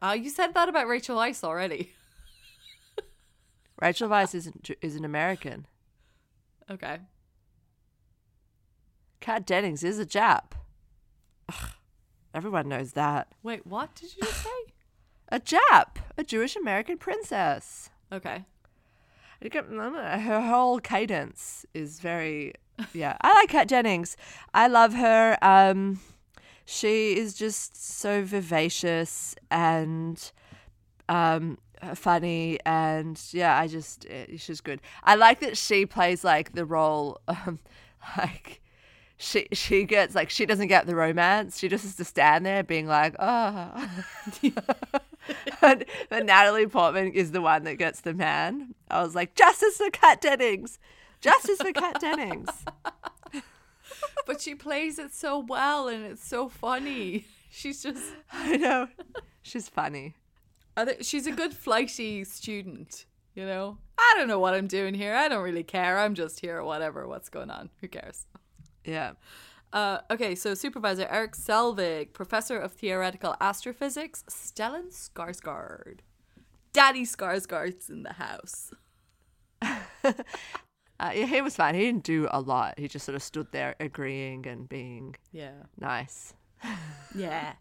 Uh, 0.01 0.17
you 0.19 0.29
said 0.29 0.53
that 0.53 0.67
about 0.69 0.87
Rachel 0.87 1.17
Weisz 1.17 1.43
already. 1.43 1.93
Rachel 3.81 4.09
Weisz 4.09 4.33
isn't 4.33 4.71
is 4.81 4.95
an 4.95 5.05
American. 5.05 5.67
Okay. 6.69 6.97
Kat 9.21 9.45
Dennings 9.45 9.83
is 9.83 9.99
a 9.99 10.05
Jap. 10.05 10.51
Ugh, 11.49 11.69
everyone 12.35 12.67
knows 12.69 12.91
that. 12.93 13.29
Wait, 13.41 13.65
what 13.65 13.95
did 13.95 14.15
you 14.15 14.21
just 14.23 14.43
say? 14.43 14.49
A 15.29 15.39
Jap, 15.39 15.95
a 16.17 16.23
Jewish 16.23 16.55
American 16.55 16.99
princess. 16.99 17.89
Okay. 18.11 18.45
I 19.41 19.47
get- 19.49 19.65
I 19.65 19.67
don't 19.75 19.93
know, 19.93 20.19
Her 20.19 20.41
whole 20.41 20.79
cadence 20.79 21.65
is 21.73 21.99
very, 21.99 22.53
yeah. 22.93 23.17
I 23.21 23.33
like 23.33 23.49
Kat 23.49 23.67
Dennings. 23.67 24.15
I 24.53 24.67
love 24.67 24.93
her. 24.93 25.35
Um, 25.41 25.99
she 26.65 27.17
is 27.17 27.33
just 27.33 27.75
so 27.75 28.23
vivacious 28.23 29.35
and 29.49 30.31
um 31.09 31.57
funny 31.93 32.57
and 32.65 33.21
yeah 33.31 33.59
i 33.59 33.67
just 33.67 34.07
eh, 34.09 34.25
she's 34.37 34.59
good 34.61 34.81
i 35.03 35.13
like 35.13 35.39
that 35.39 35.55
she 35.55 35.85
plays 35.85 36.23
like 36.23 36.53
the 36.53 36.65
role 36.65 37.19
um 37.27 37.59
like 38.17 38.61
she 39.17 39.47
she 39.53 39.83
gets 39.85 40.13
like 40.13 40.29
she 40.29 40.45
doesn't 40.45 40.67
get 40.67 40.85
the 40.85 40.95
romance 40.95 41.57
she 41.57 41.69
just 41.69 41.83
has 41.85 41.95
to 41.95 42.03
stand 42.03 42.45
there 42.45 42.63
being 42.63 42.85
like 42.85 43.15
oh 43.19 43.89
and, 45.61 45.85
and 46.11 46.25
natalie 46.25 46.67
portman 46.67 47.11
is 47.13 47.31
the 47.31 47.41
one 47.41 47.63
that 47.63 47.75
gets 47.75 48.01
the 48.01 48.13
man 48.13 48.75
i 48.89 49.01
was 49.01 49.15
like 49.15 49.33
justice 49.33 49.77
for 49.77 49.89
kat 49.89 50.19
dennings 50.19 50.79
justice 51.21 51.57
for 51.57 51.71
kat 51.71 51.99
dennings 51.99 52.49
But 54.25 54.41
she 54.41 54.55
plays 54.55 54.97
it 54.97 55.13
so 55.13 55.39
well 55.39 55.87
and 55.87 56.03
it's 56.05 56.25
so 56.25 56.49
funny. 56.49 57.25
She's 57.49 57.81
just 57.81 58.03
i 58.33 58.57
know 58.57 58.89
she's 59.41 59.69
funny 59.69 60.15
think 60.83 61.03
she's 61.03 61.25
a 61.25 61.31
good 61.31 61.53
flighty 61.53 62.25
student, 62.25 63.05
you 63.33 63.45
know? 63.45 63.77
I 63.97 64.13
don't 64.17 64.27
know 64.27 64.39
what 64.39 64.53
I'm 64.53 64.67
doing 64.67 64.93
here. 64.93 65.15
I 65.15 65.29
don't 65.29 65.41
really 65.41 65.63
care. 65.63 65.99
I'm 65.99 66.15
just 66.15 66.41
here, 66.41 66.61
whatever, 66.61 67.07
what's 67.07 67.29
going 67.29 67.49
on. 67.49 67.69
Who 67.79 67.87
cares? 67.87 68.25
Yeah 68.85 69.11
Uh, 69.73 69.99
okay, 70.09 70.35
so 70.35 70.53
supervisor 70.53 71.05
Eric 71.09 71.33
Selvig, 71.35 72.13
professor 72.13 72.57
of 72.57 72.71
theoretical 72.71 73.35
astrophysics, 73.41 74.23
Stellan 74.29 74.87
Skarsgård. 74.93 75.99
Daddy 76.71 77.03
Skarsgård's 77.05 77.89
in 77.89 78.03
the 78.03 78.13
house. 78.13 78.71
Uh, 80.97 81.11
yeah, 81.13 81.25
he 81.25 81.41
was 81.41 81.57
fine. 81.57 81.75
He 81.75 81.81
didn't 81.81 82.05
do 82.05 82.29
a 82.31 82.39
lot. 82.39 82.79
He 82.79 82.87
just 82.87 83.05
sort 83.05 83.17
of 83.17 83.21
stood 83.23 83.51
there 83.51 83.75
agreeing 83.81 84.47
and 84.47 84.69
being 84.69 85.15
Yeah. 85.33 85.63
nice. 85.77 86.33
Yeah. 87.13 87.53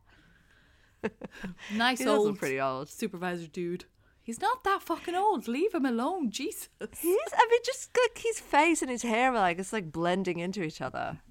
nice 1.75 1.99
He 1.99 2.07
old 2.07 2.39
pretty 2.39 2.61
old. 2.61 2.89
supervisor 2.89 3.49
dude. 3.49 3.87
He's 4.25 4.41
not 4.41 4.65
that 4.65 4.83
fucking 4.83 5.15
old. 5.15 5.47
Leave 5.47 5.75
him 5.75 5.85
alone, 5.85 6.31
Jesus. 6.31 6.71
He's, 6.81 7.19
I 7.37 7.47
mean, 7.51 7.61
just 7.63 7.91
like 8.03 8.19
his 8.19 8.41
face 8.41 8.81
and 8.81 8.91
his 8.91 9.03
hair 9.03 9.33
are 9.33 9.39
like, 9.39 9.59
it's 9.59 9.73
like 9.73 9.93
blending 9.93 10.39
into 10.39 10.63
each 10.63 10.81
other. 10.81 11.21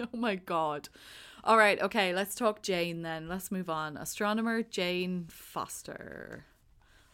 Oh 0.00 0.16
my 0.16 0.36
god. 0.36 0.88
All 1.42 1.58
right, 1.58 1.82
okay, 1.82 2.14
let's 2.14 2.36
talk 2.36 2.62
Jane 2.62 3.02
then. 3.02 3.26
Let's 3.26 3.50
move 3.50 3.68
on. 3.68 3.96
Astronomer 3.96 4.62
Jane 4.62 5.26
Foster. 5.28 6.44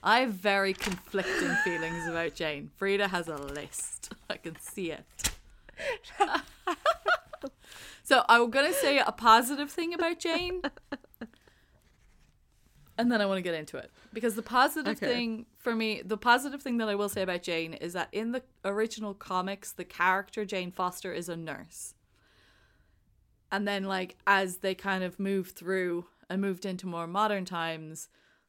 I 0.02 0.20
have 0.20 0.34
very 0.34 0.74
conflicting 0.74 1.54
feelings 1.64 2.06
about 2.06 2.34
Jane. 2.34 2.70
Frida 2.76 3.08
has 3.08 3.28
a 3.28 3.36
list. 3.36 4.12
I 4.28 4.36
can 4.36 4.56
see 4.60 4.92
it. 4.92 5.30
so 8.02 8.22
I'm 8.28 8.50
going 8.50 8.70
to 8.70 8.78
say 8.78 8.98
a 8.98 9.12
positive 9.12 9.70
thing 9.70 9.94
about 9.94 10.18
Jane. 10.18 10.60
And 12.96 13.10
then 13.10 13.20
I 13.20 13.26
want 13.26 13.38
to 13.38 13.42
get 13.42 13.54
into 13.54 13.76
it. 13.76 13.90
Because 14.12 14.36
the 14.36 14.42
positive 14.42 14.96
Okay. 14.96 15.06
thing 15.06 15.46
for 15.58 15.74
me, 15.74 16.00
the 16.04 16.16
positive 16.16 16.62
thing 16.62 16.76
that 16.78 16.88
I 16.88 16.94
will 16.94 17.08
say 17.08 17.22
about 17.22 17.42
Jane 17.42 17.74
is 17.74 17.92
that 17.94 18.08
in 18.12 18.32
the 18.32 18.42
original 18.64 19.14
comics, 19.14 19.72
the 19.72 19.84
character 19.84 20.44
Jane 20.44 20.70
Foster 20.70 21.12
is 21.12 21.28
a 21.28 21.36
nurse 21.36 21.94
and 23.54 23.68
then 23.68 23.84
like 23.84 24.16
as 24.26 24.58
they 24.58 24.74
kind 24.74 25.04
of 25.04 25.20
moved 25.20 25.54
through 25.54 26.06
and 26.28 26.40
moved 26.40 26.66
into 26.66 26.86
more 26.88 27.06
modern 27.06 27.44
times 27.44 28.08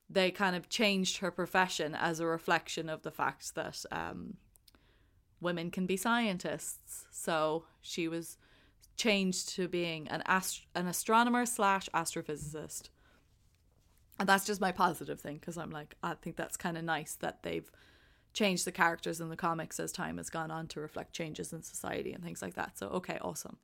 they 0.09 0.31
kind 0.31 0.55
of 0.55 0.67
changed 0.69 1.17
her 1.17 1.29
profession 1.31 1.93
as 1.95 2.19
a 2.19 2.25
reflection 2.25 2.89
of 2.89 3.03
the 3.03 3.11
fact 3.11 3.53
that 3.55 3.83
um, 3.91 4.35
women 5.39 5.69
can 5.69 5.85
be 5.85 5.95
scientists 5.97 7.05
so 7.11 7.65
she 7.81 8.07
was 8.07 8.37
changed 8.97 9.49
to 9.49 9.67
being 9.67 10.07
an 10.07 10.23
ast- 10.25 10.65
an 10.73 10.87
astronomer 10.87 11.45
slash 11.45 11.87
astrophysicist 11.93 12.89
and 14.19 14.29
that's 14.29 14.45
just 14.45 14.61
my 14.61 14.71
positive 14.71 15.19
thing 15.19 15.37
because 15.37 15.57
i'm 15.57 15.71
like 15.71 15.95
i 16.03 16.13
think 16.13 16.35
that's 16.35 16.57
kind 16.57 16.77
of 16.77 16.83
nice 16.83 17.15
that 17.15 17.43
they've 17.43 17.71
changed 18.33 18.65
the 18.65 18.71
characters 18.71 19.21
in 19.21 19.29
the 19.29 19.35
comics 19.37 19.79
as 19.79 19.91
time 19.91 20.17
has 20.17 20.29
gone 20.29 20.51
on 20.51 20.67
to 20.67 20.79
reflect 20.79 21.13
changes 21.13 21.53
in 21.53 21.61
society 21.61 22.11
and 22.11 22.23
things 22.23 22.41
like 22.41 22.55
that 22.55 22.77
so 22.77 22.87
okay 22.87 23.17
awesome 23.21 23.57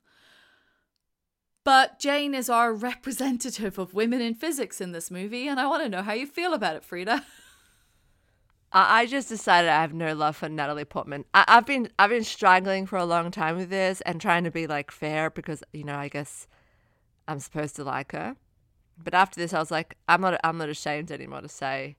but 1.64 1.98
Jane 1.98 2.34
is 2.34 2.50
our 2.50 2.72
representative 2.74 3.78
of 3.78 3.94
women 3.94 4.20
in 4.20 4.34
physics 4.34 4.80
in 4.80 4.92
this 4.92 5.10
movie, 5.10 5.48
and 5.48 5.60
I 5.60 5.66
want 5.66 5.82
to 5.82 5.88
know 5.88 6.02
how 6.02 6.12
you 6.12 6.26
feel 6.26 6.54
about 6.54 6.76
it, 6.76 6.84
Frida. 6.84 7.24
I, 8.74 9.04
just 9.04 9.28
decided 9.28 9.68
I 9.68 9.82
have 9.82 9.92
no 9.92 10.14
love 10.14 10.36
for 10.36 10.48
Natalie 10.48 10.86
Portman. 10.86 11.26
I, 11.34 11.44
I've 11.46 11.66
been 11.66 11.90
I've 11.98 12.08
been 12.08 12.24
struggling 12.24 12.86
for 12.86 12.96
a 12.96 13.04
long 13.04 13.30
time 13.30 13.58
with 13.58 13.68
this 13.68 14.00
and 14.02 14.18
trying 14.18 14.44
to 14.44 14.50
be 14.50 14.66
like 14.66 14.90
fair 14.90 15.28
because 15.28 15.62
you 15.74 15.84
know 15.84 15.94
I 15.94 16.08
guess 16.08 16.46
I'm 17.28 17.38
supposed 17.38 17.76
to 17.76 17.84
like 17.84 18.12
her. 18.12 18.34
But 18.96 19.14
after 19.14 19.40
this, 19.40 19.52
I 19.52 19.58
was 19.58 19.70
like, 19.70 19.96
I'm 20.08 20.20
not 20.20 20.38
I'm 20.44 20.58
not 20.58 20.68
ashamed 20.68 21.10
anymore 21.10 21.40
to 21.40 21.48
say 21.48 21.96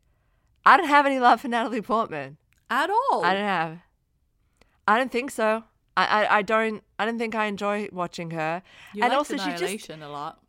I 0.65 0.77
don't 0.77 0.87
have 0.87 1.05
any 1.05 1.19
love 1.19 1.41
for 1.41 1.47
Natalie 1.47 1.81
Portman. 1.81 2.37
At 2.69 2.89
all. 2.89 3.23
I 3.23 3.33
don't 3.33 3.43
have. 3.43 3.77
I 4.87 4.97
don't 4.97 5.11
think 5.11 5.31
so. 5.31 5.63
I, 5.95 6.05
I, 6.05 6.37
I 6.37 6.41
don't 6.41 6.83
I 6.97 7.05
don't 7.05 7.17
think 7.17 7.35
I 7.35 7.45
enjoy 7.45 7.87
watching 7.91 8.31
her. 8.31 8.63
you 8.93 9.03
and 9.03 9.11
liked 9.11 9.31
also 9.31 9.37
she 9.37 9.77
just 9.77 9.89
a 9.89 10.09
lot. 10.09 10.39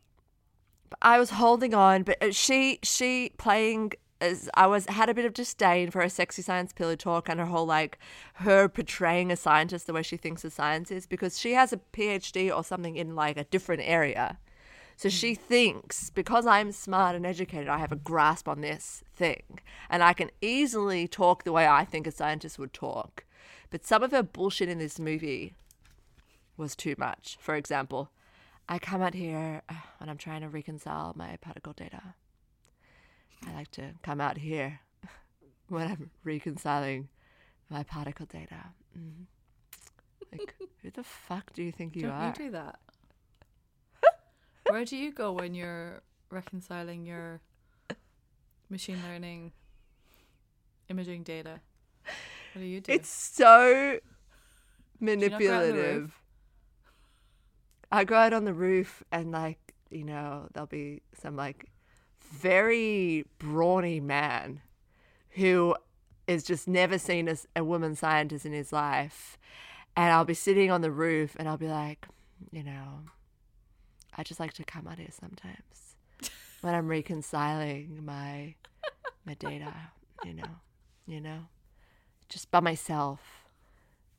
I 1.03 1.18
was 1.18 1.30
holding 1.30 1.74
on, 1.74 2.03
but 2.03 2.22
uh, 2.22 2.30
she 2.30 2.78
she 2.82 3.32
playing 3.36 3.92
as 4.20 4.49
I 4.55 4.66
was 4.66 4.86
had 4.86 5.09
a 5.09 5.14
bit 5.14 5.24
of 5.24 5.34
disdain 5.34 5.90
for 5.90 6.01
her 6.01 6.09
sexy 6.09 6.40
science 6.40 6.72
pillow 6.72 6.97
talk 6.97 7.28
and 7.28 7.40
her 7.40 7.47
whole 7.47 7.66
like 7.66 7.99
her 8.34 8.68
portraying 8.68 9.30
a 9.30 9.36
scientist 9.36 9.86
the 9.86 9.92
way 9.92 10.03
she 10.03 10.16
thinks 10.16 10.45
of 10.45 10.53
science 10.53 10.90
is 10.90 11.07
because 11.07 11.38
she 11.38 11.53
has 11.53 11.72
a 11.72 11.80
PhD 11.92 12.55
or 12.55 12.64
something 12.64 12.97
in 12.97 13.14
like 13.14 13.36
a 13.36 13.45
different 13.45 13.82
area. 13.84 14.38
So 14.97 15.09
she 15.09 15.34
thinks 15.34 16.11
because 16.11 16.47
I'm 16.47 16.72
smart 16.72 17.16
and 17.16 17.26
educated, 17.26 17.68
I 17.68 17.78
have 17.78 17.92
a 17.92 17.97
grasp 17.97 18.49
on 18.49 18.61
this 18.61 19.03
thing 19.14 19.61
and 19.90 20.03
I 20.03 20.12
can 20.12 20.30
easily 20.40 21.09
talk 21.09 21.45
the 21.45 21.53
way 21.53 21.66
I 21.66 21.84
think 21.84 22.07
a 22.07 22.12
scientist 22.12 22.59
would 22.59 22.72
talk. 22.72 23.24
But 23.70 23.84
some 23.84 24.03
of 24.03 24.12
her 24.12 24.22
bullshit 24.22 24.68
in 24.68 24.78
this 24.78 24.99
movie 24.99 25.55
was 26.57 26.76
too 26.76 26.95
much. 26.97 27.36
For 27.40 27.57
example, 27.57 28.11
I 28.68 28.78
come 28.78 29.03
out 29.03 29.14
here 29.14 29.62
uh, 29.68 29.74
when 29.99 30.09
I'm 30.09 30.16
trying 30.16 30.40
to 30.42 30.49
reconcile 30.49 31.12
my 31.16 31.36
particle 31.40 31.72
data. 31.72 32.14
I 33.47 33.53
like 33.53 33.70
to 33.72 33.95
come 34.03 34.20
out 34.20 34.38
here 34.38 34.80
when 35.68 35.90
I'm 35.90 36.11
reconciling 36.22 37.09
my 37.68 37.82
particle 37.82 38.26
data. 38.26 38.66
Mm. 38.97 39.26
Like, 40.32 40.55
who 40.82 40.90
the 40.90 41.05
fuck 41.05 41.53
do 41.53 41.62
you 41.62 41.72
think 41.72 41.95
you 41.97 42.03
Don't 42.03 42.12
are? 42.12 42.26
you 42.28 42.32
do 42.32 42.51
that? 42.53 42.78
Where 44.69 44.85
do 44.85 44.97
you 44.97 45.12
go 45.12 45.33
when 45.33 45.55
you're 45.55 46.03
reconciling 46.31 47.05
your 47.05 47.41
machine 48.69 49.01
learning 49.09 49.53
imaging 50.89 51.23
data? 51.23 51.61
What 52.53 52.62
do 52.62 52.67
you 52.67 52.81
do? 52.81 52.93
It's 52.93 53.09
so 53.09 53.99
you 55.01 55.17
not 55.17 55.41
go 55.41 55.53
out 55.53 55.65
on 55.65 55.69
the 55.69 55.75
roof? 55.75 55.81
manipulative. 55.81 56.21
I 57.93 58.05
go 58.05 58.17
out 58.17 58.33
on 58.33 58.45
the 58.45 58.55
roof 58.55 59.03
and 59.12 59.31
like, 59.33 59.75
you 59.91 60.05
know, 60.05 60.49
there'll 60.53 60.67
be 60.67 61.03
some 61.21 61.37
like 61.37 61.67
very 62.33 63.25
brawny 63.39 64.01
man 64.01 64.61
who 65.31 65.77
is 66.27 66.43
just 66.43 66.67
never 66.67 66.99
seen 66.99 67.29
as 67.29 67.47
a 67.55 67.62
woman 67.62 67.95
scientist 67.95 68.47
in 68.47 68.53
his 68.53 68.73
life. 68.73 69.39
And 69.97 70.12
I'll 70.12 70.25
be 70.25 70.35
sitting 70.35 70.71
on 70.71 70.81
the 70.81 70.91
roof 70.91 71.37
and 71.39 71.49
I'll 71.49 71.57
be 71.57 71.69
like, 71.69 72.07
you 72.51 72.65
know, 72.65 73.01
I 74.17 74.23
just 74.23 74.41
like 74.41 74.53
to 74.55 74.65
come 74.65 74.87
out 74.87 74.99
here 74.99 75.09
sometimes 75.11 75.97
when 76.61 76.75
I'm 76.75 76.89
reconciling 76.89 78.05
my 78.05 78.55
my 79.27 79.35
data, 79.35 79.73
you 80.23 80.35
know, 80.35 80.57
you 81.07 81.21
know, 81.21 81.41
just 82.29 82.51
by 82.51 82.61
myself. 82.61 83.21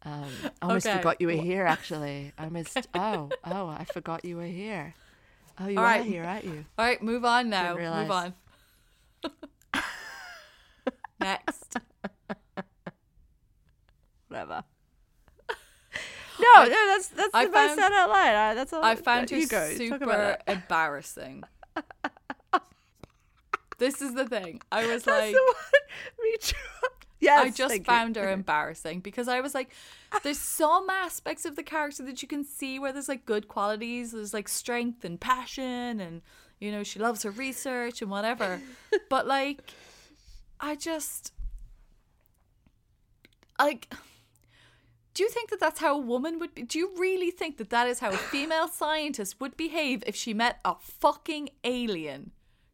Um, 0.03 0.29
I 0.61 0.67
almost 0.67 0.87
Okay. 0.87 0.97
forgot 0.97 1.21
you 1.21 1.27
were 1.27 1.33
here. 1.33 1.65
Actually, 1.65 2.31
I 2.37 2.43
almost. 2.45 2.87
Oh, 2.93 3.29
oh, 3.45 3.67
I 3.67 3.85
forgot 3.85 4.25
you 4.25 4.37
were 4.37 4.43
here. 4.45 4.93
Oh, 5.59 5.67
you 5.67 5.77
All 5.77 5.83
are 5.85 5.89
right. 5.89 6.03
here, 6.03 6.23
aren't 6.23 6.45
you? 6.45 6.65
All 6.77 6.85
right, 6.85 7.01
move 7.01 7.23
on 7.25 7.49
now. 7.49 7.75
Move 7.77 8.11
on. 8.11 8.33
Next. 11.19 11.77
Whatever. 14.27 14.63
No, 16.63 16.63
no, 16.63 16.87
that's 16.87 17.07
that's 17.09 17.33
I 17.33 17.45
the 17.45 17.51
best 17.51 17.75
found- 17.75 17.79
said 17.79 17.91
out 17.91 18.09
loud. 18.09 18.51
Uh, 18.51 18.53
That's 18.55 18.73
all. 18.73 18.83
I 18.83 18.95
found 18.95 19.31
you 19.31 19.37
you 19.39 19.47
go. 19.47 19.69
Super 19.75 20.37
embarrassing. 20.47 21.43
this 23.77 24.01
is 24.01 24.13
the 24.13 24.25
thing. 24.25 24.61
I 24.71 24.85
was 24.87 25.03
That's 25.03 25.19
like, 25.19 25.33
the 25.33 25.41
one. 25.41 26.23
Me 26.31 26.37
too. 26.39 26.55
Yes, 27.19 27.45
I 27.45 27.49
just 27.49 27.71
thank 27.71 27.87
you. 27.87 27.93
found 27.93 28.15
her 28.17 28.29
embarrassing 28.31 28.99
because 28.99 29.27
I 29.27 29.39
was 29.41 29.53
like, 29.55 29.71
there's 30.23 30.39
some 30.39 30.89
aspects 30.89 31.45
of 31.45 31.55
the 31.55 31.63
character 31.63 32.03
that 32.03 32.21
you 32.21 32.27
can 32.27 32.43
see 32.43 32.77
where 32.77 32.91
there's 32.93 33.09
like 33.09 33.25
good 33.25 33.47
qualities. 33.47 34.11
There's 34.11 34.33
like 34.33 34.47
strength 34.47 35.03
and 35.05 35.19
passion, 35.19 35.99
and 35.99 36.21
you 36.59 36.71
know, 36.71 36.83
she 36.83 36.99
loves 36.99 37.23
her 37.23 37.31
research 37.31 38.01
and 38.01 38.11
whatever. 38.11 38.61
but 39.09 39.27
like, 39.27 39.61
I 40.59 40.75
just 40.75 41.31
like. 43.59 43.93
Do 45.15 45.23
you 45.23 45.29
think 45.29 45.49
that 45.49 45.61
that's 45.61 45.79
how 45.79 45.95
a 45.95 46.01
woman 46.01 46.39
would 46.39 46.53
be? 46.53 46.63
Do 46.63 46.77
you 46.77 46.91
really 46.97 47.31
think 47.31 47.55
that 47.57 47.69
that 47.69 47.87
is 47.87 47.99
how 47.99 48.09
a 48.09 48.17
female 48.17 48.67
scientist 48.67 49.39
would 49.39 49.55
behave 49.55 50.03
if 50.05 50.13
she 50.13 50.33
met 50.33 50.59
a 50.65 50.75
fucking 50.77 51.49
alien? 51.63 52.31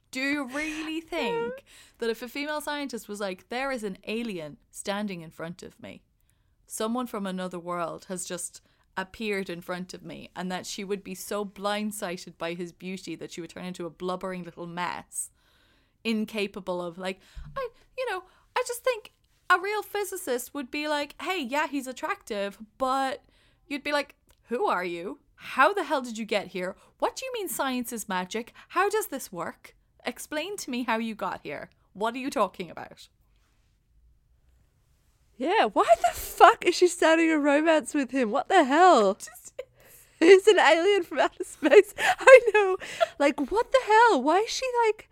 Do 0.09 0.19
you 0.19 0.47
really 0.47 1.01
think 1.15 1.63
that 1.99 2.09
if 2.09 2.23
a 2.23 2.27
female 2.27 2.59
scientist 2.59 3.07
was 3.07 3.19
like, 3.19 3.49
there 3.49 3.71
is 3.71 3.83
an 3.83 3.99
alien 4.07 4.57
standing 4.71 5.21
in 5.21 5.29
front 5.29 5.61
of 5.61 5.79
me, 5.79 6.01
someone 6.65 7.05
from 7.05 7.27
another 7.27 7.59
world 7.59 8.05
has 8.09 8.25
just 8.25 8.61
appeared 8.97 9.47
in 9.47 9.61
front 9.61 9.93
of 9.93 10.03
me, 10.03 10.31
and 10.35 10.51
that 10.51 10.65
she 10.65 10.83
would 10.83 11.03
be 11.03 11.13
so 11.13 11.45
blindsided 11.45 12.39
by 12.39 12.55
his 12.55 12.71
beauty 12.71 13.15
that 13.15 13.31
she 13.31 13.39
would 13.39 13.51
turn 13.51 13.65
into 13.65 13.85
a 13.85 13.91
blubbering 13.91 14.43
little 14.43 14.65
mess, 14.65 15.29
incapable 16.03 16.81
of, 16.81 16.97
like, 16.97 17.19
I, 17.55 17.69
you 17.95 18.09
know, 18.09 18.23
I 18.55 18.63
just 18.67 18.83
think 18.83 19.13
a 19.51 19.59
real 19.59 19.83
physicist 19.83 20.53
would 20.53 20.71
be 20.71 20.87
like, 20.87 21.15
hey, 21.21 21.41
yeah, 21.41 21.67
he's 21.67 21.87
attractive, 21.87 22.57
but 22.77 23.23
you'd 23.67 23.83
be 23.83 23.91
like, 23.91 24.15
who 24.47 24.65
are 24.65 24.85
you? 24.85 25.19
How 25.35 25.73
the 25.73 25.83
hell 25.83 26.01
did 26.01 26.17
you 26.17 26.25
get 26.25 26.47
here? 26.47 26.75
What 26.99 27.15
do 27.15 27.25
you 27.25 27.33
mean 27.33 27.49
science 27.49 27.91
is 27.91 28.07
magic? 28.07 28.53
How 28.69 28.89
does 28.89 29.07
this 29.07 29.31
work? 29.31 29.75
Explain 30.05 30.55
to 30.57 30.69
me 30.69 30.83
how 30.83 30.97
you 30.97 31.15
got 31.15 31.41
here. 31.43 31.69
What 31.93 32.15
are 32.15 32.19
you 32.19 32.29
talking 32.29 32.69
about? 32.69 33.09
Yeah, 35.37 35.65
why 35.65 35.85
the 35.97 36.17
fuck 36.17 36.65
is 36.65 36.75
she 36.75 36.87
starting 36.87 37.31
a 37.31 37.39
romance 37.39 37.93
with 37.93 38.11
him? 38.11 38.31
What 38.31 38.47
the 38.47 38.63
hell? 38.63 39.17
He's 40.19 40.47
an 40.47 40.59
alien 40.59 41.03
from 41.03 41.19
outer 41.19 41.43
space. 41.43 41.93
I 41.99 42.41
know. 42.53 42.77
Like, 43.17 43.51
what 43.51 43.71
the 43.71 43.79
hell? 43.85 44.21
Why 44.21 44.37
is 44.39 44.51
she 44.51 44.65
like? 44.85 45.09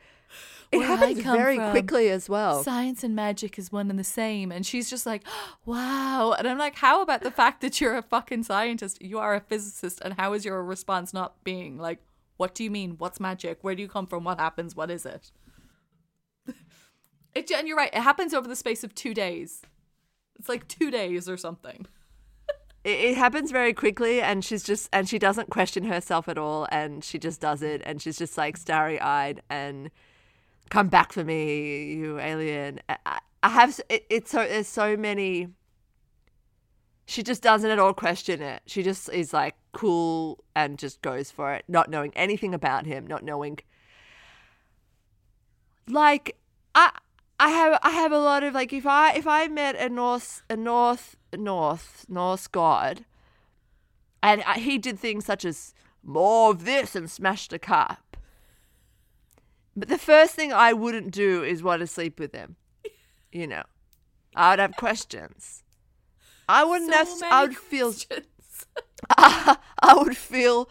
It 0.72 0.84
happens 0.84 1.22
very 1.22 1.56
from, 1.56 1.72
quickly 1.72 2.10
as 2.10 2.30
well. 2.30 2.64
Science 2.64 3.04
and 3.04 3.16
magic 3.16 3.58
is 3.58 3.72
one 3.72 3.90
and 3.90 3.98
the 3.98 4.04
same. 4.04 4.52
And 4.52 4.64
she's 4.66 4.90
just 4.90 5.06
like, 5.06 5.24
wow. 5.66 6.36
And 6.38 6.48
I'm 6.48 6.60
like, 6.60 6.76
how 6.76 7.02
about 7.02 7.22
the 7.22 7.32
fact 7.32 7.62
that 7.62 7.82
you're 7.82 7.98
a 7.98 8.04
fucking 8.04 8.44
scientist? 8.44 9.02
You 9.02 9.18
are 9.18 9.34
a 9.34 9.40
physicist. 9.40 10.00
And 10.04 10.14
how 10.14 10.34
is 10.34 10.46
your 10.46 10.64
response 10.64 11.14
not 11.14 11.44
being 11.44 11.80
like, 11.80 12.00
what 12.38 12.54
do 12.54 12.64
you 12.64 12.70
mean? 12.70 12.96
What's 13.00 13.20
magic? 13.20 13.60
Where 13.62 13.76
do 13.76 13.82
you 13.82 13.90
come 13.90 14.06
from? 14.06 14.24
What 14.24 14.40
happens? 14.40 14.76
What 14.76 14.92
is 14.92 15.06
it? 15.06 15.32
it 17.34 17.52
and 17.52 17.68
you're 17.68 17.78
right. 17.78 17.94
It 17.94 18.02
happens 18.02 18.34
over 18.34 18.48
the 18.48 18.56
space 18.56 18.84
of 18.84 18.94
two 18.94 19.16
days. 19.16 19.64
It's 20.38 20.48
like 20.48 20.68
two 20.68 20.92
days 20.92 21.28
or 21.28 21.36
something. 21.36 21.88
it, 22.84 23.00
it 23.00 23.18
happens 23.18 23.52
very 23.52 23.74
quickly 23.74 24.22
and 24.22 24.46
she's 24.46 24.64
just 24.64 24.88
and 24.94 25.10
she 25.10 25.18
doesn't 25.18 25.50
question 25.50 25.84
herself 25.86 26.30
at 26.30 26.38
all 26.38 26.68
and 26.72 27.04
she 27.04 27.18
just 27.18 27.42
does 27.42 27.64
it 27.64 27.82
and 27.86 28.02
she's 28.02 28.18
just 28.20 28.38
like 28.38 28.56
starry-eyed 28.56 29.42
and 29.50 29.90
come 30.70 30.88
back 30.88 31.14
for 31.14 31.24
me 31.24 31.94
you 31.94 32.20
alien. 32.20 32.80
I, 32.90 32.98
I- 33.06 33.50
have 33.50 33.80
it, 33.90 34.06
it's 34.10 34.32
so 34.32 34.40
there's 34.40 34.68
so 34.68 34.98
many 34.98 35.48
she 37.06 37.24
just 37.24 37.42
doesn't 37.42 37.72
at 37.72 37.80
all 37.80 37.94
question 37.94 38.40
it. 38.42 38.62
She 38.68 38.84
just 38.84 39.10
is 39.10 39.34
like 39.34 39.56
cool 39.72 40.44
and 40.56 40.78
just 40.78 41.02
goes 41.02 41.32
for 41.32 41.54
it 41.54 41.64
not 41.68 41.90
knowing 41.90 42.12
anything 42.16 42.54
about 42.54 42.86
him 42.86 43.06
not 43.06 43.24
knowing 43.24 43.60
like 45.88 46.36
i 46.74 46.92
i 47.40 47.50
have 47.50 47.80
i 47.84 47.92
have 47.92 48.12
a 48.12 48.18
lot 48.20 48.44
of 48.44 48.54
like 48.54 48.74
if 48.74 48.86
i 48.86 49.14
if 49.14 49.28
i 49.28 49.48
met 49.48 49.76
a 49.76 49.90
north 49.90 50.42
a 50.50 50.58
north 50.58 51.16
north 51.38 52.06
norse 52.10 52.48
god 52.48 53.06
and 54.22 54.44
I, 54.44 54.56
he 54.60 54.78
did 54.78 55.00
things 55.00 55.26
such 55.26 55.46
as 55.46 55.74
more 56.04 56.52
of 56.52 56.66
this 56.66 56.96
and 56.96 57.10
smashed 57.10 57.54
a 57.54 57.60
cup 57.60 58.09
but 59.80 59.90
the 59.90 59.98
first 59.98 60.34
thing 60.36 60.52
i 60.54 60.74
wouldn't 60.74 61.12
do 61.12 61.44
is 61.44 61.64
want 61.64 61.80
to 61.80 61.88
sleep 61.88 62.20
with 62.20 62.34
him 62.34 62.56
you 63.32 63.48
know 63.48 63.64
i 64.36 64.52
would 64.52 64.60
have 64.60 64.76
questions 64.76 65.64
i 66.48 66.64
wouldn't 66.64 66.92
So 66.92 66.98
have 66.98 67.34
i 67.34 67.42
would 67.44 67.56
feel 67.58 67.92
questions. 67.92 68.26
I 69.18 69.94
would 69.96 70.18
feel, 70.18 70.70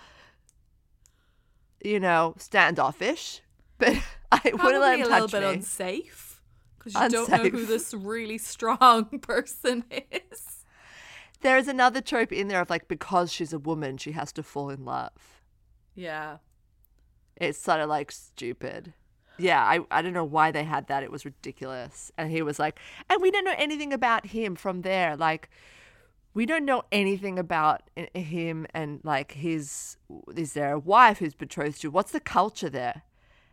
you 1.83 1.99
know, 2.01 2.35
standoffish, 2.39 3.41
but 3.79 3.95
I 4.33 4.41
wouldn't 4.45 4.81
let 4.81 4.99
him 4.99 5.07
a 5.07 5.11
little 5.11 5.29
bit 5.29 5.41
me. 5.43 5.55
unsafe 5.55 6.43
because 6.79 6.95
you 6.95 7.09
don't 7.09 7.31
know 7.31 7.49
who 7.49 7.65
this 7.65 7.95
really 7.95 8.37
strong 8.39 9.07
person 9.21 9.85
is. 9.91 10.65
there 11.41 11.57
is 11.57 11.69
another 11.69 12.01
trope 12.03 12.33
in 12.33 12.49
there 12.49 12.61
of 12.61 12.69
like 12.69 12.89
because 12.89 13.33
she's 13.33 13.53
a 13.55 13.59
woman, 13.59 13.97
she 13.97 14.13
has 14.13 14.33
to 14.33 14.43
fall 14.43 14.69
in 14.71 14.85
love. 14.85 15.43
Yeah. 15.95 16.39
It's 17.37 17.59
sort 17.59 17.81
of 17.81 17.89
like 17.89 18.13
stupid. 18.13 18.93
Yeah, 19.39 19.63
I, 19.63 19.81
I 19.91 20.03
don't 20.03 20.13
know 20.13 20.25
why 20.25 20.51
they 20.51 20.65
had 20.65 20.89
that. 20.89 21.03
It 21.03 21.11
was 21.13 21.25
ridiculous. 21.25 22.11
And 22.19 22.31
he 22.31 22.43
was 22.43 22.59
like, 22.59 22.79
and 23.09 23.23
we 23.23 23.31
don't 23.31 23.45
know 23.45 23.55
anything 23.57 23.93
about 23.93 24.27
him 24.27 24.57
from 24.57 24.83
there. 24.83 25.17
Like, 25.17 25.49
we 26.35 26.45
don't 26.47 26.65
know 26.65 26.83
anything 26.93 27.39
about 27.39 27.83
him 28.15 28.67
and 28.75 29.01
like 29.05 29.33
his. 29.33 29.97
Is 30.37 30.53
there 30.53 30.73
a 30.73 30.79
wife 30.79 31.19
who's 31.19 31.35
betrothed 31.35 31.81
to? 31.83 31.91
What's 31.91 32.13
the 32.13 32.21
culture 32.21 32.71
there? 32.71 33.03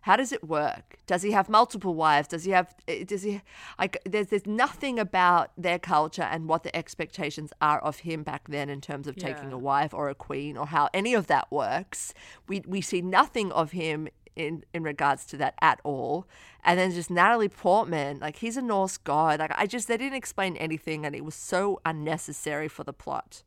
How 0.02 0.16
does 0.16 0.32
it 0.32 0.44
work? 0.48 0.98
Does 1.08 1.24
he 1.24 1.32
have 1.32 1.50
multiple 1.50 1.96
wives? 1.96 2.28
Does 2.28 2.44
he 2.44 2.52
have? 2.52 2.76
eh, 2.88 3.04
Does 3.06 3.24
he 3.24 3.42
like? 3.80 3.98
There's 4.06 4.28
there's 4.28 4.46
nothing 4.46 5.00
about 5.00 5.50
their 5.58 5.80
culture 5.80 6.22
and 6.22 6.48
what 6.48 6.62
the 6.62 6.76
expectations 6.76 7.52
are 7.60 7.80
of 7.80 8.00
him 8.00 8.22
back 8.22 8.48
then 8.48 8.70
in 8.70 8.82
terms 8.82 9.08
of 9.08 9.16
taking 9.16 9.52
a 9.52 9.58
wife 9.58 9.94
or 9.96 10.10
a 10.10 10.14
queen 10.16 10.58
or 10.58 10.68
how 10.68 10.90
any 10.94 11.16
of 11.16 11.26
that 11.26 11.52
works. 11.52 12.14
We 12.48 12.62
we 12.68 12.82
see 12.82 13.02
nothing 13.02 13.52
of 13.52 13.72
him 13.72 14.08
in 14.36 14.64
in 14.74 14.84
regards 14.84 15.26
to 15.26 15.38
that 15.38 15.56
at 15.62 15.80
all. 15.84 16.28
And 16.64 16.80
then 16.80 16.92
just 16.92 17.10
Natalie 17.10 17.50
Portman, 17.50 18.20
like 18.20 18.38
he's 18.38 18.58
a 18.58 18.62
Norse 18.62 18.98
god. 18.98 19.40
Like 19.40 19.52
I 19.56 19.66
just 19.66 19.88
they 19.88 19.98
didn't 19.98 20.18
explain 20.18 20.58
anything, 20.58 21.06
and 21.06 21.16
it 21.16 21.24
was 21.24 21.36
so 21.36 21.80
unnecessary 21.86 22.68
for 22.68 22.84
the 22.84 22.94
plot. 22.94 23.44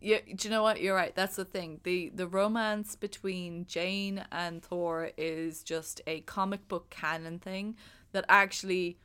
Yeah, 0.00 0.18
do 0.34 0.48
you 0.48 0.50
know 0.50 0.62
what? 0.62 0.80
You're 0.80 0.94
right. 0.94 1.14
That's 1.14 1.36
the 1.36 1.44
thing. 1.44 1.80
the 1.82 2.10
The 2.14 2.26
romance 2.26 2.94
between 2.94 3.66
Jane 3.66 4.24
and 4.30 4.62
Thor 4.62 5.10
is 5.16 5.62
just 5.62 6.00
a 6.06 6.20
comic 6.20 6.68
book 6.68 6.90
canon 6.90 7.38
thing 7.38 7.76
that 8.12 8.24
actually 8.28 8.98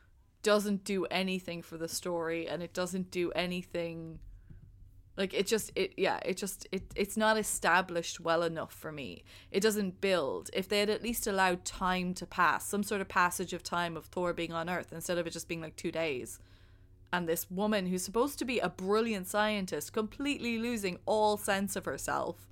doesn't 0.43 0.83
do 0.83 1.05
anything 1.05 1.61
for 1.61 1.77
the 1.77 1.87
story, 1.87 2.47
and 2.47 2.61
it 2.61 2.73
doesn't 2.73 3.11
do 3.11 3.31
anything. 3.31 4.19
Like 5.19 5.33
it 5.33 5.45
just 5.47 5.71
it 5.75 5.93
yeah 5.97 6.19
it 6.25 6.37
just 6.37 6.65
it 6.71 6.83
it's 6.95 7.17
not 7.17 7.37
established 7.37 8.21
well 8.21 8.41
enough 8.41 8.73
for 8.73 8.91
me. 8.91 9.23
It 9.51 9.59
doesn't 9.59 9.99
build. 9.99 10.49
If 10.53 10.69
they 10.69 10.79
had 10.79 10.89
at 10.89 11.03
least 11.03 11.27
allowed 11.27 11.65
time 11.65 12.13
to 12.15 12.25
pass, 12.25 12.65
some 12.65 12.83
sort 12.83 13.01
of 13.01 13.09
passage 13.09 13.51
of 13.51 13.61
time 13.61 13.97
of 13.97 14.05
Thor 14.05 14.31
being 14.33 14.53
on 14.53 14.69
Earth 14.69 14.93
instead 14.93 15.17
of 15.17 15.27
it 15.27 15.31
just 15.33 15.49
being 15.49 15.59
like 15.61 15.75
two 15.75 15.91
days, 15.91 16.39
and 17.11 17.27
this 17.27 17.51
woman 17.51 17.87
who's 17.87 18.01
supposed 18.03 18.39
to 18.39 18.45
be 18.45 18.59
a 18.59 18.69
brilliant 18.69 19.27
scientist 19.27 19.91
completely 19.91 20.57
losing 20.57 20.99
all 21.05 21.35
sense 21.35 21.75
of 21.75 21.83
herself 21.83 22.47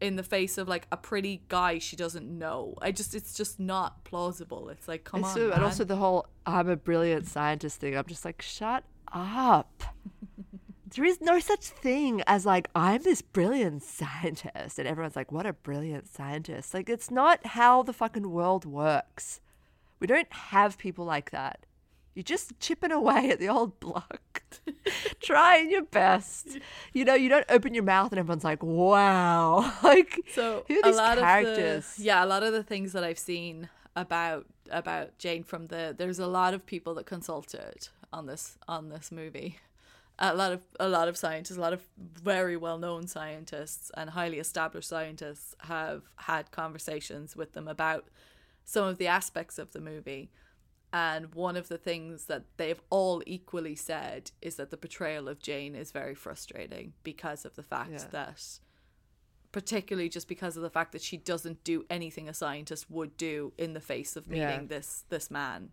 in 0.00 0.16
the 0.16 0.22
face 0.22 0.58
of 0.58 0.68
like 0.68 0.86
a 0.92 0.96
pretty 0.96 1.42
guy 1.48 1.78
she 1.80 1.96
doesn't 1.96 2.26
know. 2.38 2.74
I 2.80 2.92
just 2.92 3.12
it's 3.12 3.34
just 3.36 3.58
not 3.58 4.04
plausible. 4.04 4.68
It's 4.68 4.86
like 4.86 5.02
come 5.02 5.18
And 5.18 5.26
on, 5.26 5.34
so- 5.34 5.50
and 5.50 5.64
also 5.64 5.82
the 5.82 5.96
whole 5.96 6.28
I'm 6.46 6.68
a 6.68 6.76
brilliant 6.76 7.26
scientist 7.26 7.80
thing. 7.80 7.96
I'm 7.96 8.04
just 8.06 8.24
like, 8.24 8.40
shut 8.40 8.84
up. 9.12 9.82
There 10.86 11.04
is 11.04 11.20
no 11.20 11.38
such 11.40 11.64
thing 11.64 12.22
as 12.26 12.44
like 12.44 12.68
I'm 12.74 13.02
this 13.02 13.22
brilliant 13.22 13.82
scientist, 13.82 14.78
and 14.78 14.86
everyone's 14.88 15.16
like, 15.16 15.32
what 15.32 15.46
a 15.46 15.52
brilliant 15.52 16.08
scientist. 16.08 16.74
Like 16.74 16.88
it's 16.88 17.10
not 17.10 17.46
how 17.46 17.82
the 17.82 17.92
fucking 17.92 18.30
world 18.30 18.64
works. 18.64 19.40
We 20.00 20.06
don't 20.06 20.30
have 20.32 20.76
people 20.78 21.04
like 21.04 21.30
that. 21.30 21.64
You're 22.14 22.22
just 22.22 22.58
chipping 22.60 22.92
away 22.92 23.30
at 23.30 23.40
the 23.40 23.48
old 23.48 23.80
block, 23.80 24.42
trying 25.20 25.70
your 25.70 25.82
best. 25.82 26.58
You 26.92 27.04
know, 27.04 27.14
you 27.14 27.28
don't 27.28 27.46
open 27.48 27.74
your 27.74 27.82
mouth 27.82 28.12
and 28.12 28.18
everyone's 28.20 28.44
like, 28.44 28.62
"Wow!" 28.62 29.72
Like, 29.82 30.20
so 30.32 30.64
who 30.68 30.74
are 30.76 30.80
a 30.80 30.82
these 30.84 30.96
lot 30.96 31.18
characters? 31.18 31.84
of 31.90 31.96
the 31.96 32.04
yeah 32.04 32.24
a 32.24 32.26
lot 32.26 32.42
of 32.42 32.52
the 32.52 32.62
things 32.62 32.92
that 32.92 33.02
i've 33.04 33.18
seen 33.18 33.68
about 33.96 34.46
about 34.70 35.16
jane 35.18 35.42
from 35.42 35.66
the 35.66 35.94
there's 35.96 36.18
a 36.18 36.26
lot 36.26 36.54
of 36.54 36.64
people 36.66 36.94
that 36.94 37.04
consulted 37.06 37.88
on 38.12 38.26
this 38.26 38.56
on 38.68 38.88
this 38.88 39.10
movie 39.12 39.58
a 40.18 40.34
lot 40.34 40.52
of 40.52 40.62
a 40.78 40.88
lot 40.88 41.08
of 41.08 41.16
scientists 41.16 41.56
a 41.56 41.60
lot 41.60 41.72
of 41.72 41.82
very 41.98 42.56
well 42.56 42.78
known 42.78 43.06
scientists 43.06 43.90
and 43.96 44.10
highly 44.10 44.38
established 44.38 44.88
scientists 44.88 45.54
have 45.60 46.02
had 46.16 46.50
conversations 46.52 47.34
with 47.34 47.52
them 47.52 47.66
about 47.66 48.06
some 48.64 48.84
of 48.84 48.98
the 48.98 49.06
aspects 49.08 49.58
of 49.58 49.72
the 49.72 49.80
movie 49.80 50.30
and 50.92 51.34
one 51.34 51.56
of 51.56 51.66
the 51.68 51.76
things 51.78 52.26
that 52.26 52.44
they've 52.56 52.80
all 52.90 53.20
equally 53.26 53.74
said 53.74 54.30
is 54.40 54.54
that 54.54 54.70
the 54.70 54.76
portrayal 54.76 55.28
of 55.28 55.40
Jane 55.40 55.74
is 55.74 55.90
very 55.90 56.14
frustrating 56.14 56.92
because 57.02 57.44
of 57.44 57.56
the 57.56 57.64
fact 57.64 57.90
Yeah. 57.90 58.06
that 58.12 58.58
particularly 59.50 60.08
just 60.08 60.26
because 60.28 60.56
of 60.56 60.62
the 60.62 60.70
fact 60.70 60.92
that 60.92 61.02
she 61.02 61.16
doesn't 61.16 61.62
do 61.64 61.84
anything 61.90 62.28
a 62.28 62.34
scientist 62.34 62.90
would 62.90 63.16
do 63.16 63.52
in 63.58 63.72
the 63.72 63.80
face 63.80 64.16
of 64.16 64.28
meeting 64.28 64.42
Yeah. 64.48 64.64
this 64.66 65.04
this 65.08 65.30
man 65.30 65.70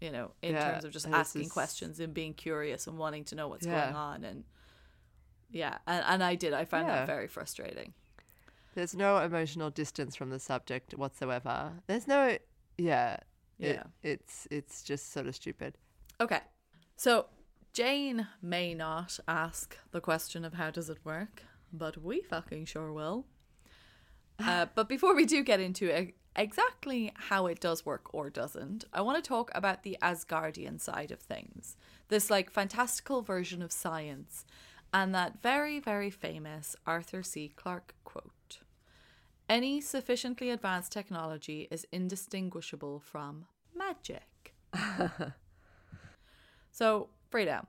you 0.00 0.10
know 0.10 0.32
in 0.42 0.54
Yeah, 0.54 0.70
terms 0.72 0.84
of 0.84 0.92
just 0.92 1.06
asking 1.08 1.42
this- 1.44 1.52
questions 1.52 2.00
and 2.00 2.12
being 2.12 2.34
curious 2.34 2.86
and 2.86 2.98
wanting 2.98 3.24
to 3.24 3.34
know 3.34 3.48
what's 3.48 3.66
Yeah. 3.66 3.84
going 3.84 3.96
on 3.96 4.24
and 4.24 4.44
yeah 5.50 5.78
and, 5.86 6.04
and 6.06 6.22
i 6.24 6.34
did 6.34 6.52
i 6.52 6.64
found 6.64 6.86
Yeah. 6.88 6.96
that 6.96 7.06
very 7.06 7.28
frustrating 7.28 7.94
There's 8.74 8.94
no 8.94 9.18
emotional 9.18 9.70
distance 9.70 10.14
from 10.16 10.28
the 10.28 10.38
subject 10.38 10.92
whatsoever. 10.94 11.72
There's 11.86 12.06
no, 12.06 12.36
yeah, 12.76 13.16
it- 13.58 13.76
Yeah. 13.76 13.84
it's 14.02 14.46
it's 14.50 14.82
just 14.82 15.12
sort 15.12 15.26
of 15.26 15.34
stupid. 15.34 15.78
Okay. 16.20 16.40
So 16.96 17.26
Jane 17.72 18.26
may 18.42 18.74
not 18.74 19.18
ask 19.26 19.78
the 19.92 20.00
question 20.02 20.44
of 20.44 20.52
how 20.54 20.70
does 20.70 20.90
it 20.90 20.98
work, 21.04 21.42
but 21.72 21.96
we 21.96 22.20
fucking 22.20 22.66
sure 22.66 22.92
will. 22.92 23.24
Uh, 24.38 24.66
but 24.76 24.90
before 24.90 25.14
we 25.14 25.24
do 25.24 25.42
get 25.42 25.58
into 25.60 25.86
exactly 26.36 27.12
how 27.14 27.46
it 27.46 27.60
does 27.60 27.84
work 27.86 28.14
or 28.14 28.30
doesn't, 28.30 28.84
I 28.92 29.00
want 29.00 29.22
to 29.22 29.28
talk 29.28 29.50
about 29.54 29.82
the 29.82 29.96
Asgardian 30.02 30.80
side 30.80 31.10
of 31.10 31.20
things. 31.20 31.76
This 32.08 32.30
like 32.30 32.50
fantastical 32.50 33.22
version 33.22 33.62
of 33.62 33.72
science 33.72 34.44
and 34.92 35.14
that 35.14 35.42
very, 35.42 35.80
very 35.80 36.10
famous 36.10 36.76
Arthur 36.86 37.22
C. 37.22 37.52
Clarke 37.56 37.94
quote. 38.04 38.58
Any 39.48 39.80
sufficiently 39.80 40.50
advanced 40.50 40.92
technology 40.92 41.68
is 41.70 41.86
indistinguishable 41.92 43.00
from 43.00 43.46
magic. 43.74 44.54
So, 46.70 47.08
Frida, 47.30 47.66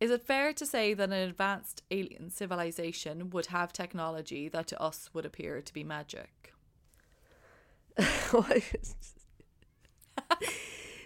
is 0.00 0.10
it 0.10 0.26
fair 0.26 0.52
to 0.52 0.66
say 0.66 0.94
that 0.94 1.08
an 1.08 1.12
advanced 1.14 1.82
alien 1.90 2.30
civilization 2.30 3.30
would 3.30 3.46
have 3.46 3.72
technology 3.72 4.48
that 4.48 4.66
to 4.68 4.80
us 4.80 5.10
would 5.14 5.24
appear 5.24 5.62
to 5.62 5.72
be 5.72 5.84
magic? 5.84 6.52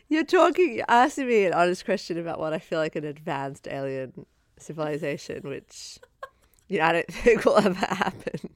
you're 0.08 0.24
talking, 0.24 0.74
you're 0.76 0.84
asking 0.88 1.26
me 1.28 1.44
an 1.44 1.52
honest 1.52 1.84
question 1.84 2.18
about 2.18 2.38
what 2.38 2.52
I 2.52 2.58
feel 2.58 2.78
like 2.78 2.96
an 2.96 3.04
advanced 3.04 3.66
alien 3.68 4.26
civilization, 4.58 5.48
which 5.48 5.98
you 6.68 6.78
know, 6.78 6.84
I 6.84 6.92
don't 6.92 7.06
think 7.12 7.44
will 7.44 7.58
ever 7.58 7.74
happen. 7.74 8.50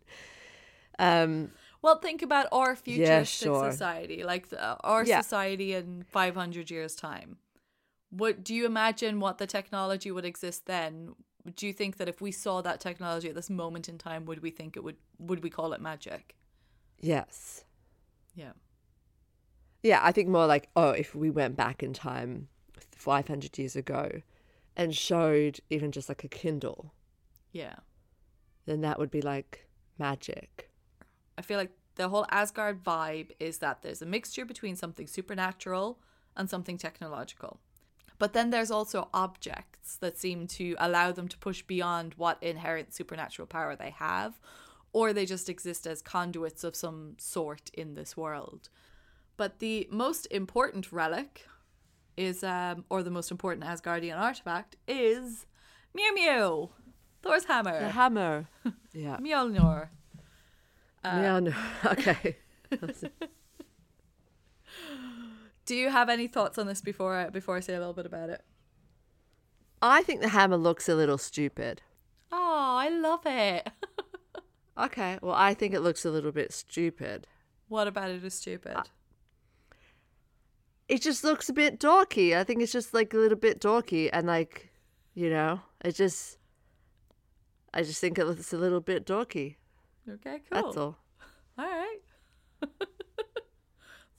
Um, 0.99 1.51
Well, 1.83 1.99
think 1.99 2.23
about 2.23 2.47
our 2.53 2.77
futuristic 2.77 3.27
sure. 3.49 3.71
society, 3.71 4.23
like 4.23 4.49
the, 4.51 4.77
our 4.81 5.05
Yeah. 5.05 5.23
society 5.23 5.73
in 5.73 6.05
500 6.05 6.71
years' 6.71 6.95
time. 6.95 7.39
What 8.11 8.43
do 8.45 8.55
you 8.55 8.67
imagine 8.67 9.21
what 9.21 9.39
the 9.39 9.47
technology 9.47 10.11
would 10.11 10.25
exist 10.25 10.67
then? 10.67 11.15
Do 11.57 11.67
you 11.67 11.73
think 11.73 11.97
that 11.97 12.09
if 12.09 12.21
we 12.21 12.33
saw 12.33 12.61
that 12.61 12.81
technology 12.81 13.29
at 13.29 13.35
this 13.35 13.49
moment 13.49 13.89
in 13.89 13.99
time, 13.99 14.25
would 14.27 14.43
we 14.43 14.51
think 14.51 14.77
it 14.77 14.85
would 14.85 14.97
would 15.19 15.43
we 15.43 15.51
call 15.51 15.73
it 15.73 15.81
magic? 15.81 16.37
yes. 17.01 17.65
Yeah. 18.41 18.53
Yeah, 19.83 20.01
I 20.03 20.13
think 20.13 20.29
more 20.29 20.47
like, 20.47 20.71
oh, 20.75 20.91
if 20.91 21.15
we 21.15 21.31
went 21.31 21.57
back 21.57 21.83
in 21.83 21.93
time 21.93 22.49
500 22.97 23.59
years 23.59 23.77
ago 23.77 24.23
and 24.77 24.95
showed 24.95 25.61
even 25.69 25.93
just 25.93 26.09
like 26.09 26.25
a 26.25 26.29
Kindle, 26.29 26.95
Yeah. 27.53 27.77
then 28.65 28.81
that 28.81 28.99
would 28.99 29.11
be 29.11 29.21
like 29.21 29.67
magic. 29.99 30.71
I 31.37 31.43
feel 31.43 31.59
like 31.59 31.73
the 31.97 32.09
whole 32.09 32.27
Asgard 32.31 32.83
vibe 32.83 33.33
is 33.39 33.59
that 33.59 33.83
there's 33.83 34.01
a 34.01 34.07
mixture 34.07 34.47
between 34.47 34.77
something 34.77 35.07
supernatural 35.07 35.99
and 36.35 36.49
something 36.49 36.79
technological. 36.79 37.61
But 38.19 38.33
then 38.33 38.51
there's 38.51 38.71
also 38.71 39.09
objects 39.13 39.97
that 39.97 40.19
seem 40.19 40.47
to 40.59 40.77
allow 40.79 41.13
them 41.13 41.29
to 41.29 41.39
push 41.39 41.63
beyond 41.63 42.15
what 42.15 42.43
inherent 42.43 42.95
supernatural 42.95 43.47
power 43.47 43.77
they 43.77 43.91
have, 43.91 44.39
or 44.93 45.13
they 45.13 45.25
just 45.27 45.49
exist 45.49 45.87
as 45.87 46.03
conduits 46.03 46.65
of 46.65 46.75
some 46.77 47.15
sort 47.19 47.71
in 47.75 47.95
this 47.95 48.17
world. 48.17 48.69
But 49.37 49.59
the 49.61 49.89
most 49.91 50.27
important 50.31 50.93
relic 50.93 51.47
is, 52.17 52.43
um, 52.45 52.85
or 52.91 53.03
the 53.03 53.11
most 53.11 53.31
important 53.31 53.65
Asgardian 53.65 54.19
artifact 54.19 54.77
is 54.87 55.47
Mew 55.95 56.15
Mew, 56.15 56.71
Thor's 57.23 57.45
hammer, 57.45 57.79
The 57.81 57.91
hammer. 57.91 58.47
Yeah. 58.93 59.17
Mjolnir. 59.19 59.89
yeah, 61.05 61.39
no. 61.41 61.53
Okay. 61.87 62.37
Do 65.65 65.77
you 65.77 65.89
have 65.91 66.09
any 66.09 66.27
thoughts 66.27 66.59
on 66.59 66.67
this 66.67 66.81
before 66.81 67.15
I, 67.15 67.29
before 67.31 67.57
I 67.57 67.61
say 67.61 67.75
a 67.75 67.79
little 67.79 67.95
bit 67.95 68.07
about 68.07 68.29
it? 68.31 68.43
I 69.81 70.03
think 70.03 70.21
the 70.21 70.29
hammer 70.29 70.57
looks 70.57 70.89
a 70.89 70.95
little 70.95 71.19
stupid. 71.19 71.81
Oh, 72.33 72.77
I 72.79 72.89
love 72.89 73.21
it. 73.25 73.69
Okay, 74.87 75.19
well, 75.23 75.35
I 75.35 75.55
think 75.55 75.75
it 75.75 75.81
looks 75.81 76.05
a 76.05 76.11
little 76.11 76.33
bit 76.33 76.53
stupid. 76.53 77.27
what 77.69 77.87
about 77.87 78.11
it 78.11 78.25
is 78.25 78.35
stupid? 78.35 78.77
Uh, 78.77 78.83
it 80.89 81.03
just 81.03 81.23
looks 81.23 81.49
a 81.49 81.53
bit 81.53 81.79
dorky. 81.79 82.37
I 82.37 82.43
think 82.45 82.63
it's 82.63 82.73
just 82.73 82.93
like 82.95 83.15
a 83.15 83.17
little 83.17 83.39
bit 83.39 83.61
dorky 83.61 84.11
and 84.13 84.27
like, 84.27 84.71
you 85.15 85.31
know, 85.31 85.61
it 85.85 85.93
just, 85.95 86.39
I 87.73 87.83
just 87.83 88.01
think 88.01 88.19
it 88.19 88.25
looks 88.27 88.53
a 88.53 88.59
little 88.59 88.81
bit 88.81 89.07
dorky. 89.07 89.57
okay, 90.09 90.41
cool. 90.51 90.63
That's 90.63 90.77
all. 90.77 90.97
All 91.59 91.65
right. 91.67 91.99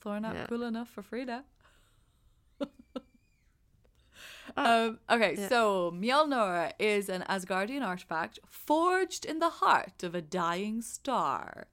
Thor 0.00 0.18
not 0.20 0.34
Yeah. 0.34 0.46
cool 0.46 0.62
enough 0.62 0.88
for 0.88 1.02
Frida. 1.02 1.44
Um, 4.56 4.98
okay, 5.10 5.36
so 5.48 5.90
Mjolnir 5.92 6.72
is 6.78 7.08
an 7.08 7.24
Asgardian 7.28 7.82
artifact 7.84 8.38
forged 8.46 9.24
in 9.24 9.38
the 9.38 9.50
heart 9.50 10.02
of 10.02 10.14
a 10.14 10.20
dying 10.22 10.82
star. 10.82 11.66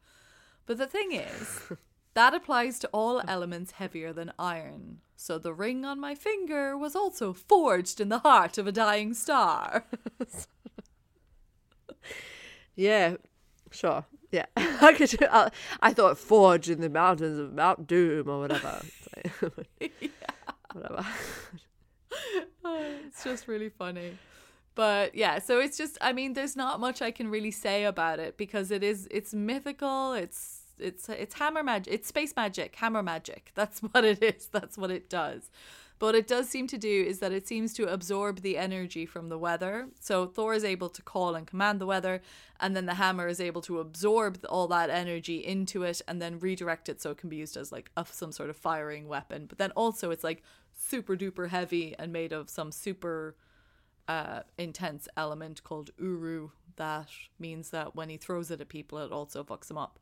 But 0.65 0.77
the 0.77 0.87
thing 0.87 1.11
is, 1.13 1.61
that 2.13 2.33
applies 2.33 2.79
to 2.79 2.87
all 2.93 3.21
elements 3.27 3.71
heavier 3.73 4.13
than 4.13 4.31
iron. 4.39 4.99
So 5.15 5.37
the 5.37 5.53
ring 5.53 5.83
on 5.83 5.99
my 5.99 6.15
finger 6.15 6.77
was 6.77 6.95
also 6.95 7.33
forged 7.33 7.99
in 7.99 8.09
the 8.09 8.19
heart 8.19 8.57
of 8.57 8.67
a 8.67 8.71
dying 8.71 9.13
star. 9.13 9.85
Yeah, 12.75 13.15
sure. 13.71 14.05
Yeah, 14.31 14.45
I 14.55 14.93
could. 14.93 15.09
do- 15.09 15.27
I, 15.29 15.49
I 15.81 15.91
thought 15.91 16.17
forge 16.17 16.69
in 16.69 16.79
the 16.79 16.89
mountains 16.89 17.37
of 17.37 17.53
Mount 17.53 17.87
Doom 17.87 18.29
or 18.29 18.39
whatever. 18.39 18.81
Yeah, 19.81 19.89
Whatever. 20.73 21.05
It's 22.65 23.23
just 23.23 23.47
really 23.47 23.69
funny 23.69 24.17
but 24.79 25.13
yeah, 25.13 25.39
so 25.39 25.59
it's 25.59 25.77
just 25.77 25.97
I 25.99 26.13
mean, 26.13 26.35
there's 26.35 26.55
not 26.55 26.79
much 26.79 27.01
I 27.01 27.11
can 27.11 27.27
really 27.29 27.51
say 27.51 27.83
about 27.83 28.17
it 28.17 28.37
because 28.37 28.71
it 28.71 28.81
is 28.81 29.09
it's 29.11 29.33
mythical, 29.33 30.13
it's 30.13 30.61
it's 30.79 31.09
it's 31.09 31.33
hammer 31.33 31.63
magic, 31.63 31.93
it's 31.93 32.07
space 32.07 32.33
magic, 32.33 32.75
hammer 32.75 33.03
magic. 33.03 33.51
That's 33.55 33.79
what 33.91 34.05
it 34.05 34.23
is. 34.23 34.47
That's 34.47 34.77
what 34.77 34.89
it 34.89 35.09
does. 35.09 35.51
But 35.99 36.15
it 36.15 36.27
does 36.27 36.49
seem 36.49 36.65
to 36.67 36.77
do 36.77 37.03
is 37.07 37.19
that 37.19 37.33
it 37.33 37.47
seems 37.47 37.73
to 37.73 37.91
absorb 37.91 38.41
the 38.41 38.57
energy 38.57 39.05
from 39.05 39.27
the 39.27 39.37
weather. 39.37 39.89
So 39.99 40.25
Thor 40.25 40.53
is 40.53 40.63
able 40.63 40.89
to 40.89 41.01
call 41.01 41.35
and 41.35 41.45
command 41.45 41.79
the 41.79 41.85
weather, 41.85 42.21
and 42.59 42.75
then 42.75 42.85
the 42.85 42.95
hammer 42.95 43.27
is 43.27 43.41
able 43.41 43.61
to 43.63 43.79
absorb 43.79 44.39
all 44.47 44.67
that 44.69 44.89
energy 44.89 45.45
into 45.45 45.83
it 45.83 46.01
and 46.07 46.21
then 46.21 46.39
redirect 46.39 46.89
it 46.89 47.01
so 47.01 47.11
it 47.11 47.17
can 47.17 47.29
be 47.29 47.35
used 47.35 47.57
as 47.57 47.71
like 47.71 47.91
a, 47.97 48.05
some 48.09 48.31
sort 48.31 48.49
of 48.49 48.55
firing 48.57 49.07
weapon. 49.07 49.45
But 49.45 49.57
then 49.57 49.71
also 49.71 50.09
it's 50.11 50.23
like 50.23 50.41
super 50.73 51.17
duper 51.17 51.49
heavy 51.49 51.95
and 51.99 52.13
made 52.13 52.31
of 52.31 52.49
some 52.49 52.71
super 52.71 53.35
uh, 54.07 54.41
intense 54.57 55.07
element 55.17 55.63
called 55.63 55.91
Uru 55.99 56.49
that 56.79 57.09
means 57.37 57.69
that 57.69 57.95
when 57.95 58.09
he 58.09 58.17
throws 58.17 58.49
it 58.49 58.61
at 58.61 58.69
people, 58.69 58.97
it 58.99 59.11
also 59.11 59.43
fucks 59.43 59.67
them 59.67 59.77
up. 59.77 59.99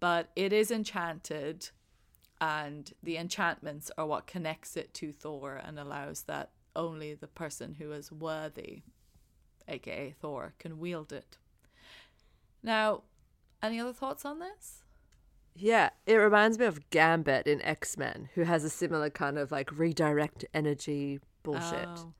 But 0.00 0.30
it 0.36 0.52
is 0.52 0.70
enchanted, 0.70 1.70
and 2.40 2.92
the 3.02 3.16
enchantments 3.16 3.90
are 3.98 4.06
what 4.06 4.26
connects 4.26 4.76
it 4.76 4.94
to 4.94 5.12
Thor 5.12 5.60
and 5.62 5.78
allows 5.78 6.22
that 6.22 6.50
only 6.76 7.14
the 7.14 7.26
person 7.26 7.74
who 7.74 7.92
is 7.92 8.12
worthy, 8.12 8.82
aka 9.66 10.14
Thor, 10.20 10.54
can 10.58 10.78
wield 10.78 11.12
it. 11.12 11.36
Now, 12.62 13.02
any 13.62 13.80
other 13.80 13.92
thoughts 13.92 14.24
on 14.24 14.38
this? 14.38 14.84
Yeah, 15.54 15.90
it 16.06 16.14
reminds 16.14 16.58
me 16.58 16.66
of 16.66 16.88
Gambit 16.90 17.48
in 17.48 17.60
X 17.62 17.96
Men, 17.96 18.28
who 18.34 18.42
has 18.42 18.62
a 18.62 18.70
similar 18.70 19.10
kind 19.10 19.38
of 19.38 19.50
like 19.50 19.76
redirect 19.76 20.44
energy 20.54 21.18
bullshit. 21.42 21.88
Oh. 21.88 22.12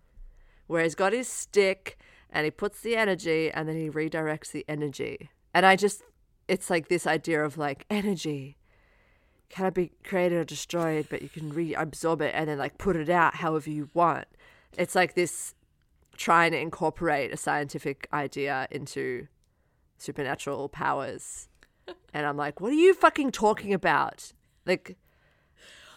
Where 0.66 0.83
he's 0.83 0.97
got 0.97 1.12
his 1.12 1.29
stick 1.29 1.99
and 2.31 2.45
he 2.45 2.51
puts 2.51 2.81
the 2.81 2.97
energy 2.97 3.51
and 3.51 3.69
then 3.69 3.77
he 3.77 3.89
redirects 3.89 4.51
the 4.51 4.64
energy. 4.69 5.31
And 5.55 5.64
I 5.64 5.77
just, 5.77 6.03
it's 6.47 6.69
like 6.69 6.89
this 6.89 7.07
idea 7.07 7.43
of 7.43 7.57
like 7.57 7.87
energy 7.89 8.57
cannot 9.51 9.74
be 9.74 9.92
created 10.05 10.36
or 10.38 10.44
destroyed, 10.44 11.07
but 11.11 11.22
you 11.22 11.28
can 11.28 11.53
reabsorb 11.53 12.20
it 12.20 12.32
and 12.34 12.49
then 12.49 12.59
like 12.59 12.78
put 12.78 12.96
it 12.96 13.09
out 13.09 13.36
however 13.36 13.70
you 13.70 13.88
want. 13.94 14.26
It's 14.76 14.94
like 14.94 15.14
this 15.14 15.55
trying 16.16 16.53
to 16.53 16.59
incorporate 16.59 17.32
a 17.32 17.36
scientific 17.36 18.09
idea 18.12 18.66
into 18.70 19.26
supernatural 19.99 20.68
powers. 20.68 21.49
And 22.12 22.26
I'm 22.26 22.36
like, 22.36 22.61
what 22.61 22.70
are 22.70 22.76
you 22.76 22.92
fucking 22.92 23.30
talking 23.32 23.72
about? 23.72 24.32
Like, 24.66 24.96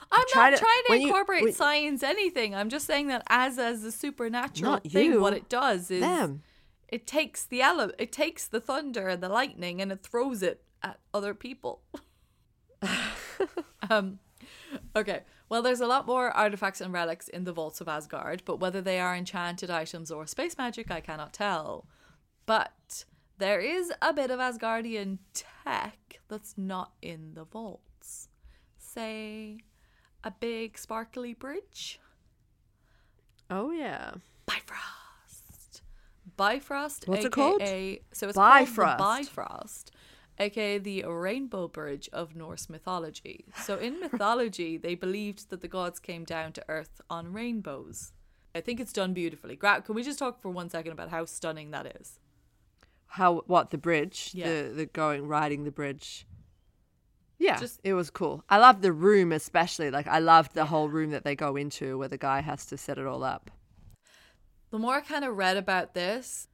I'm 0.10 0.24
Try 0.30 0.50
not 0.52 0.58
to- 0.58 0.64
trying 0.64 0.82
to 0.88 0.98
you- 1.02 1.08
incorporate 1.08 1.44
when- 1.44 1.54
science 1.54 2.02
anything. 2.04 2.56
I'm 2.56 2.70
just 2.70 2.86
saying 2.86 3.08
that 3.08 3.24
as 3.28 3.58
as 3.60 3.84
a 3.84 3.92
supernatural 3.92 4.78
thing, 4.78 5.12
you, 5.14 5.20
what 5.22 5.34
it 5.34 5.50
does 5.50 5.92
is 5.92 6.00
them. 6.02 6.44
it 6.88 7.06
takes 7.08 7.44
the 7.46 7.62
ele- 7.62 7.92
it 8.00 8.12
takes 8.14 8.48
the 8.48 8.62
thunder 8.62 9.10
and 9.10 9.22
the 9.22 9.28
lightning 9.30 9.82
and 9.82 9.92
it 9.92 10.02
throws 10.04 10.42
it 10.42 10.64
at 10.82 11.00
other 11.14 11.34
people. 11.34 11.82
um 13.90 14.20
okay. 14.96 15.22
Well, 15.50 15.62
there's 15.62 15.82
a 15.82 15.88
lot 15.88 16.08
more 16.08 16.32
artifacts 16.32 16.80
and 16.80 16.94
relics 16.94 17.28
in 17.28 17.44
the 17.44 17.52
vaults 17.52 17.82
of 17.82 17.90
Asgard, 17.90 18.42
but 18.46 18.62
whether 18.62 18.80
they 18.80 19.02
are 19.02 19.14
enchanted 19.14 19.70
items 19.70 20.10
or 20.10 20.26
space 20.26 20.58
magic, 20.58 20.90
I 20.90 21.02
cannot 21.02 21.34
tell. 21.34 21.88
But 22.46 23.04
there 23.38 23.60
is 23.60 23.92
a 24.02 24.14
bit 24.14 24.32
of 24.32 24.40
Asgardian 24.40 25.18
tech 25.34 26.22
that's 26.30 26.58
not 26.58 26.94
in 27.02 27.34
the 27.34 27.44
vaults. 27.44 28.30
Say 28.78 29.58
a 30.24 30.32
big 30.32 30.78
sparkly 30.78 31.34
bridge. 31.34 32.00
Oh, 33.50 33.72
yeah. 33.72 34.12
Bifrost. 34.46 35.82
Bifrost. 36.38 37.08
What's 37.08 37.26
AKA, 37.26 37.28
it 37.28 37.32
called? 37.32 37.62
So 38.14 38.30
it's 38.30 38.38
Bifrost. 38.38 38.98
called 38.98 39.18
Bifrost, 39.20 39.92
aka 40.42 40.78
the 40.78 41.04
Rainbow 41.06 41.68
Bridge 41.68 42.10
of 42.12 42.36
Norse 42.36 42.70
mythology. 42.70 43.46
So 43.64 43.78
in 43.78 44.00
mythology, 44.06 44.78
they 44.78 44.96
believed 44.96 45.50
that 45.50 45.62
the 45.62 45.68
gods 45.68 46.00
came 46.00 46.24
down 46.26 46.52
to 46.54 46.64
Earth 46.68 47.00
on 47.10 47.32
rainbows. 47.32 48.12
I 48.54 48.60
think 48.62 48.80
it's 48.80 48.92
done 48.94 49.14
beautifully. 49.14 49.56
Gra- 49.56 49.82
Can 49.82 49.96
we 49.96 50.04
just 50.04 50.20
talk 50.20 50.42
for 50.42 50.50
one 50.50 50.70
second 50.70 50.92
about 50.92 51.10
how 51.10 51.24
stunning 51.26 51.72
that 51.72 51.96
is? 52.02 52.20
How, 53.06 53.44
what, 53.48 53.70
the 53.72 53.78
bridge? 53.78 54.32
Yeah. 54.34 54.48
The, 54.64 54.70
the 54.70 54.86
going, 54.88 55.28
riding 55.28 55.64
the 55.64 55.72
bridge. 55.72 56.26
Yeah, 57.40 57.58
Just- 57.60 57.80
it 57.84 57.94
was 57.94 58.10
cool. 58.10 58.44
I 58.50 58.58
loved 58.58 58.82
the 58.82 58.92
room, 58.94 59.32
especially. 59.32 59.90
Like, 59.90 60.08
I 60.08 60.20
loved 60.20 60.54
the 60.54 60.66
whole 60.66 60.90
room 60.90 61.12
that 61.12 61.24
they 61.24 61.36
go 61.36 61.56
into 61.56 61.98
where 61.98 62.08
the 62.08 62.18
guy 62.18 62.42
has 62.42 62.66
to 62.68 62.78
set 62.78 62.98
it 62.98 63.06
all 63.08 63.24
up. 63.24 63.50
the 64.70 64.78
more 64.80 64.96
I 64.96 65.02
kind 65.02 65.26
of 65.26 65.36
read 65.36 65.58
about 65.58 65.94
this, 65.94 66.48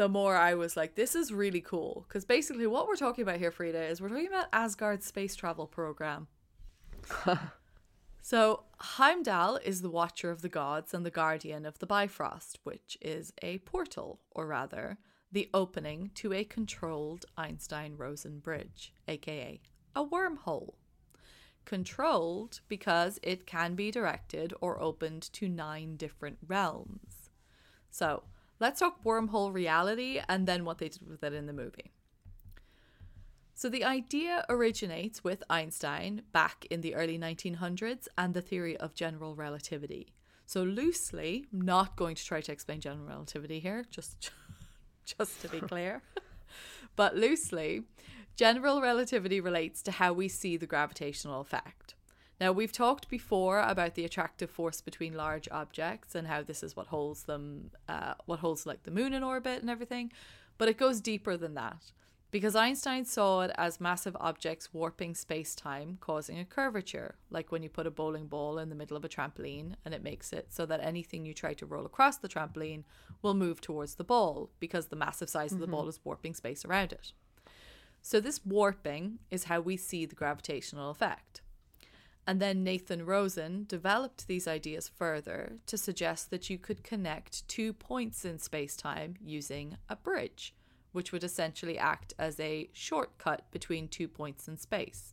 the 0.00 0.08
more 0.08 0.34
I 0.34 0.54
was 0.54 0.78
like, 0.78 0.94
this 0.94 1.14
is 1.14 1.30
really 1.30 1.60
cool. 1.60 2.06
Because 2.08 2.24
basically, 2.24 2.66
what 2.66 2.88
we're 2.88 2.96
talking 2.96 3.20
about 3.20 3.36
here, 3.36 3.50
Frida, 3.50 3.84
is 3.84 4.00
we're 4.00 4.08
talking 4.08 4.28
about 4.28 4.46
Asgard's 4.50 5.04
space 5.04 5.36
travel 5.36 5.66
program. 5.66 6.26
so, 8.22 8.62
Heimdall 8.78 9.56
is 9.56 9.82
the 9.82 9.90
watcher 9.90 10.30
of 10.30 10.40
the 10.40 10.48
gods 10.48 10.94
and 10.94 11.04
the 11.04 11.10
guardian 11.10 11.66
of 11.66 11.80
the 11.80 11.86
Bifrost, 11.86 12.60
which 12.64 12.96
is 13.02 13.34
a 13.42 13.58
portal, 13.58 14.20
or 14.30 14.46
rather, 14.46 14.96
the 15.30 15.50
opening 15.52 16.12
to 16.14 16.32
a 16.32 16.44
controlled 16.44 17.26
Einstein 17.36 17.94
Rosen 17.98 18.38
bridge, 18.38 18.94
aka 19.06 19.60
a 19.94 20.02
wormhole. 20.02 20.76
Controlled 21.66 22.60
because 22.68 23.20
it 23.22 23.46
can 23.46 23.74
be 23.74 23.90
directed 23.90 24.54
or 24.62 24.80
opened 24.80 25.30
to 25.34 25.46
nine 25.46 25.96
different 25.96 26.38
realms. 26.46 27.28
So 27.90 28.22
let's 28.60 28.80
talk 28.80 29.02
wormhole 29.02 29.52
reality 29.52 30.20
and 30.28 30.46
then 30.46 30.64
what 30.64 30.78
they 30.78 30.88
did 30.88 31.08
with 31.08 31.24
it 31.24 31.32
in 31.32 31.46
the 31.46 31.52
movie. 31.52 31.90
So 33.54 33.68
the 33.68 33.84
idea 33.84 34.46
originates 34.48 35.22
with 35.22 35.42
Einstein 35.50 36.22
back 36.32 36.66
in 36.70 36.80
the 36.80 36.94
early 36.94 37.18
1900s 37.18 38.08
and 38.16 38.32
the 38.32 38.40
theory 38.40 38.76
of 38.76 38.94
general 38.94 39.34
relativity. 39.34 40.14
So 40.46 40.62
loosely, 40.62 41.46
not 41.52 41.96
going 41.96 42.16
to 42.16 42.24
try 42.24 42.40
to 42.40 42.52
explain 42.52 42.80
general 42.80 43.06
relativity 43.06 43.60
here, 43.60 43.84
just 43.90 44.30
just 45.04 45.42
to 45.42 45.48
be 45.48 45.60
clear. 45.72 46.02
but 46.96 47.16
loosely, 47.16 47.82
general 48.34 48.80
relativity 48.80 49.40
relates 49.40 49.82
to 49.82 49.90
how 49.90 50.12
we 50.12 50.28
see 50.28 50.56
the 50.56 50.66
gravitational 50.66 51.40
effect. 51.40 51.94
Now, 52.40 52.52
we've 52.52 52.72
talked 52.72 53.10
before 53.10 53.60
about 53.60 53.96
the 53.96 54.06
attractive 54.06 54.50
force 54.50 54.80
between 54.80 55.12
large 55.12 55.46
objects 55.50 56.14
and 56.14 56.26
how 56.26 56.42
this 56.42 56.62
is 56.62 56.74
what 56.74 56.86
holds 56.86 57.24
them, 57.24 57.70
uh, 57.86 58.14
what 58.24 58.38
holds 58.38 58.64
like 58.64 58.84
the 58.84 58.90
moon 58.90 59.12
in 59.12 59.22
orbit 59.22 59.60
and 59.60 59.68
everything, 59.68 60.10
but 60.56 60.66
it 60.66 60.78
goes 60.78 61.02
deeper 61.02 61.36
than 61.36 61.52
that. 61.54 61.92
Because 62.30 62.54
Einstein 62.54 63.04
saw 63.04 63.40
it 63.42 63.50
as 63.58 63.80
massive 63.80 64.16
objects 64.20 64.72
warping 64.72 65.14
space 65.16 65.54
time, 65.54 65.98
causing 66.00 66.38
a 66.38 66.44
curvature, 66.44 67.16
like 67.28 67.52
when 67.52 67.62
you 67.62 67.68
put 67.68 67.88
a 67.88 67.90
bowling 67.90 68.26
ball 68.26 68.56
in 68.58 68.70
the 68.70 68.76
middle 68.76 68.96
of 68.96 69.04
a 69.04 69.08
trampoline 69.08 69.74
and 69.84 69.92
it 69.92 70.02
makes 70.02 70.32
it 70.32 70.46
so 70.50 70.64
that 70.64 70.80
anything 70.80 71.26
you 71.26 71.34
try 71.34 71.52
to 71.54 71.66
roll 71.66 71.84
across 71.84 72.18
the 72.18 72.28
trampoline 72.28 72.84
will 73.20 73.34
move 73.34 73.60
towards 73.60 73.96
the 73.96 74.04
ball 74.04 74.48
because 74.60 74.86
the 74.86 74.96
massive 74.96 75.28
size 75.28 75.52
of 75.52 75.58
the 75.58 75.66
ball 75.66 75.88
is 75.88 76.00
warping 76.04 76.34
space 76.34 76.64
around 76.64 76.92
it. 76.92 77.12
So, 78.00 78.18
this 78.18 78.46
warping 78.46 79.18
is 79.30 79.44
how 79.44 79.60
we 79.60 79.76
see 79.76 80.06
the 80.06 80.14
gravitational 80.14 80.90
effect. 80.90 81.42
And 82.30 82.40
then 82.40 82.62
Nathan 82.62 83.06
Rosen 83.06 83.64
developed 83.66 84.28
these 84.28 84.46
ideas 84.46 84.88
further 84.88 85.56
to 85.66 85.76
suggest 85.76 86.30
that 86.30 86.48
you 86.48 86.58
could 86.58 86.84
connect 86.84 87.48
two 87.48 87.72
points 87.72 88.24
in 88.24 88.38
space 88.38 88.76
time 88.76 89.16
using 89.20 89.78
a 89.88 89.96
bridge, 89.96 90.54
which 90.92 91.10
would 91.10 91.24
essentially 91.24 91.76
act 91.76 92.14
as 92.20 92.38
a 92.38 92.70
shortcut 92.72 93.50
between 93.50 93.88
two 93.88 94.06
points 94.06 94.46
in 94.46 94.56
space. 94.58 95.12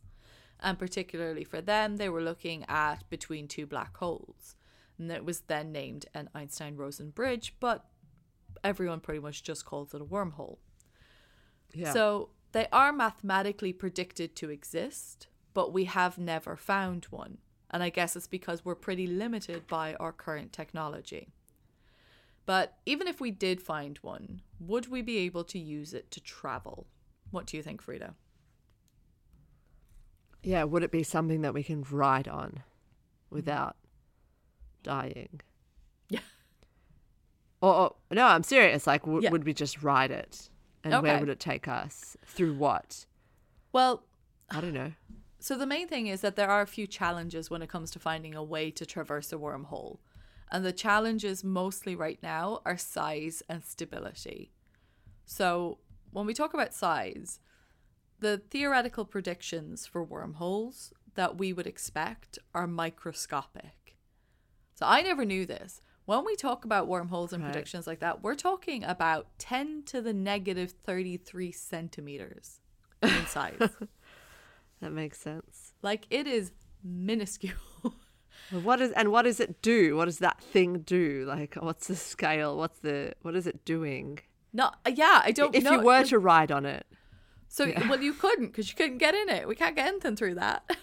And 0.60 0.78
particularly 0.78 1.42
for 1.42 1.60
them, 1.60 1.96
they 1.96 2.08
were 2.08 2.22
looking 2.22 2.64
at 2.68 3.02
between 3.10 3.48
two 3.48 3.66
black 3.66 3.96
holes. 3.96 4.54
And 4.96 5.10
it 5.10 5.24
was 5.24 5.40
then 5.40 5.72
named 5.72 6.06
an 6.14 6.30
Einstein 6.36 6.76
Rosen 6.76 7.10
bridge, 7.10 7.56
but 7.58 7.84
everyone 8.62 9.00
pretty 9.00 9.18
much 9.18 9.42
just 9.42 9.64
calls 9.64 9.92
it 9.92 10.00
a 10.00 10.04
wormhole. 10.04 10.58
Yeah. 11.74 11.92
So 11.92 12.28
they 12.52 12.68
are 12.70 12.92
mathematically 12.92 13.72
predicted 13.72 14.36
to 14.36 14.50
exist, 14.50 15.26
but 15.58 15.72
we 15.72 15.86
have 15.86 16.18
never 16.18 16.54
found 16.54 17.06
one. 17.06 17.38
And 17.68 17.82
I 17.82 17.88
guess 17.88 18.14
it's 18.14 18.28
because 18.28 18.64
we're 18.64 18.76
pretty 18.76 19.08
limited 19.08 19.66
by 19.66 19.94
our 19.94 20.12
current 20.12 20.52
technology. 20.52 21.32
But 22.46 22.76
even 22.86 23.08
if 23.08 23.20
we 23.20 23.32
did 23.32 23.60
find 23.60 23.98
one, 24.00 24.42
would 24.60 24.86
we 24.86 25.02
be 25.02 25.18
able 25.18 25.42
to 25.42 25.58
use 25.58 25.94
it 25.94 26.12
to 26.12 26.20
travel? 26.20 26.86
What 27.32 27.46
do 27.46 27.56
you 27.56 27.64
think, 27.64 27.82
Frida? 27.82 28.14
yeah, 30.44 30.62
would 30.62 30.84
it 30.84 30.92
be 30.92 31.02
something 31.02 31.40
that 31.42 31.52
we 31.54 31.64
can 31.64 31.84
ride 31.90 32.28
on 32.28 32.62
without 33.30 33.74
dying? 34.84 35.40
Yeah. 36.08 36.20
Or, 37.60 37.74
or 37.74 37.96
no, 38.12 38.26
I'm 38.26 38.44
serious. 38.44 38.86
Like, 38.86 39.02
w- 39.02 39.22
Yeah. 39.24 39.30
would 39.32 39.42
we 39.42 39.52
just 39.52 39.82
ride 39.82 40.12
it? 40.12 40.50
And 40.84 41.02
where 41.02 41.18
would 41.18 41.28
it 41.28 41.40
take 41.40 41.66
us? 41.66 42.16
Through 42.24 42.54
what? 42.54 43.06
Well, 43.72 44.04
I 44.48 44.60
don't 44.60 44.72
know. 44.72 44.92
So 45.40 45.56
the 45.56 45.66
main 45.66 45.86
thing 45.88 46.08
is 46.08 46.20
that 46.22 46.36
there 46.36 46.50
are 46.50 46.62
a 46.62 46.66
few 46.66 46.86
challenges 46.86 47.48
when 47.50 47.62
it 47.62 47.68
comes 47.68 47.90
to 47.92 47.98
finding 47.98 48.34
a 48.34 48.42
way 48.42 48.70
to 48.72 48.84
traverse 48.84 49.32
a 49.32 49.36
wormhole. 49.36 49.98
And 50.50 50.64
the 50.64 50.72
challenges 50.72 51.44
mostly 51.44 51.94
right 51.94 52.18
now 52.22 52.60
are 52.64 52.76
size 52.78 53.42
and 53.48 53.64
stability. 53.64 54.52
So, 55.26 55.78
when 56.10 56.26
we 56.26 56.34
talk 56.34 56.54
about 56.54 56.72
size, 56.74 57.40
the 58.18 58.38
theoretical 58.38 59.04
predictions 59.04 59.86
for 59.86 60.02
wormholes 60.02 60.92
that 61.14 61.36
we 61.36 61.52
would 61.52 61.66
expect 61.66 62.38
are 62.54 62.66
microscopic. 62.66 63.96
So, 64.74 64.86
I 64.86 65.02
never 65.02 65.24
knew 65.24 65.44
this. 65.44 65.82
When 66.06 66.24
we 66.24 66.34
talk 66.36 66.64
about 66.64 66.88
wormholes 66.88 67.34
and 67.34 67.42
Right. 67.42 67.52
predictions 67.52 67.86
like 67.86 68.00
that, 68.00 68.22
we're 68.22 68.34
talking 68.34 68.82
about 68.82 69.28
10 69.38 69.82
to 69.86 70.00
the 70.00 70.14
negative 70.14 70.72
33 70.84 71.52
centimeters 71.52 72.60
in 73.02 73.26
size. 73.26 73.76
That 74.80 74.92
makes 74.92 75.18
sense. 75.18 75.74
like, 75.82 76.06
it 76.10 76.26
is 76.26 76.52
minuscule. 76.82 77.54
What 78.50 78.80
is 78.80 78.92
and 78.92 79.10
what 79.12 79.22
does 79.22 79.40
it 79.40 79.60
do? 79.60 79.94
What 79.96 80.06
does 80.06 80.20
that 80.20 80.40
thing 80.40 80.78
do? 80.80 81.24
Like, 81.26 81.56
what's 81.56 81.88
the 81.88 81.96
scale? 81.96 82.56
What's 82.56 82.78
the 82.78 83.12
what 83.20 83.34
is 83.36 83.46
it 83.46 83.64
doing? 83.66 84.20
No, 84.54 84.70
uh, 84.86 84.90
yeah, 84.94 85.20
I 85.22 85.32
don't 85.32 85.54
if 85.54 85.64
know. 85.64 85.72
you 85.72 85.80
were 85.80 86.04
to 86.04 86.18
ride 86.18 86.50
on 86.50 86.64
it, 86.64 86.86
So, 87.48 87.70
well, 87.90 88.00
you 88.00 88.14
couldn't 88.14 88.46
because 88.46 88.70
you 88.70 88.76
couldn't 88.76 88.98
get 88.98 89.14
in 89.14 89.28
it. 89.28 89.46
We 89.46 89.54
can't 89.54 89.76
get 89.76 89.88
anything 89.88 90.16
through 90.16 90.36
that. 90.36 90.64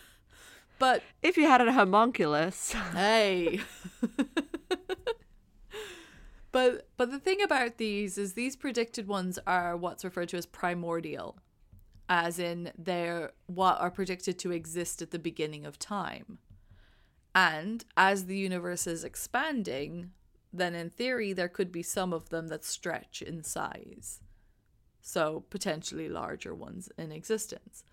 But 0.77 1.01
if 1.23 1.37
you 1.37 1.47
had 1.47 1.61
a 1.65 1.71
homunculus, 1.71 2.73
hey. 2.93 3.61
but 6.51 6.87
but 6.97 7.11
the 7.11 7.19
thing 7.19 7.41
about 7.41 7.77
these 7.77 8.17
is 8.17 8.33
these 8.33 8.55
predicted 8.55 9.07
ones 9.07 9.39
are 9.47 9.75
what's 9.75 10.03
referred 10.03 10.29
to 10.29 10.37
as 10.37 10.45
primordial, 10.45 11.37
as 12.07 12.39
in 12.39 12.71
they're 12.77 13.31
what 13.47 13.79
are 13.79 13.91
predicted 13.91 14.37
to 14.39 14.51
exist 14.51 15.01
at 15.01 15.11
the 15.11 15.19
beginning 15.19 15.65
of 15.65 15.79
time. 15.79 16.37
And 17.33 17.83
as 17.97 18.25
the 18.25 18.37
universe 18.37 18.87
is 18.87 19.03
expanding, 19.03 20.11
then 20.53 20.73
in 20.73 20.89
theory 20.89 21.33
there 21.33 21.49
could 21.49 21.71
be 21.71 21.83
some 21.83 22.13
of 22.13 22.29
them 22.29 22.47
that 22.47 22.63
stretch 22.63 23.21
in 23.21 23.43
size. 23.43 24.21
So 25.01 25.43
potentially 25.49 26.09
larger 26.09 26.55
ones 26.55 26.89
in 26.97 27.11
existence. 27.11 27.83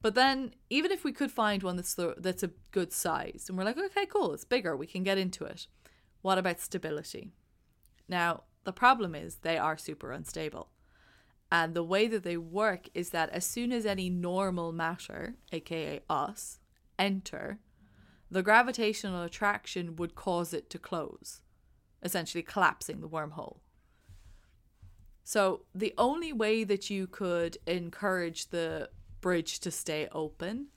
But 0.00 0.14
then, 0.14 0.54
even 0.70 0.92
if 0.92 1.02
we 1.02 1.12
could 1.12 1.32
find 1.32 1.62
one 1.62 1.76
that's 1.76 1.96
that's 2.18 2.44
a 2.44 2.50
good 2.70 2.92
size, 2.92 3.46
and 3.48 3.58
we're 3.58 3.64
like, 3.64 3.76
okay, 3.76 4.06
cool, 4.06 4.32
it's 4.32 4.44
bigger, 4.44 4.76
we 4.76 4.86
can 4.86 5.02
get 5.02 5.18
into 5.18 5.44
it. 5.44 5.66
What 6.22 6.38
about 6.38 6.60
stability? 6.60 7.32
Now, 8.08 8.44
the 8.64 8.72
problem 8.72 9.14
is 9.14 9.36
they 9.36 9.58
are 9.58 9.76
super 9.76 10.12
unstable. 10.12 10.68
And 11.50 11.74
the 11.74 11.82
way 11.82 12.06
that 12.08 12.24
they 12.24 12.36
work 12.36 12.88
is 12.94 13.10
that 13.10 13.30
as 13.30 13.44
soon 13.44 13.72
as 13.72 13.86
any 13.86 14.10
normal 14.10 14.72
matter, 14.72 15.36
aka 15.50 16.00
us, 16.10 16.58
enter, 16.98 17.58
the 18.30 18.42
gravitational 18.42 19.22
attraction 19.22 19.96
would 19.96 20.14
cause 20.14 20.52
it 20.52 20.68
to 20.70 20.78
close, 20.78 21.40
essentially 22.02 22.42
collapsing 22.42 23.00
the 23.00 23.08
wormhole. 23.08 23.58
So 25.24 25.62
the 25.74 25.94
only 25.96 26.32
way 26.32 26.64
that 26.64 26.90
you 26.90 27.06
could 27.06 27.58
encourage 27.66 28.48
the 28.48 28.90
bridge 29.20 29.60
to 29.60 29.70
stay 29.70 30.08
open 30.12 30.68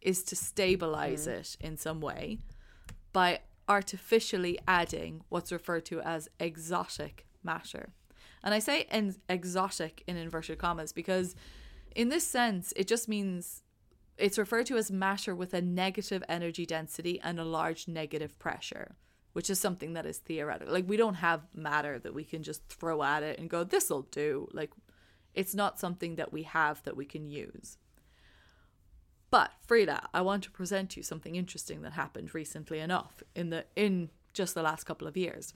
is 0.00 0.22
to 0.24 0.36
stabilize 0.36 1.26
mm-hmm. 1.26 1.40
it 1.40 1.56
in 1.60 1.76
some 1.76 2.00
way 2.00 2.38
by 3.12 3.40
artificially 3.68 4.58
adding 4.68 5.22
what's 5.28 5.52
referred 5.52 5.86
to 5.86 6.00
as 6.00 6.28
exotic 6.38 7.26
matter. 7.42 7.94
And 8.44 8.52
I 8.52 8.58
say 8.58 8.82
en- 8.90 9.16
exotic 9.28 10.04
in 10.06 10.16
inverted 10.16 10.58
commas 10.58 10.92
because 10.92 11.34
in 11.96 12.10
this 12.10 12.26
sense 12.26 12.72
it 12.76 12.86
just 12.86 13.08
means 13.08 13.62
it's 14.18 14.38
referred 14.38 14.66
to 14.66 14.76
as 14.76 14.92
matter 14.92 15.34
with 15.34 15.54
a 15.54 15.62
negative 15.62 16.22
energy 16.28 16.66
density 16.66 17.18
and 17.20 17.40
a 17.40 17.44
large 17.44 17.88
negative 17.88 18.38
pressure, 18.38 18.96
which 19.32 19.50
is 19.50 19.58
something 19.58 19.94
that 19.94 20.06
is 20.06 20.18
theoretical. 20.18 20.72
Like 20.72 20.88
we 20.88 20.98
don't 20.98 21.14
have 21.14 21.40
matter 21.54 21.98
that 21.98 22.14
we 22.14 22.22
can 22.22 22.42
just 22.42 22.68
throw 22.68 23.02
at 23.02 23.22
it 23.22 23.38
and 23.40 23.50
go, 23.50 23.64
this'll 23.64 24.02
do. 24.02 24.48
Like 24.52 24.70
it's 25.32 25.54
not 25.54 25.80
something 25.80 26.16
that 26.16 26.32
we 26.32 26.42
have 26.44 26.82
that 26.84 26.96
we 26.96 27.06
can 27.06 27.28
use. 27.28 27.78
But 29.30 29.52
Frida, 29.66 30.10
I 30.14 30.20
want 30.20 30.44
to 30.44 30.50
present 30.50 30.96
you 30.96 31.02
something 31.02 31.34
interesting 31.34 31.82
that 31.82 31.94
happened 31.94 32.34
recently 32.34 32.78
enough 32.78 33.22
in 33.34 33.50
the 33.50 33.64
in 33.74 34.10
just 34.32 34.54
the 34.54 34.62
last 34.62 34.84
couple 34.84 35.08
of 35.08 35.16
years. 35.16 35.54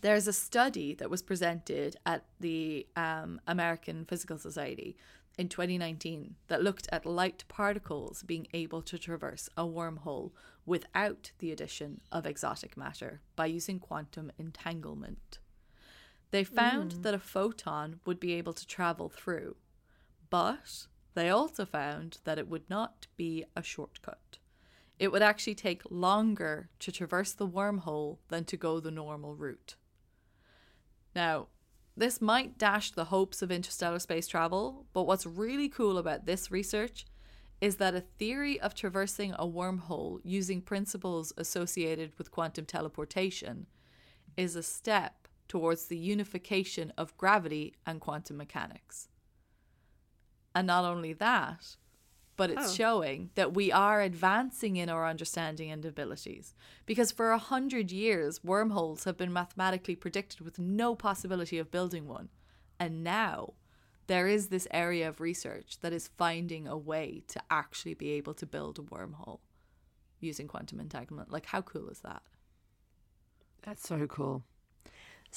There's 0.00 0.28
a 0.28 0.32
study 0.32 0.94
that 0.94 1.10
was 1.10 1.22
presented 1.22 1.96
at 2.04 2.24
the 2.38 2.86
um, 2.96 3.40
American 3.46 4.04
Physical 4.04 4.38
Society 4.38 4.96
in 5.38 5.48
2019 5.48 6.36
that 6.48 6.62
looked 6.62 6.88
at 6.92 7.06
light 7.06 7.44
particles 7.48 8.22
being 8.22 8.46
able 8.52 8.82
to 8.82 8.98
traverse 8.98 9.48
a 9.56 9.64
wormhole 9.64 10.32
without 10.64 11.32
the 11.38 11.52
addition 11.52 12.00
of 12.10 12.26
exotic 12.26 12.76
matter 12.76 13.20
by 13.36 13.46
using 13.46 13.78
quantum 13.78 14.32
entanglement. 14.38 15.38
They 16.30 16.44
found 16.44 16.92
that 17.02 17.14
a 17.14 17.18
photon 17.18 18.00
would 18.04 18.18
be 18.18 18.34
able 18.34 18.52
to 18.52 18.66
travel 18.66 19.08
through, 19.08 19.56
but 20.28 20.86
they 21.14 21.30
also 21.30 21.64
found 21.64 22.18
that 22.24 22.38
it 22.38 22.48
would 22.48 22.68
not 22.68 23.06
be 23.16 23.44
a 23.54 23.62
shortcut. 23.62 24.38
It 24.98 25.12
would 25.12 25.22
actually 25.22 25.54
take 25.54 25.82
longer 25.88 26.68
to 26.80 26.90
traverse 26.90 27.32
the 27.32 27.46
wormhole 27.46 28.18
than 28.28 28.44
to 28.44 28.56
go 28.56 28.80
the 28.80 28.90
normal 28.90 29.34
route. 29.34 29.76
Now, 31.16 31.46
this 31.96 32.20
might 32.20 32.58
dash 32.58 32.90
the 32.90 33.06
hopes 33.06 33.40
of 33.40 33.50
interstellar 33.50 33.98
space 33.98 34.28
travel, 34.28 34.84
but 34.92 35.04
what's 35.04 35.24
really 35.24 35.70
cool 35.70 35.96
about 35.96 36.26
this 36.26 36.50
research 36.50 37.06
is 37.58 37.76
that 37.76 37.94
a 37.94 38.02
theory 38.02 38.60
of 38.60 38.74
traversing 38.74 39.32
a 39.32 39.46
wormhole 39.46 40.20
using 40.22 40.60
principles 40.60 41.32
associated 41.38 42.12
with 42.18 42.30
quantum 42.30 42.66
teleportation 42.66 43.66
is 44.36 44.54
a 44.56 44.62
step 44.62 45.26
towards 45.48 45.86
the 45.86 45.96
unification 45.96 46.92
of 46.98 47.16
gravity 47.16 47.74
and 47.86 47.98
quantum 47.98 48.36
mechanics. 48.36 49.08
And 50.54 50.66
not 50.66 50.84
only 50.84 51.14
that, 51.14 51.76
but 52.36 52.50
it's 52.50 52.70
Oh. 52.70 52.74
showing 52.74 53.30
that 53.34 53.54
we 53.54 53.72
are 53.72 54.02
advancing 54.02 54.76
in 54.76 54.88
our 54.88 55.06
understanding 55.06 55.70
and 55.70 55.84
abilities. 55.84 56.54
Because 56.84 57.10
for 57.12 57.30
a 57.30 57.38
hundred 57.38 57.90
years, 57.90 58.44
wormholes 58.44 59.04
have 59.04 59.16
been 59.16 59.32
mathematically 59.32 59.96
predicted 59.96 60.40
with 60.40 60.58
no 60.58 60.94
possibility 60.94 61.58
of 61.58 61.70
building 61.70 62.06
one. 62.06 62.28
And 62.78 63.02
now 63.02 63.54
there 64.06 64.28
is 64.28 64.48
this 64.48 64.68
area 64.70 65.08
of 65.08 65.20
research 65.20 65.80
that 65.80 65.92
is 65.92 66.08
finding 66.08 66.66
a 66.68 66.76
way 66.76 67.22
to 67.28 67.42
actually 67.50 67.94
be 67.94 68.10
able 68.10 68.34
to 68.34 68.46
build 68.46 68.78
a 68.78 68.82
wormhole 68.82 69.40
using 70.20 70.46
quantum 70.46 70.78
entanglement. 70.78 71.30
Like, 71.30 71.46
how 71.46 71.62
cool 71.62 71.88
is 71.88 72.00
that? 72.00 72.22
that's 73.62 73.82
so 73.88 74.06
cool. 74.06 74.44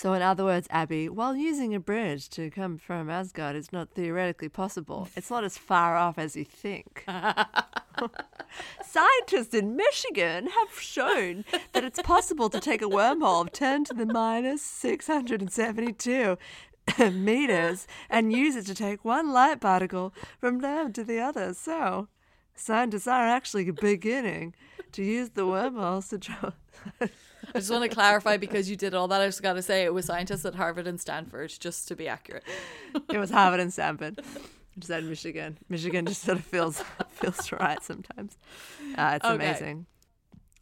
So, 0.01 0.13
in 0.13 0.21
other 0.21 0.45
words, 0.45 0.65
Abby, 0.71 1.09
while 1.09 1.35
using 1.35 1.75
a 1.75 1.79
bridge 1.81 2.29
to 2.29 2.49
come 2.49 2.77
from 2.77 3.09
Asgard 3.09 3.57
is 3.57 3.73
not 3.73 3.89
theoretically 3.89 4.47
possible, 4.47 5.09
it's 5.13 5.29
not 5.29 5.43
as 5.43 5.57
far 5.57 5.97
off 5.97 6.17
as 6.17 6.37
you 6.37 6.45
think. 6.45 7.03
Scientists 8.81 9.53
in 9.53 9.75
Michigan 9.75 10.47
have 10.47 10.79
shown 10.79 11.43
that 11.73 11.83
it's 11.83 12.01
possible 12.01 12.49
to 12.49 12.61
take 12.61 12.81
a 12.81 12.85
wormhole 12.85 13.41
of 13.41 13.51
10 13.51 13.83
to 13.83 13.93
the 13.93 14.05
minus 14.05 14.61
672 14.61 16.37
meters 17.11 17.85
and 18.09 18.31
use 18.31 18.55
it 18.55 18.67
to 18.67 18.73
take 18.73 19.03
one 19.03 19.33
light 19.33 19.59
particle 19.59 20.13
from 20.39 20.59
them 20.59 20.93
to 20.93 21.03
the 21.03 21.19
other. 21.19 21.53
So, 21.53 22.07
scientists 22.55 23.05
are 23.05 23.27
actually 23.27 23.69
beginning 23.71 24.55
to 24.93 25.03
use 25.03 25.31
the 25.31 25.45
wormholes 25.45 26.07
to 26.07 26.19
travel. 26.19 26.53
I 27.53 27.59
just 27.59 27.71
want 27.71 27.83
to 27.83 27.89
clarify 27.89 28.37
because 28.37 28.69
you 28.69 28.75
did 28.75 28.93
all 28.93 29.07
that. 29.09 29.21
I 29.21 29.25
just 29.27 29.41
got 29.41 29.53
to 29.53 29.61
say 29.61 29.83
it 29.83 29.93
was 29.93 30.05
scientists 30.05 30.45
at 30.45 30.55
Harvard 30.55 30.87
and 30.87 30.99
Stanford, 30.99 31.51
just 31.59 31.87
to 31.87 31.95
be 31.95 32.07
accurate. 32.07 32.43
it 33.11 33.17
was 33.17 33.29
Harvard 33.31 33.59
and 33.59 33.71
Stanford. 33.73 34.19
I 34.21 34.85
said 34.85 35.03
Michigan. 35.03 35.57
Michigan 35.67 36.05
just 36.05 36.21
sort 36.23 36.37
of 36.37 36.45
feels 36.45 36.81
feels 37.11 37.51
right 37.51 37.81
sometimes. 37.83 38.37
Uh, 38.97 39.13
it's 39.15 39.25
Okay. 39.25 39.35
amazing. 39.35 39.85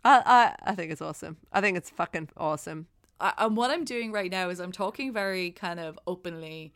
I, 0.03 0.21
I 0.65 0.71
I 0.71 0.75
think 0.75 0.91
it's 0.91 1.01
awesome. 1.01 1.37
I 1.51 1.61
think 1.61 1.77
it's 1.77 1.89
fucking 1.89 2.29
awesome. 2.37 2.87
I, 3.19 3.33
and 3.39 3.57
what 3.57 3.71
I'm 3.71 3.83
doing 3.83 4.11
right 4.11 4.31
now 4.31 4.49
is 4.49 4.59
I'm 4.59 4.71
talking 4.71 5.11
very 5.13 5.51
kind 5.51 5.79
of 5.79 5.99
openly. 6.07 6.73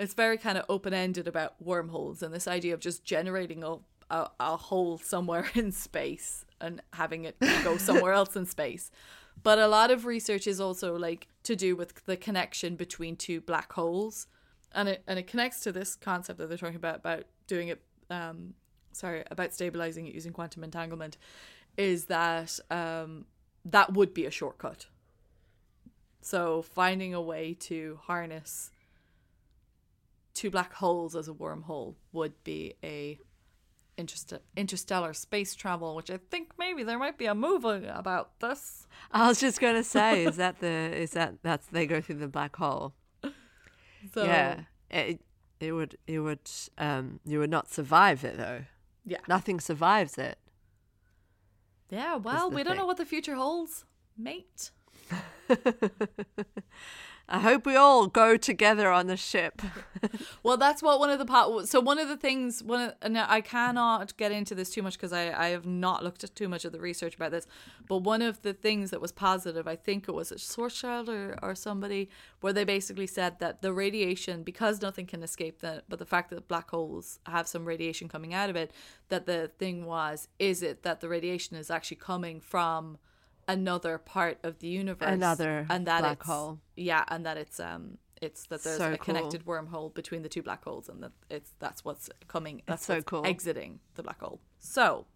It's 0.00 0.14
very 0.14 0.38
kind 0.38 0.56
of 0.56 0.64
open 0.68 0.94
ended 0.94 1.28
about 1.28 1.54
wormholes 1.60 2.22
and 2.22 2.32
this 2.32 2.48
idea 2.48 2.72
of 2.74 2.80
just 2.80 3.04
generating 3.04 3.62
a, 3.64 3.76
a 4.10 4.30
a 4.40 4.56
hole 4.56 4.98
somewhere 4.98 5.50
in 5.54 5.72
space 5.72 6.44
and 6.62 6.80
having 6.94 7.24
it 7.24 7.36
go 7.64 7.76
somewhere 7.76 8.12
else 8.12 8.36
in 8.36 8.46
space. 8.46 8.90
But 9.42 9.58
a 9.58 9.66
lot 9.66 9.90
of 9.90 10.06
research 10.06 10.46
is 10.46 10.60
also 10.60 10.96
like 10.96 11.28
to 11.42 11.56
do 11.56 11.76
with 11.76 12.04
the 12.06 12.16
connection 12.16 12.76
between 12.76 13.16
two 13.16 13.40
black 13.40 13.72
holes, 13.72 14.26
and 14.74 14.88
it 14.88 15.02
and 15.06 15.18
it 15.18 15.26
connects 15.26 15.60
to 15.60 15.72
this 15.72 15.96
concept 15.96 16.38
that 16.38 16.48
they're 16.48 16.58
talking 16.58 16.76
about 16.76 16.96
about 16.96 17.24
doing 17.46 17.68
it. 17.68 17.82
Um, 18.08 18.54
sorry, 18.92 19.24
about 19.30 19.52
stabilizing 19.52 20.06
it 20.06 20.14
using 20.14 20.32
quantum 20.32 20.64
entanglement, 20.64 21.16
is 21.76 22.06
that 22.06 22.58
um, 22.70 23.26
that 23.64 23.92
would 23.94 24.14
be 24.14 24.26
a 24.26 24.30
shortcut. 24.30 24.86
So 26.20 26.62
finding 26.62 27.14
a 27.14 27.20
way 27.20 27.54
to 27.60 27.98
harness 28.04 28.70
two 30.34 30.50
black 30.50 30.72
holes 30.74 31.14
as 31.14 31.28
a 31.28 31.32
wormhole 31.32 31.94
would 32.12 32.42
be 32.44 32.74
a 32.82 33.18
interst- 34.06 34.38
interstellar 34.56 35.12
space 35.14 35.54
travel, 35.54 35.94
which 35.94 36.10
I 36.10 36.18
think 36.30 36.50
maybe 36.58 36.82
there 36.82 36.98
might 36.98 37.16
be 37.18 37.26
a 37.26 37.34
movie 37.34 37.86
about 37.86 38.38
this. 38.40 38.86
I 39.10 39.28
was 39.28 39.40
just 39.40 39.60
going 39.60 39.74
to 39.76 39.84
say, 39.84 40.24
is 40.24 40.36
that 40.36 40.60
the 40.60 40.66
is 40.68 41.10
that 41.12 41.34
that's 41.42 41.66
they 41.68 41.86
go 41.86 42.00
through 42.00 42.16
the 42.16 42.28
black 42.28 42.56
hole? 42.56 42.94
So, 44.14 44.24
yeah, 44.24 44.60
it 44.90 45.20
it 45.60 45.72
would 45.72 45.96
it 46.06 46.18
would 46.18 46.50
um 46.78 47.20
you 47.24 47.38
would 47.38 47.50
not 47.50 47.70
survive 47.70 48.24
it 48.24 48.36
though. 48.36 48.62
yeah, 49.06 49.18
Nothing 49.28 49.60
survives 49.60 50.18
it. 50.18 50.38
yeah. 51.90 52.16
Well, 52.16 52.50
we 52.50 52.62
don't 52.64 52.76
know 52.76 52.86
what 52.86 52.96
the 52.96 53.06
future 53.06 53.34
holds, 53.36 53.84
mate. 54.18 54.70
I 57.32 57.38
hope 57.38 57.64
we 57.64 57.76
all 57.76 58.08
go 58.08 58.36
together 58.36 58.90
on 58.90 59.06
the 59.06 59.16
ship. 59.16 59.62
Well, 60.42 60.56
that's 60.56 60.82
what 60.82 60.98
one 60.98 61.10
of 61.10 61.20
the 61.20 61.24
part. 61.24 61.68
so 61.68 61.78
one 61.78 62.00
of 62.00 62.08
the 62.08 62.16
things 62.16 62.60
one 62.60 62.80
of, 62.80 62.94
and 63.00 63.16
I 63.16 63.40
cannot 63.40 64.16
get 64.16 64.32
into 64.32 64.52
this 64.52 64.70
too 64.70 64.82
much 64.82 64.94
because 64.94 65.12
I 65.12 65.32
I 65.32 65.48
have 65.50 65.64
not 65.64 66.02
looked 66.02 66.24
at 66.24 66.34
too 66.34 66.48
much 66.48 66.64
of 66.64 66.72
the 66.72 66.80
research 66.80 67.14
about 67.14 67.30
this. 67.30 67.46
But 67.86 67.98
one 67.98 68.20
of 68.20 68.42
the 68.42 68.52
things 68.52 68.90
that 68.90 69.00
was 69.00 69.12
positive, 69.12 69.68
I 69.68 69.76
think 69.76 70.08
it 70.08 70.12
was 70.12 70.32
a 70.32 70.34
Schwarzschild 70.34 71.08
or 71.08 71.38
or 71.40 71.54
somebody, 71.54 72.10
where 72.40 72.52
they 72.52 72.64
basically 72.64 73.06
said 73.06 73.38
that 73.38 73.62
the 73.62 73.72
radiation 73.72 74.42
because 74.42 74.82
nothing 74.82 75.06
can 75.06 75.22
escape 75.22 75.60
that, 75.60 75.84
but 75.88 76.00
the 76.00 76.06
fact 76.06 76.30
that 76.30 76.48
black 76.48 76.70
holes 76.70 77.20
have 77.26 77.46
some 77.46 77.64
radiation 77.64 78.08
coming 78.08 78.34
out 78.34 78.50
of 78.50 78.56
it, 78.56 78.72
that 79.08 79.26
the 79.26 79.52
thing 79.56 79.86
was 79.86 80.26
is 80.40 80.62
it 80.64 80.82
that 80.82 81.00
the 81.00 81.08
radiation 81.08 81.56
is 81.56 81.70
actually 81.70 81.98
coming 81.98 82.40
from 82.40 82.98
another 83.48 83.98
part 83.98 84.38
of 84.42 84.58
the 84.60 84.68
universe 84.68 85.08
Another 85.08 85.66
and 85.68 85.86
that 85.86 86.00
black 86.00 86.22
hole. 86.22 86.60
yeah 86.76 87.04
and 87.08 87.26
that 87.26 87.36
it's 87.36 87.58
um 87.60 87.98
it's 88.20 88.46
that 88.46 88.62
there's 88.62 88.78
So 88.78 88.92
a 88.92 88.96
cool. 88.96 89.04
connected 89.14 89.44
wormhole 89.44 89.92
between 89.92 90.22
the 90.22 90.28
two 90.28 90.42
black 90.42 90.62
holes 90.64 90.88
and 90.88 91.02
that 91.02 91.12
it's 91.28 91.52
that's 91.58 91.84
what's 91.84 92.08
coming 92.28 92.62
that's 92.66 92.86
so 92.86 92.94
what's 92.94 93.04
cool. 93.04 93.26
exiting 93.26 93.80
the 93.96 94.02
black 94.02 94.20
hole 94.20 94.40
so 94.60 95.06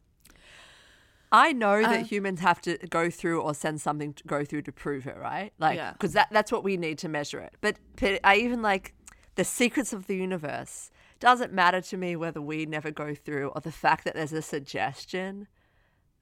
I 1.32 1.52
know 1.52 1.82
Uh, 1.82 1.88
that 1.90 2.06
humans 2.06 2.40
have 2.40 2.60
to 2.62 2.78
go 2.88 3.10
through 3.10 3.40
or 3.42 3.52
send 3.54 3.80
something 3.80 4.12
to 4.14 4.24
go 4.24 4.44
through 4.44 4.62
to 4.62 4.72
prove 4.72 5.08
it, 5.08 5.16
right? 5.16 5.52
Like, 5.58 5.76
Yeah. 5.76 5.92
because 5.92 6.12
that, 6.12 6.28
that's 6.30 6.52
what 6.52 6.62
we 6.62 6.76
need 6.76 6.98
to 6.98 7.08
measure 7.08 7.40
it. 7.40 7.54
But, 7.60 7.76
but 8.00 8.20
I 8.22 8.36
even 8.36 8.62
like 8.62 8.94
the 9.34 9.44
secrets 9.44 9.92
of 9.92 10.06
the 10.06 10.14
universe. 10.16 10.90
Doesn't 11.18 11.52
matter 11.52 11.80
to 11.80 11.96
me 11.96 12.14
whether 12.14 12.40
we 12.40 12.64
never 12.64 12.90
go 12.92 13.14
through 13.14 13.48
or 13.48 13.60
the 13.60 13.72
fact 13.72 14.04
that 14.04 14.14
there's 14.14 14.32
a 14.32 14.40
suggestion 14.42 15.48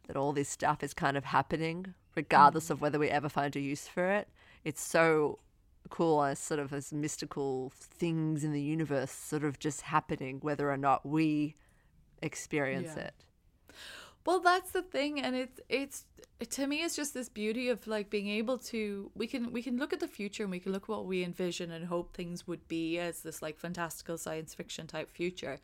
that 0.07 0.17
all 0.17 0.33
this 0.33 0.49
stuff 0.49 0.83
is 0.83 0.95
kind 0.95 1.17
of 1.17 1.25
happening, 1.25 1.95
regardless 2.15 2.71
of 2.71 2.79
mm. 2.79 2.83
whether 2.83 2.99
we 2.99 3.09
ever 3.09 3.29
find 3.29 3.55
a 3.57 3.61
use 3.61 3.89
for 3.89 4.11
it. 4.11 4.29
It's 4.65 4.83
so 4.83 5.39
cool 5.91 6.23
as 6.23 6.39
sort 6.39 6.61
of 6.61 6.73
as 6.73 6.93
mystical 6.93 7.71
things 7.75 8.43
in 8.45 8.53
the 8.53 8.63
universe 8.63 9.11
sort 9.11 9.45
of 9.45 9.59
just 9.59 9.83
happening, 9.83 10.39
whether 10.41 10.71
or 10.71 10.77
not 10.79 11.05
we 11.05 11.57
experience 12.23 12.93
Yeah. 12.97 13.05
it. 13.05 13.15
well 14.25 14.41
that's 14.41 14.71
the 14.71 14.81
thing 14.83 15.21
and 15.21 15.37
it's 15.37 15.61
it's 15.69 16.07
to 16.49 16.67
me 16.67 16.83
it's 16.83 16.97
just 16.97 17.13
this 17.13 17.29
beauty 17.29 17.69
of 17.69 17.87
like 17.87 18.09
being 18.09 18.29
able 18.29 18.57
to 18.57 19.11
we 19.15 19.27
can 19.27 19.53
we 19.53 19.63
can 19.63 19.77
look 19.77 19.93
at 19.93 20.01
the 20.01 20.09
future 20.09 20.43
and 20.45 20.51
we 20.51 20.59
can 20.59 20.73
look 20.73 20.85
at 20.85 20.89
what 20.89 21.05
we 21.05 21.23
envision 21.23 21.71
and 21.71 21.85
hope 21.87 22.15
things 22.15 22.47
would 22.47 22.67
be 22.67 22.99
as 22.99 23.21
this 23.21 23.43
like 23.43 23.59
fantastical 23.59 24.17
science 24.17 24.55
fiction 24.55 24.87
type 24.87 25.11
future 25.11 25.61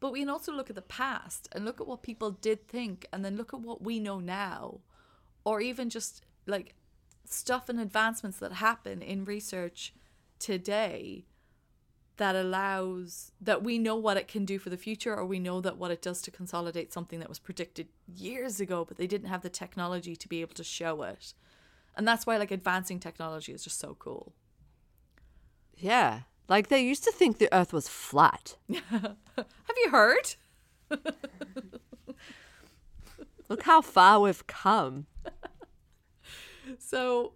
but 0.00 0.12
we 0.12 0.20
can 0.20 0.30
also 0.30 0.52
look 0.52 0.70
at 0.70 0.76
the 0.76 0.82
past 0.82 1.48
and 1.52 1.64
look 1.64 1.80
at 1.80 1.86
what 1.86 2.02
people 2.02 2.30
did 2.30 2.66
think 2.66 3.06
and 3.12 3.24
then 3.24 3.36
look 3.36 3.54
at 3.54 3.60
what 3.60 3.82
we 3.82 4.00
know 4.00 4.18
now 4.18 4.80
or 5.44 5.60
even 5.60 5.90
just 5.90 6.24
like 6.46 6.74
stuff 7.24 7.68
and 7.68 7.78
advancements 7.78 8.38
that 8.38 8.54
happen 8.54 9.02
in 9.02 9.24
research 9.24 9.94
today 10.38 11.24
that 12.16 12.34
allows 12.36 13.32
that 13.40 13.62
we 13.62 13.78
know 13.78 13.96
what 13.96 14.16
it 14.16 14.28
can 14.28 14.44
do 14.44 14.58
for 14.58 14.68
the 14.68 14.76
future 14.76 15.14
or 15.14 15.24
we 15.24 15.38
know 15.38 15.60
that 15.60 15.78
what 15.78 15.90
it 15.90 16.02
does 16.02 16.20
to 16.20 16.30
consolidate 16.30 16.92
something 16.92 17.18
that 17.18 17.28
was 17.28 17.38
predicted 17.38 17.88
years 18.06 18.60
ago 18.60 18.84
but 18.86 18.96
they 18.96 19.06
didn't 19.06 19.28
have 19.28 19.42
the 19.42 19.48
technology 19.48 20.16
to 20.16 20.28
be 20.28 20.40
able 20.40 20.54
to 20.54 20.64
show 20.64 21.02
it 21.02 21.32
and 21.96 22.06
that's 22.06 22.26
why 22.26 22.36
like 22.36 22.50
advancing 22.50 22.98
technology 22.98 23.52
is 23.52 23.64
just 23.64 23.78
so 23.78 23.96
cool 23.98 24.34
Yeah. 25.76 26.20
Like 26.50 26.68
they 26.68 26.82
used 26.82 27.04
to 27.04 27.12
think 27.12 27.38
the 27.38 27.48
earth 27.54 27.72
was 27.72 27.88
flat. 27.88 28.56
have 28.90 29.16
you 29.84 29.90
heard 29.90 30.34
Look 33.48 33.62
how 33.62 33.80
far 33.80 34.20
we've 34.20 34.46
come. 34.46 35.06
So 36.78 37.34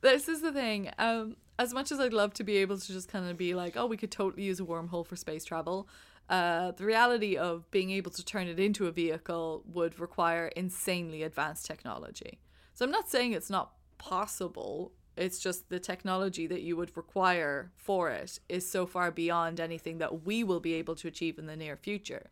this 0.00 0.28
is 0.28 0.40
the 0.40 0.52
thing. 0.52 0.90
Um, 0.98 1.36
as 1.58 1.74
much 1.74 1.92
as 1.92 2.00
I'd 2.00 2.12
love 2.12 2.34
to 2.34 2.44
be 2.44 2.56
able 2.58 2.78
to 2.78 2.86
just 2.92 3.08
kind 3.08 3.28
of 3.28 3.36
be 3.36 3.54
like, 3.54 3.76
oh, 3.76 3.86
we 3.86 3.96
could 3.96 4.10
totally 4.10 4.44
use 4.44 4.60
a 4.60 4.64
wormhole 4.64 5.06
for 5.06 5.16
space 5.16 5.44
travel. 5.44 5.88
Uh, 6.28 6.70
the 6.72 6.84
reality 6.84 7.36
of 7.36 7.70
being 7.70 7.90
able 7.90 8.10
to 8.12 8.24
turn 8.24 8.48
it 8.48 8.58
into 8.58 8.86
a 8.86 8.92
vehicle 8.92 9.62
would 9.66 10.00
require 10.00 10.48
insanely 10.56 11.22
advanced 11.22 11.66
technology. 11.66 12.38
So 12.72 12.84
I'm 12.84 12.90
not 12.90 13.08
saying 13.08 13.32
it's 13.32 13.50
not 13.50 13.72
possible. 13.98 14.92
It's 15.16 15.38
just 15.38 15.68
the 15.68 15.78
technology 15.78 16.46
that 16.46 16.62
you 16.62 16.76
would 16.76 16.96
require 16.96 17.70
for 17.76 18.10
it 18.10 18.40
is 18.48 18.68
so 18.68 18.86
far 18.86 19.10
beyond 19.10 19.60
anything 19.60 19.98
that 19.98 20.24
we 20.24 20.42
will 20.42 20.60
be 20.60 20.74
able 20.74 20.96
to 20.96 21.08
achieve 21.08 21.38
in 21.38 21.46
the 21.46 21.56
near 21.56 21.76
future. 21.76 22.30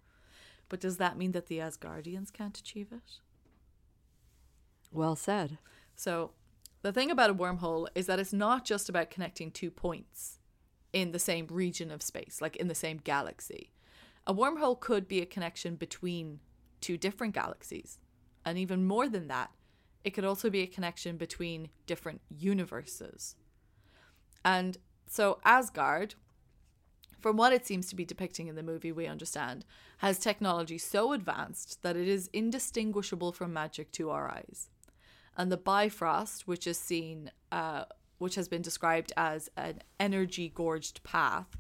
But 0.69 0.81
does 0.81 0.97
that 0.97 1.17
mean 1.17 1.33
that 1.33 1.47
the 1.47 1.59
Asgardians 1.59 2.33
can't 2.33 2.59
achieve 2.59 2.89
it? 2.91 3.21
Well 4.91 5.17
said. 5.17 5.59
So, 5.95 6.33
the 6.83 6.93
thing 6.93 7.11
about 7.11 7.31
a 7.31 7.35
wormhole 7.35 7.87
is 7.95 8.07
that 8.07 8.19
it's 8.19 8.33
not 8.33 8.65
just 8.65 8.89
about 8.89 9.11
connecting 9.11 9.53
two 9.53 9.71
points 9.71 10.41
in 10.93 11.13
the 11.13 11.19
same 11.19 11.47
region 11.49 11.91
of 11.91 12.03
space, 12.03 12.39
like 12.41 12.57
in 12.57 12.69
the 12.69 12.75
same 12.75 12.99
galaxy. 12.99 13.71
A 14.27 14.35
wormhole 14.35 14.79
could 14.79 15.07
be 15.07 15.21
a 15.21 15.27
connection 15.27 15.77
between 15.77 16.41
two 16.81 16.97
different 16.97 17.35
galaxies. 17.35 17.99
And 18.45 18.59
even 18.59 18.85
more 18.85 19.09
than 19.09 19.29
that, 19.29 19.51
it 20.05 20.11
could 20.11 20.25
also 20.25 20.51
be 20.51 20.61
a 20.61 20.67
connection 20.67 21.17
between 21.17 21.69
different 21.87 22.21
universes. 22.29 23.37
And 24.45 24.79
so, 25.07 25.39
Asgard, 25.45 26.15
from 27.21 27.37
what 27.37 27.53
it 27.53 27.67
seems 27.67 27.89
to 27.89 27.97
be 27.97 28.05
depicting 28.05 28.49
in 28.49 28.57
the 28.57 28.63
movie, 28.63 28.91
we 28.91 29.07
understand, 29.07 29.65
has 29.99 30.19
technology 30.19 30.79
so 30.79 31.13
advanced 31.13 31.83
that 31.83 31.97
it 31.97 32.09
is 32.09 32.29
indistinguishable 32.33 33.33
from 33.33 33.53
magic 33.53 33.93
to 33.93 34.11
our 34.11 34.29
eyes 34.29 34.69
and 35.37 35.51
the 35.51 35.57
Bifrost, 35.57 36.47
which 36.47 36.67
is 36.67 36.79
seen, 36.79 37.31
uh, 37.51 37.85
which 38.19 38.35
has 38.35 38.49
been 38.49 38.63
described 38.63 39.13
as 39.17 39.51
an 39.57 39.81
energy 39.99 40.51
gorged 40.55 41.03
path, 41.05 41.57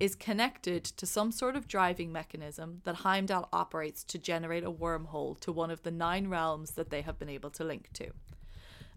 is 0.00 0.14
connected 0.14 0.84
to 0.84 1.06
some 1.06 1.30
sort 1.30 1.54
of 1.56 1.68
driving 1.68 2.10
mechanism 2.10 2.80
that 2.84 2.96
Heimdall 2.96 3.48
operates 3.52 4.02
to 4.04 4.18
generate 4.18 4.64
a 4.64 4.72
wormhole 4.72 5.38
to 5.40 5.52
one 5.52 5.70
of 5.70 5.82
the 5.82 5.90
nine 5.90 6.28
realms 6.28 6.72
that 6.72 6.90
they 6.90 7.02
have 7.02 7.18
been 7.18 7.28
able 7.28 7.50
to 7.50 7.64
link 7.64 7.90
to. 7.94 8.10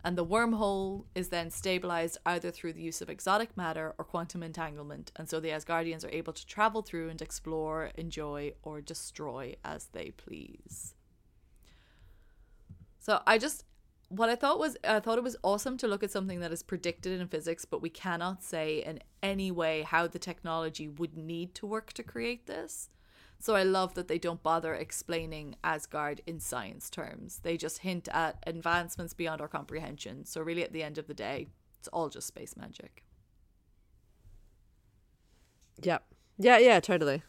And 0.04 0.18
the 0.18 0.26
wormhole 0.26 1.06
is 1.16 1.30
then 1.30 1.52
stabilized 1.52 2.18
either 2.26 2.50
through 2.50 2.74
the 2.74 2.82
use 2.82 3.02
of 3.02 3.10
exotic 3.10 3.58
matter 3.58 3.93
or 3.98 4.06
quantum 4.06 4.41
entanglement, 4.41 5.12
and 5.16 5.30
so 5.30 5.39
the 5.39 5.50
Asgardians 5.50 6.06
are 6.06 6.10
able 6.10 6.34
to 6.34 6.45
travel 6.45 6.82
through 6.82 7.10
and 7.10 7.22
explore, 7.22 7.91
enjoy, 7.95 8.54
or 8.64 8.80
destroy 8.80 9.56
as 9.64 9.88
they 9.93 10.12
please. 10.12 10.93
So 13.00 13.22
I 13.26 13.38
just 13.38 13.66
what 14.10 14.30
I 14.30 14.36
thought 14.36 14.60
was 14.60 14.78
I 14.84 14.99
thought 14.99 15.18
it 15.18 15.24
was 15.24 15.36
awesome 15.43 15.78
to 15.78 15.88
look 15.88 16.03
at 16.03 16.12
something 16.12 16.39
that 16.39 16.51
is 16.51 16.64
predicted 16.64 17.20
in 17.20 17.28
physics, 17.28 17.66
but 17.66 17.82
we 17.82 17.89
cannot 17.89 18.43
say 18.43 18.84
in 18.84 18.99
any 19.22 19.51
way 19.51 19.82
how 19.82 20.08
the 20.08 20.20
technology 20.20 20.88
would 20.88 21.18
need 21.18 21.53
to 21.55 21.66
work 21.66 21.93
to 21.93 22.03
create 22.03 22.47
this. 22.47 22.89
So 23.39 23.55
I 23.55 23.64
love 23.64 23.93
that 23.93 24.08
they 24.08 24.18
don't 24.18 24.41
bother 24.41 24.74
explaining 24.74 25.55
Asgard 25.64 26.22
in 26.26 26.39
science 26.39 26.89
terms. 26.89 27.39
They 27.43 27.55
just 27.55 27.80
hint 27.80 28.08
at 28.12 28.41
advancements 28.47 29.14
beyond 29.14 29.41
our 29.41 29.47
comprehension. 29.47 30.26
So 30.26 30.41
really 30.41 30.64
at 30.64 30.74
the 30.74 30.82
end 30.82 30.97
of 30.97 31.08
the 31.08 31.14
day, 31.14 31.47
it's 31.78 31.88
all 31.89 32.10
just 32.10 32.28
space 32.28 32.58
magic. 32.58 33.03
Yep. 35.84 36.03
Yeah, 36.39 36.58
yeah, 36.58 36.80
totally. 36.80 37.24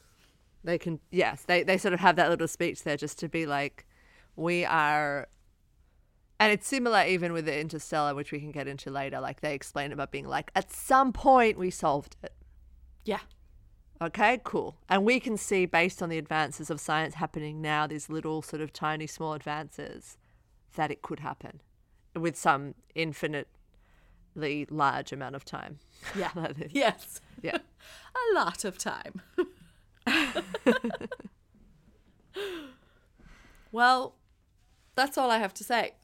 They 0.65 0.79
can 0.79 1.01
yes, 1.11 1.43
they 1.43 1.63
they 1.63 1.79
sort 1.79 1.95
of 1.95 2.01
have 2.01 2.17
that 2.17 2.31
little 2.31 2.49
speech 2.49 2.83
there 2.85 2.97
just 2.97 3.19
to 3.21 3.29
be 3.29 3.47
like 3.47 3.87
we 4.37 4.65
are 4.65 5.29
and 6.41 6.53
it's 6.53 6.67
similar 6.69 7.05
even 7.05 7.33
with 7.33 7.45
the 7.47 7.59
interstellar 7.61 8.15
which 8.15 8.31
we 8.33 8.39
can 8.41 8.51
get 8.53 8.69
into 8.69 8.91
later 8.91 9.21
like 9.21 9.41
they 9.41 9.55
explain 9.55 9.93
about 9.93 10.11
being 10.13 10.27
like 10.27 10.51
at 10.55 10.71
some 10.71 11.13
point 11.13 11.59
we 11.59 11.71
solved 11.71 12.17
it 12.23 12.33
Yeah. 13.05 13.21
okay 14.01 14.41
cool 14.45 14.77
and 14.89 15.05
we 15.05 15.19
can 15.21 15.37
see 15.37 15.67
based 15.67 16.03
on 16.03 16.09
the 16.09 16.19
advances 16.19 16.71
of 16.71 16.81
science 16.81 17.15
happening 17.15 17.61
now 17.61 17.87
these 17.87 18.09
little 18.09 18.43
sort 18.43 18.63
of 18.63 18.73
tiny 18.73 19.07
small 19.07 19.33
advances 19.35 20.17
that 20.77 20.91
it 20.91 21.03
could 21.03 21.21
happen 21.21 21.61
with 22.15 22.37
some 22.37 22.75
infinitely 22.95 23.47
large 24.71 25.13
amount 25.13 25.35
of 25.37 25.45
time 25.45 25.79
Yeah. 26.17 26.31
Yes. 26.71 27.21
yeah 27.43 27.59
A 28.33 28.35
lot 28.35 28.65
of 28.65 28.79
time. 28.79 29.23
well, 33.73 34.15
that's 34.95 35.17
all 35.19 35.31
I 35.31 35.39
have 35.39 35.55
to 35.55 35.65
say. 35.65 35.95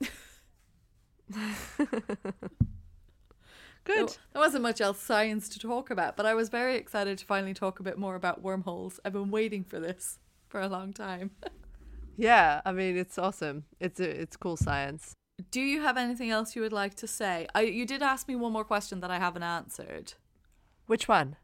good 3.85 4.09
There 4.09 4.09
wasn't 4.35 4.63
much 4.63 4.81
else 4.81 5.01
science 5.01 5.49
to 5.51 5.59
talk 5.59 5.91
about, 5.91 6.17
but 6.17 6.27
I 6.27 6.35
was 6.35 6.49
very 6.49 6.77
excited 6.77 7.19
to 7.19 7.25
finally 7.25 7.55
talk 7.55 7.81
a 7.81 7.83
bit 7.83 7.99
more 7.99 8.15
about 8.15 8.43
wormholes. 8.43 9.01
I've 9.05 9.13
been 9.13 9.31
waiting 9.31 9.65
for 9.65 9.81
this 9.81 10.19
for 10.49 10.61
a 10.61 10.69
long 10.69 10.93
time. 10.93 11.33
Yeah, 12.17 12.61
I 12.65 12.71
mean 12.71 12.97
it's 12.97 13.19
awesome. 13.19 13.65
It's 13.81 13.99
a, 13.99 14.09
it's 14.09 14.37
cool 14.37 14.57
science. 14.57 15.15
Do 15.51 15.61
you 15.61 15.83
have 15.83 15.97
anything 15.97 16.31
else 16.31 16.55
you 16.55 16.63
would 16.63 16.73
like 16.73 16.95
to 16.95 17.09
say? 17.09 17.49
I, 17.57 17.63
you 17.63 17.85
did 17.85 18.03
ask 18.03 18.29
me 18.29 18.37
one 18.37 18.53
more 18.53 18.65
question 18.65 19.01
that 19.01 19.11
I 19.11 19.19
haven't 19.19 19.43
answered. 19.43 20.13
Which 20.87 21.09
one? 21.09 21.35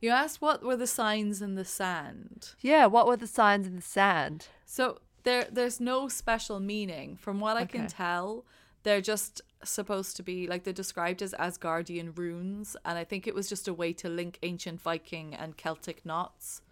You 0.00 0.10
asked 0.10 0.42
what 0.42 0.62
were 0.62 0.76
the 0.76 0.86
signs 0.86 1.40
in 1.40 1.54
the 1.54 1.64
sand. 1.64 2.54
Yeah, 2.60 2.86
what 2.86 3.06
were 3.06 3.16
the 3.16 3.26
signs 3.26 3.66
in 3.66 3.76
the 3.76 3.82
sand? 3.82 4.48
So 4.64 4.98
there 5.26 5.48
there's 5.50 5.80
no 5.80 6.08
special 6.08 6.60
meaning. 6.60 7.16
From 7.16 7.40
what 7.40 7.56
I 7.56 7.66
can 7.66 7.88
tell, 7.88 8.46
they're 8.84 9.00
just 9.00 9.42
supposed 9.64 10.16
to 10.16 10.22
be 10.22 10.46
like 10.46 10.62
they're 10.62 10.72
described 10.72 11.20
as 11.20 11.34
Asgardian 11.34 12.16
runes, 12.16 12.76
and 12.84 12.96
I 12.96 13.04
think 13.04 13.26
it 13.26 13.34
was 13.34 13.48
just 13.48 13.66
a 13.66 13.74
way 13.74 13.92
to 13.94 14.08
link 14.08 14.38
ancient 14.42 14.80
Viking 14.80 15.34
and 15.34 15.56
Celtic 15.56 16.06
knots. 16.06 16.62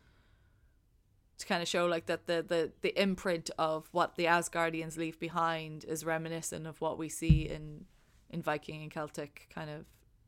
To 1.38 1.46
kind 1.46 1.60
of 1.62 1.68
show 1.68 1.86
like 1.86 2.06
that 2.06 2.28
the, 2.28 2.44
the 2.46 2.72
the 2.80 2.98
imprint 3.00 3.50
of 3.58 3.88
what 3.90 4.14
the 4.14 4.26
Asgardians 4.26 4.96
leave 4.96 5.18
behind 5.18 5.84
is 5.84 6.04
reminiscent 6.04 6.66
of 6.68 6.80
what 6.80 6.96
we 6.96 7.08
see 7.08 7.48
in 7.48 7.86
in 8.30 8.40
Viking 8.40 8.82
and 8.82 8.90
Celtic 8.90 9.48
kind 9.52 9.68
of 9.68 9.84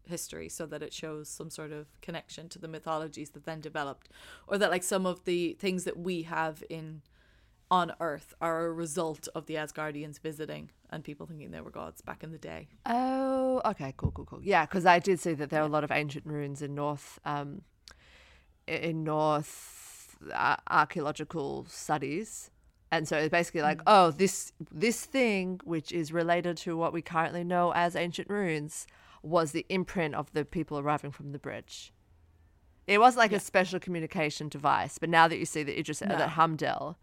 history 0.09 0.49
so 0.49 0.67
that 0.67 0.83
it 0.83 0.93
shows 0.93 1.29
some 1.29 1.51
sort 1.51 1.73
of 1.73 1.87
connection 2.01 2.49
to 2.49 2.59
the 2.59 2.69
mythologies 2.69 3.31
that 3.31 3.45
then 3.45 3.61
developed 3.61 4.09
or 4.47 4.57
that 4.59 4.71
like 4.71 4.85
some 4.85 5.05
of 5.05 5.25
the 5.25 5.57
things 5.59 5.83
that 5.83 5.99
we 5.99 6.23
have 6.23 6.63
in 6.71 7.03
on 7.71 7.93
earth 8.01 8.35
are 8.41 8.67
a 8.67 8.73
result 8.73 9.29
of 9.35 9.47
the 9.47 9.55
Asgardians 9.55 10.21
visiting 10.21 10.71
and 10.91 11.03
people 11.03 11.27
thinking 11.27 11.51
they 11.51 11.61
were 11.61 11.71
gods 11.71 12.01
back 12.01 12.23
in 12.23 12.31
the 12.31 12.39
day. 12.39 12.69
Oh, 12.85 13.61
okay, 13.65 13.93
cool, 13.97 14.13
cool, 14.13 14.25
cool. 14.25 14.41
Yeah, 14.43 14.67
because 14.67 14.87
I 14.87 14.99
did 14.99 15.19
see 15.19 15.35
that 15.35 15.51
there 15.51 15.63
are 15.63 15.67
a 15.67 15.69
lot 15.69 15.85
of 15.85 15.91
ancient 15.91 16.27
ruins 16.27 16.63
in 16.63 16.75
North, 16.75 17.19
um, 17.25 17.63
in 18.67 19.03
North 19.03 20.17
uh, 20.33 20.57
archaeological 20.71 21.67
studies, 21.69 22.51
and 22.93 23.09
so 23.09 23.17
it's 23.17 23.31
basically 23.31 23.63
like, 23.63 23.81
oh, 23.87 24.13
this 24.13 24.53
this 24.71 25.05
thing 25.05 25.61
which 25.65 25.91
is 25.91 26.13
related 26.13 26.57
to 26.59 26.77
what 26.77 26.93
we 26.93 27.03
currently 27.03 27.43
know 27.43 27.73
as 27.75 27.97
ancient 27.97 28.31
ruins 28.31 28.87
was 29.23 29.51
the 29.51 29.67
imprint 29.69 30.15
of 30.15 30.33
the 30.33 30.45
people 30.45 30.79
arriving 30.79 31.11
from 31.11 31.33
the 31.33 31.39
bridge. 31.39 31.93
It 32.87 32.99
wasn't 33.01 33.19
like 33.19 33.33
a 33.33 33.41
special 33.41 33.81
communication 33.81 34.49
device, 34.49 34.99
but 34.99 35.09
now 35.09 35.27
that 35.27 35.39
you 35.39 35.45
see 35.45 35.65
that 35.65 35.77
Idris 35.77 36.01
No. 36.01 36.17
that 36.17 36.31
Heimdall 36.31 36.97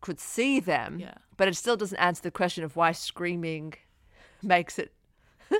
could 0.00 0.20
see 0.20 0.60
them, 0.60 0.98
Yeah. 1.00 1.14
but 1.36 1.48
it 1.48 1.54
still 1.56 1.76
doesn't 1.76 1.98
answer 1.98 2.22
the 2.22 2.30
question 2.30 2.64
of 2.64 2.76
why 2.76 2.92
screaming 2.92 3.74
makes 4.42 4.78
it. 4.78 4.92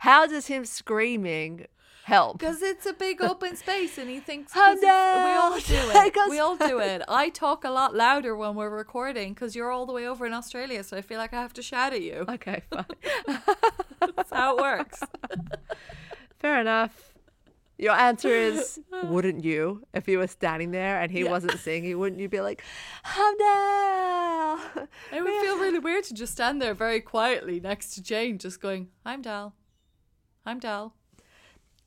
How 0.00 0.26
does 0.26 0.46
him 0.48 0.64
screaming 0.64 1.66
help? 2.04 2.38
Because 2.38 2.60
it's 2.62 2.86
a 2.86 2.92
big 2.92 3.22
open 3.22 3.54
space 3.56 3.96
and 3.98 4.10
he 4.10 4.18
thinks 4.20 4.52
Oh, 4.56 4.72
it's- 4.72 4.82
we 4.82 5.32
all 5.32 5.58
do 5.60 5.90
it. 5.98 6.30
We 6.30 6.38
all 6.40 6.56
do 6.56 6.78
it. 6.80 7.02
I 7.08 7.28
talk 7.30 7.64
a 7.64 7.70
lot 7.70 7.94
louder 7.94 8.34
when 8.36 8.54
we're 8.54 8.70
recording 8.70 9.32
because 9.34 9.54
you're 9.54 9.70
all 9.70 9.86
the 9.86 9.92
way 9.92 10.06
over 10.06 10.26
in 10.26 10.32
Australia, 10.32 10.82
so 10.84 10.96
I 10.96 11.02
feel 11.02 11.18
like 11.18 11.32
I 11.32 11.40
have 11.40 11.52
to 11.54 11.62
shout 11.62 11.92
at 11.92 12.02
you. 12.02 12.24
Okay, 12.28 12.62
fine. 12.70 12.84
That's 14.16 14.30
how 14.32 14.56
it 14.56 14.60
works. 14.62 15.00
Fair 16.38 16.60
enough. 16.60 17.09
Your 17.80 17.94
answer 17.94 18.28
is, 18.28 18.78
wouldn't 19.04 19.42
you? 19.42 19.86
If 19.94 20.06
you 20.06 20.18
were 20.18 20.26
standing 20.26 20.70
there 20.70 21.00
and 21.00 21.10
he 21.10 21.22
Yeah. 21.24 21.30
wasn't 21.30 21.58
seeing 21.60 21.84
you, 21.84 21.98
wouldn't 21.98 22.20
you 22.20 22.28
be 22.28 22.40
like, 22.40 22.62
Heimdall? 23.04 24.60
It 25.12 25.22
would 25.22 25.40
feel 25.42 25.58
really 25.58 25.78
weird 25.78 26.04
to 26.04 26.14
just 26.14 26.32
stand 26.32 26.60
there 26.60 26.74
very 26.74 27.00
quietly 27.00 27.58
next 27.60 27.94
to 27.94 28.02
Jane, 28.02 28.36
just 28.38 28.60
going, 28.60 28.88
"I'm 29.06 29.22
Dal, 29.22 29.54
I'm 30.44 30.58
Dal." 30.58 30.94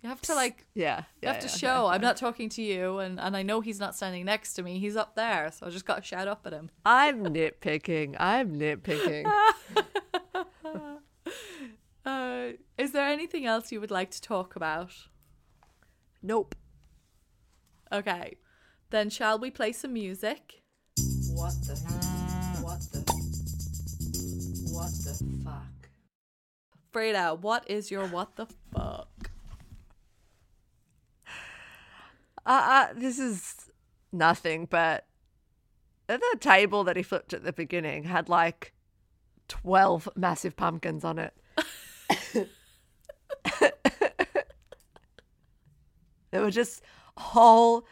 You 0.02 0.10
have 0.10 0.22
to 0.22 0.34
like 0.36 0.66
Yeah. 0.74 1.04
You 1.22 1.28
have 1.30 1.40
to 1.40 1.48
yeah, 1.48 1.54
show. 1.54 1.86
I'm 1.88 2.02
not 2.02 2.18
talking 2.18 2.50
to 2.50 2.62
you, 2.62 2.98
and, 3.00 3.20
and 3.20 3.38
I 3.38 3.44
know 3.44 3.62
he's 3.62 3.80
not 3.80 3.96
standing 3.96 4.26
next 4.26 4.54
to 4.54 4.64
me. 4.64 4.80
He's 4.80 4.96
up 4.98 5.16
there, 5.16 5.52
so 5.52 5.68
I 5.68 5.70
just 5.70 5.86
got 5.86 5.98
to 5.98 6.02
shout 6.04 6.28
up 6.28 6.46
at 6.48 6.54
him. 6.54 6.72
I'm 6.86 7.24
nitpicking. 7.26 8.16
I'm 8.20 8.56
nitpicking. 8.58 9.32
Uh, 12.06 12.50
is 12.78 12.92
there 12.92 13.08
anything 13.08 13.46
else 13.46 13.72
you 13.72 13.80
would 13.80 13.90
like 13.90 14.12
to 14.12 14.22
talk 14.22 14.58
about? 14.58 14.92
Nope. 16.24 16.56
Okay, 17.92 18.38
then 18.92 19.10
shall 19.10 19.38
we 19.38 19.52
play 19.52 19.74
some 19.74 19.94
music? 19.94 20.64
What 21.34 21.54
the? 21.66 21.76
What 22.62 22.80
the? 22.92 23.00
What 24.72 24.92
the 25.04 25.44
fuck? 25.44 25.90
Frida, 26.92 27.36
what 27.42 27.70
is 27.70 27.92
your 27.92 28.08
what 28.08 28.38
the 28.38 28.48
fuck? 28.74 29.10
Uh, 32.46 32.88
uh, 32.90 32.94
this 32.96 33.20
is 33.20 33.56
nothing, 34.12 34.66
but 34.66 35.06
the 36.08 36.20
table 36.40 36.86
that 36.86 36.96
he 36.96 37.04
flipped 37.04 37.34
at 37.34 37.44
the 37.44 37.54
beginning 37.54 38.06
had 38.06 38.30
like 38.30 38.74
12 39.50 40.10
massive 40.16 40.56
pumpkins 40.56 41.04
on 41.04 41.20
it. 41.20 41.34
there 46.34 46.42
were 46.42 46.50
just 46.52 46.82
whole 47.16 47.86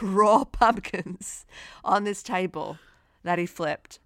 raw 0.00 0.44
pumpkins 0.60 1.44
on 1.84 2.04
this 2.04 2.22
table 2.22 2.78
that 3.24 3.38
he 3.38 3.46
flipped. 3.46 3.98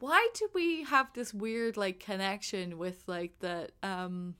Why 0.00 0.28
do 0.34 0.48
we 0.54 0.84
have 0.84 1.12
this 1.14 1.32
weird 1.32 1.76
like 1.76 1.98
connection 1.98 2.78
with 2.78 3.02
like 3.06 3.38
the 3.40 3.68
um 3.82 4.34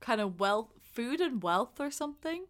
kind 0.00 0.20
of 0.20 0.38
wealth, 0.40 0.68
food 0.82 1.20
and 1.20 1.42
wealth 1.42 1.80
or 1.80 1.90
something? 1.90 2.44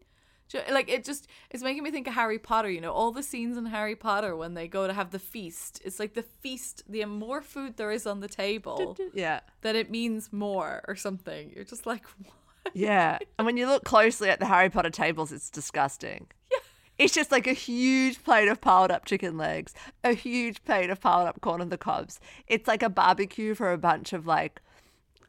Like 0.71 0.89
it 0.89 1.05
just 1.05 1.27
it's 1.51 1.63
making 1.63 1.83
me 1.83 1.91
think 1.91 2.07
of 2.07 2.15
Harry 2.15 2.39
Potter. 2.39 2.71
You 2.71 2.81
know, 2.81 2.93
all 2.93 3.11
the 3.13 3.23
scenes 3.23 3.57
in 3.57 3.67
Harry 3.67 3.97
Potter 3.97 4.35
when 4.37 4.55
they 4.55 4.67
go 4.69 4.87
to 4.87 4.93
have 4.93 5.11
the 5.11 5.19
feast. 5.19 5.81
It's 5.85 5.99
like 6.01 6.15
the 6.15 6.23
feast. 6.23 6.83
The 6.89 7.05
more 7.05 7.43
food 7.43 7.77
there 7.77 7.91
is 7.91 8.07
on 8.07 8.21
the 8.21 8.29
table, 8.29 8.97
Yeah. 9.15 9.41
then 9.63 9.77
it 9.77 9.91
means 9.91 10.33
more 10.33 10.83
or 10.89 10.95
something. 10.97 11.53
You're 11.55 11.65
just 11.65 11.85
like, 11.87 12.05
what? 12.25 12.33
Yeah. 12.75 13.19
And 13.39 13.47
when 13.47 13.57
you 13.57 13.67
look 13.67 13.85
closely 13.85 14.29
at 14.29 14.41
the 14.41 14.47
Harry 14.47 14.71
Potter 14.71 14.91
tables, 14.91 15.33
it's 15.33 15.51
disgusting. 15.51 16.27
Yeah. 16.51 16.59
It's 16.99 17.15
just 17.15 17.31
like 17.31 17.47
a 17.47 17.53
huge 17.53 18.23
plate 18.25 18.49
of 18.49 18.61
piled 18.61 18.91
up 18.91 19.05
chicken 19.05 19.37
legs, 19.37 19.75
a 20.03 20.13
huge 20.13 20.65
plate 20.65 20.91
of 20.91 21.01
piled 21.01 21.29
up 21.29 21.41
corn 21.41 21.61
on 21.61 21.69
the 21.69 21.79
cobs. 21.79 22.21
It's 22.47 22.67
like 22.67 22.83
a 22.83 22.89
barbecue 22.89 23.55
for 23.55 23.73
a 23.73 23.79
bunch 23.79 24.13
of 24.13 24.27
like, 24.27 24.61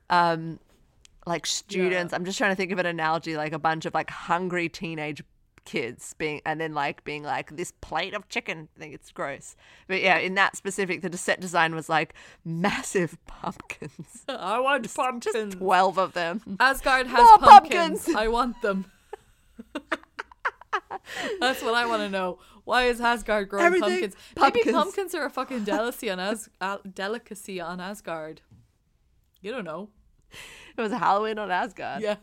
um, 0.10 0.60
like 1.26 1.46
students. 1.46 2.14
I'm 2.14 2.24
just 2.24 2.38
trying 2.38 2.52
to 2.52 2.56
think 2.56 2.72
of 2.72 2.80
an 2.80 2.86
analogy, 2.86 3.36
like 3.36 3.52
a 3.52 3.60
bunch 3.60 3.86
of 3.86 3.94
like 3.94 4.10
hungry 4.10 4.70
teenage 4.70 5.22
kids 5.68 6.16
being, 6.18 6.42
and 6.46 6.60
then 6.62 6.74
like 6.74 7.04
being 7.04 7.24
like 7.24 7.56
this 7.58 7.72
plate 7.82 8.14
of 8.14 8.28
chicken. 8.30 8.70
I 8.76 8.80
think 8.80 8.94
it's 8.94 9.12
gross. 9.12 9.56
But 9.88 10.02
yeah, 10.02 10.18
in 10.18 10.34
that 10.36 10.56
specific, 10.56 11.02
the 11.02 11.18
set 11.18 11.40
design 11.42 11.76
was 11.76 11.90
like 11.90 12.14
massive 12.46 13.18
pumpkins, 13.28 14.24
I 14.30 14.60
want 14.62 14.84
just 14.84 14.96
pumpkins. 14.96 15.56
twelve 15.56 15.98
of 16.00 16.14
them. 16.14 16.42
Asgard 16.60 17.08
has 17.08 17.18
More 17.18 17.38
pumpkins. 17.40 18.06
pumpkins. 18.06 18.16
I 18.16 18.28
want 18.30 18.62
them. 18.62 18.86
That's 21.40 21.62
what 21.62 21.74
I 21.74 21.86
want 21.86 22.02
to 22.04 22.10
know. 22.10 22.40
Why 22.64 22.86
is 22.86 23.00
Asgard 23.00 23.50
growing 23.50 23.66
Everything 23.66 23.90
pumpkins? 23.90 24.16
Maybe 24.36 24.52
pumpkins. 24.64 24.76
pumpkins 24.76 25.16
are 25.16 25.26
a 25.26 25.30
fucking 25.30 25.64
delicacy 25.64 26.10
on 26.10 26.20
As- 26.20 26.50
uh, 26.60 26.78
delicacy 26.94 27.60
on 27.62 27.80
Asgard. 27.80 28.42
You 29.42 29.52
don't 29.52 29.64
know. 29.64 29.90
It 30.78 30.82
was 30.82 30.92
Halloween 30.92 31.40
on 31.40 31.50
Asgard. 31.50 32.02
Yeah, 32.02 32.18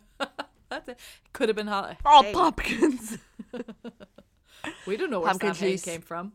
that's 0.68 0.88
it. 0.88 0.98
Could 1.32 1.48
have 1.48 1.56
been 1.56 1.66
Halloween. 1.66 1.96
All 2.04 2.22
Hey, 2.22 2.32
pumpkins. 2.32 3.18
we 4.86 4.96
don't 4.96 5.10
know 5.10 5.20
where 5.20 5.30
Pumpkin 5.30 5.54
Samhain 5.54 5.72
juice. 5.72 5.84
came 5.84 6.00
from. 6.00 6.32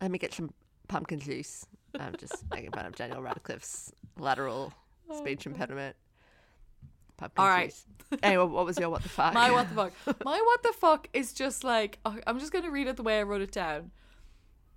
Let 0.00 0.10
me 0.10 0.18
get 0.18 0.32
some 0.32 0.52
pumpkin 0.88 1.20
juice. 1.20 1.66
I'm 1.98 2.14
just 2.16 2.44
making 2.50 2.72
fun 2.72 2.86
of 2.86 2.96
Daniel 2.96 3.22
Radcliffe's 3.22 3.92
lateral 4.18 4.72
oh, 5.10 5.18
speech 5.18 5.46
impediment. 5.46 5.96
Pumpkin 7.16 7.42
All 7.42 7.50
right. 7.50 7.68
juice. 7.68 7.86
Anyway, 8.22 8.44
what 8.44 8.64
was 8.64 8.78
your 8.78 8.90
what 8.90 9.02
the 9.02 9.08
fuck? 9.08 9.34
My 9.34 9.50
what 9.50 9.68
the 9.68 9.74
fuck? 9.74 10.24
My 10.24 10.40
what 10.40 10.62
the 10.62 10.72
fuck 10.72 11.08
is 11.12 11.32
just 11.32 11.64
like 11.64 11.98
oh, 12.04 12.16
I'm 12.26 12.38
just 12.38 12.52
gonna 12.52 12.70
read 12.70 12.86
it 12.86 12.96
the 12.96 13.02
way 13.02 13.18
I 13.18 13.22
wrote 13.22 13.42
it 13.42 13.52
down. 13.52 13.90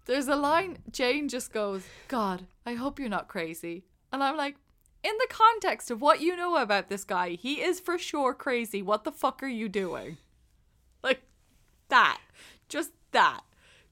There's 0.05 0.27
a 0.27 0.35
line 0.35 0.79
Jane 0.91 1.29
just 1.29 1.53
goes, 1.53 1.83
God, 2.07 2.47
I 2.65 2.73
hope 2.73 2.99
you're 2.99 3.07
not 3.07 3.27
crazy. 3.27 3.85
And 4.11 4.23
I'm 4.23 4.35
like, 4.35 4.55
in 5.03 5.13
the 5.19 5.27
context 5.29 5.89
of 5.89 6.01
what 6.01 6.21
you 6.21 6.35
know 6.35 6.57
about 6.57 6.89
this 6.89 7.03
guy, 7.03 7.29
he 7.31 7.61
is 7.61 7.79
for 7.79 7.97
sure 7.97 8.33
crazy. 8.33 8.81
What 8.81 9.03
the 9.03 9.11
fuck 9.11 9.41
are 9.41 9.47
you 9.47 9.69
doing? 9.69 10.17
That. 11.91 12.19
Just 12.68 12.91
that. 13.11 13.41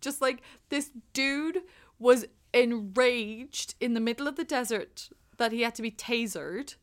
Just 0.02 0.22
like 0.22 0.42
this 0.70 0.92
dude 1.14 1.62
was 2.00 2.26
enraged 2.54 3.76
in 3.80 3.94
the 3.94 4.00
middle 4.00 4.28
of 4.28 4.36
the 4.36 4.44
desert 4.44 5.10
that 5.38 5.52
he 5.52 5.62
had 5.62 5.76
to 5.76 5.84
be 5.84 5.92
tasered 5.92 6.76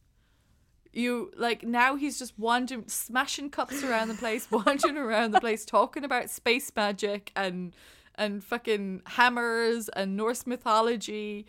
you 0.92 1.30
like 1.36 1.62
now 1.62 1.94
he's 1.94 2.18
just 2.18 2.38
wandering 2.38 2.84
smashing 2.86 3.50
cups 3.50 3.82
around 3.82 4.08
the 4.08 4.14
place 4.14 4.48
wandering 4.50 4.96
around 4.96 5.32
the 5.32 5.40
place 5.40 5.64
talking 5.64 6.04
about 6.04 6.30
space 6.30 6.70
magic 6.74 7.32
and 7.36 7.74
and 8.14 8.42
fucking 8.42 9.02
hammers 9.04 9.90
and 9.90 10.16
norse 10.16 10.46
mythology 10.46 11.44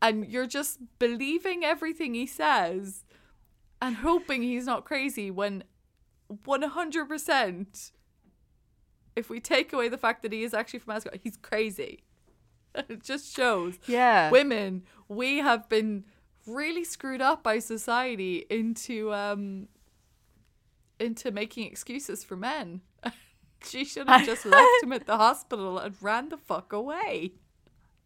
and 0.00 0.26
you're 0.26 0.46
just 0.46 0.78
believing 0.98 1.64
everything 1.64 2.14
he 2.14 2.26
says 2.26 3.04
and 3.82 3.96
hoping 3.96 4.42
he's 4.42 4.64
not 4.64 4.84
crazy 4.84 5.30
when 5.30 5.62
100% 6.30 7.92
if 9.16 9.28
we 9.30 9.40
take 9.40 9.72
away 9.72 9.88
the 9.88 9.98
fact 9.98 10.22
that 10.22 10.32
he 10.32 10.44
is 10.44 10.54
actually 10.54 10.78
from 10.80 10.94
Asgard, 10.94 11.20
he's 11.24 11.36
crazy. 11.38 12.04
it 12.74 13.02
just 13.02 13.34
shows 13.34 13.78
Yeah. 13.86 14.30
women 14.30 14.82
we 15.08 15.38
have 15.38 15.68
been 15.68 16.04
really 16.46 16.84
screwed 16.84 17.20
up 17.22 17.42
by 17.42 17.58
society 17.58 18.44
into 18.50 19.12
um 19.12 19.68
into 20.98 21.30
making 21.30 21.66
excuses 21.66 22.24
for 22.24 22.36
men. 22.36 22.80
she 23.64 23.84
should 23.84 24.08
have 24.08 24.24
just 24.26 24.46
left 24.46 24.82
him 24.82 24.92
at 24.92 25.06
the 25.06 25.16
hospital 25.16 25.78
and 25.78 25.94
ran 26.00 26.28
the 26.28 26.36
fuck 26.36 26.72
away. 26.72 27.32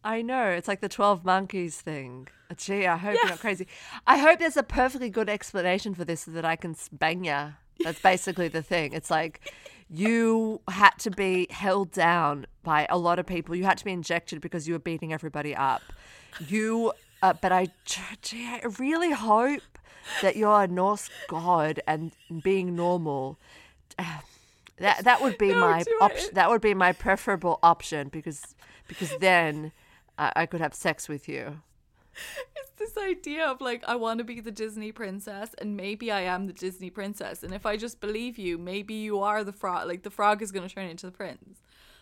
I 0.03 0.21
know. 0.23 0.47
It's 0.49 0.67
like 0.67 0.81
the 0.81 0.89
12 0.89 1.23
monkeys 1.23 1.79
thing. 1.79 2.27
Gee, 2.57 2.87
I 2.87 2.97
hope 2.97 3.13
you're 3.15 3.27
not 3.29 3.39
crazy. 3.39 3.67
I 4.07 4.17
hope 4.17 4.39
there's 4.39 4.57
a 4.57 4.63
perfectly 4.63 5.09
good 5.09 5.29
explanation 5.29 5.93
for 5.93 6.03
this 6.03 6.21
so 6.21 6.31
that 6.31 6.43
I 6.43 6.55
can 6.55 6.75
bang 6.91 7.23
ya. 7.23 7.51
That's 7.83 8.01
basically 8.01 8.47
the 8.47 8.63
thing. 8.63 8.93
It's 8.93 9.11
like 9.11 9.53
you 9.93 10.61
had 10.69 10.91
to 10.99 11.11
be 11.11 11.47
held 11.49 11.91
down 11.91 12.45
by 12.63 12.87
a 12.89 12.97
lot 12.97 13.19
of 13.19 13.25
people. 13.25 13.55
You 13.55 13.65
had 13.65 13.77
to 13.79 13.85
be 13.85 13.91
injected 13.91 14.39
because 14.39 14.65
you 14.67 14.73
were 14.73 14.79
beating 14.79 15.11
everybody 15.11 15.53
up. 15.53 15.81
You, 16.47 16.93
uh, 17.21 17.33
but 17.33 17.51
I, 17.51 17.67
gee, 18.21 18.47
I 18.47 18.61
really 18.79 19.11
hope 19.11 19.61
that 20.21 20.37
you're 20.37 20.63
a 20.63 20.67
Norse 20.67 21.09
god 21.27 21.81
and 21.85 22.11
being 22.43 22.75
normal. 22.75 23.37
That 24.77 25.03
that 25.03 25.21
would 25.21 25.37
be 25.37 25.49
No, 25.49 25.59
my 25.59 25.83
option. 26.01 26.29
That 26.33 26.49
would 26.49 26.61
be 26.61 26.73
my 26.73 26.91
preferable 26.91 27.59
option 27.61 28.09
because 28.09 28.55
because 28.87 29.15
then 29.19 29.73
I, 30.17 30.31
I 30.35 30.45
could 30.47 30.59
have 30.59 30.73
sex 30.73 31.07
with 31.07 31.29
you. 31.29 31.61
It's 32.55 32.71
this 32.77 32.97
idea 33.03 33.45
of 33.45 33.61
like 33.61 33.83
I 33.87 33.95
want 33.95 34.17
to 34.19 34.23
be 34.23 34.39
the 34.39 34.51
Disney 34.51 34.91
princess 34.91 35.49
and 35.59 35.75
maybe 35.77 36.11
I 36.11 36.21
am 36.21 36.47
the 36.47 36.53
Disney 36.53 36.89
princess 36.89 37.43
and 37.43 37.53
if 37.53 37.65
I 37.65 37.77
just 37.77 37.99
believe 37.99 38.37
you, 38.37 38.57
maybe 38.57 38.93
you 38.95 39.19
are 39.19 39.43
the 39.43 39.51
frog. 39.53 39.87
Like 39.87 40.03
the 40.03 40.09
frog 40.09 40.41
is 40.41 40.51
going 40.51 40.67
to 40.67 40.73
turn 40.73 40.85
into 40.89 41.05
the 41.05 41.11
prince. 41.11 41.61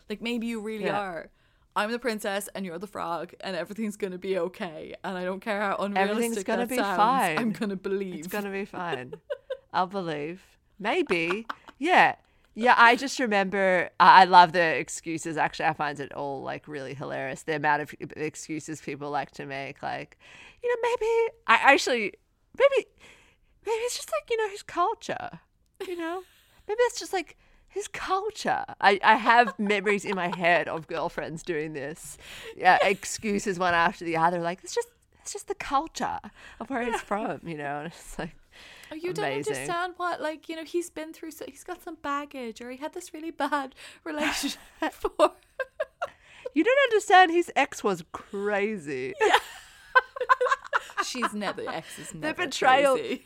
Like 0.10 0.22
maybe 0.22 0.48
you 0.48 0.60
really 0.62 0.86
Yeah. 0.86 1.00
are. 1.00 1.30
I'm 1.76 1.92
the 1.92 2.00
princess 2.00 2.50
and 2.56 2.66
you're 2.66 2.80
the 2.80 2.88
frog 2.88 3.34
and 3.42 3.56
everything's 3.56 3.96
going 3.96 4.12
to 4.12 4.18
be 4.18 4.38
okay 4.40 4.96
and 5.04 5.18
I 5.18 5.24
don't 5.24 5.40
care 5.40 5.62
how 5.62 5.76
unrealistic 5.78 6.10
Everything's 6.12 6.44
gonna 6.44 6.66
be 6.68 6.76
sounds. 6.78 6.98
fine. 6.98 7.38
I'm 7.38 7.52
going 7.52 7.70
to 7.70 7.76
believe. 7.78 8.20
It's 8.26 8.28
gonna 8.28 8.52
be 8.52 8.66
fine. 8.66 9.14
I'll 9.74 9.88
believe. 9.88 10.42
Maybe. 10.80 11.46
Yeah. 11.78 12.16
Yeah, 12.56 12.76
I 12.78 12.96
just 12.96 13.20
remember. 13.20 13.90
I 14.00 14.26
love 14.26 14.52
the 14.52 14.62
excuses. 14.62 15.38
Actually, 15.38 15.68
I 15.68 15.74
find 15.74 16.00
it 16.00 16.12
all 16.14 16.42
like 16.42 16.68
really 16.68 16.94
hilarious. 16.94 17.44
The 17.44 17.56
amount 17.56 17.82
of 17.84 17.96
excuses 18.18 18.82
people 18.82 19.10
like 19.10 19.32
to 19.32 19.46
make, 19.46 19.82
like, 19.82 20.18
you 20.62 20.70
know, 20.70 20.90
maybe 20.90 21.34
I 21.48 21.74
actually, 21.74 22.14
maybe, 22.58 22.88
maybe 23.66 23.78
it's 23.86 23.96
just 23.96 24.12
like 24.12 24.30
you 24.30 24.38
know 24.38 24.50
his 24.50 24.64
culture. 24.64 25.40
You 25.88 25.96
know, 25.98 26.24
maybe 26.68 26.80
it's 26.82 27.00
just 27.00 27.14
like 27.14 27.38
his 27.70 27.88
culture. 27.88 28.66
I, 28.82 29.00
I 29.04 29.16
have 29.16 29.58
memories 29.60 30.04
in 30.04 30.16
my 30.16 30.36
head 30.36 30.68
of 30.68 30.88
girlfriends 30.88 31.44
doing 31.44 31.74
this. 31.74 32.18
Yeah, 32.58 32.78
excuses 32.84 33.60
one 33.60 33.74
after 33.74 34.04
the 34.04 34.18
other. 34.18 34.40
Like 34.42 34.60
it's 34.64 34.76
just 34.76 34.90
it's 35.22 35.32
just 35.32 35.48
the 35.48 35.56
culture 35.56 36.20
of 36.60 36.70
where 36.70 36.84
he's 36.84 37.00
from. 37.02 37.40
You 37.46 37.58
know, 37.58 37.80
and 37.80 37.88
it's 37.88 38.20
like. 38.20 38.36
Oh, 38.92 38.96
you 38.96 39.14
don't 39.14 39.32
understand 39.32 39.94
what 39.98 40.20
like 40.22 40.50
you 40.50 40.56
know 40.56 40.64
he's 40.64 40.90
been 40.90 41.14
through 41.14 41.32
so 41.32 41.46
he's 41.48 41.64
got 41.64 41.84
some 41.84 41.96
baggage 42.02 42.60
or 42.62 42.72
he 42.72 42.78
had 42.78 42.94
this 42.94 43.14
really 43.14 43.32
bad 43.32 43.76
relationship 44.04 44.60
before. 44.80 45.34
You 46.56 46.64
don't 46.64 46.80
understand. 46.92 47.32
His 47.32 47.52
ex 47.56 47.84
was 47.84 48.04
crazy. 48.12 49.14
Yeah. 49.22 49.36
She's 51.06 51.34
never 51.34 51.62
the 51.64 51.76
ex 51.76 51.98
is 52.00 52.14
never 52.14 52.46
betrayal. 52.46 52.96
crazy. 52.96 53.26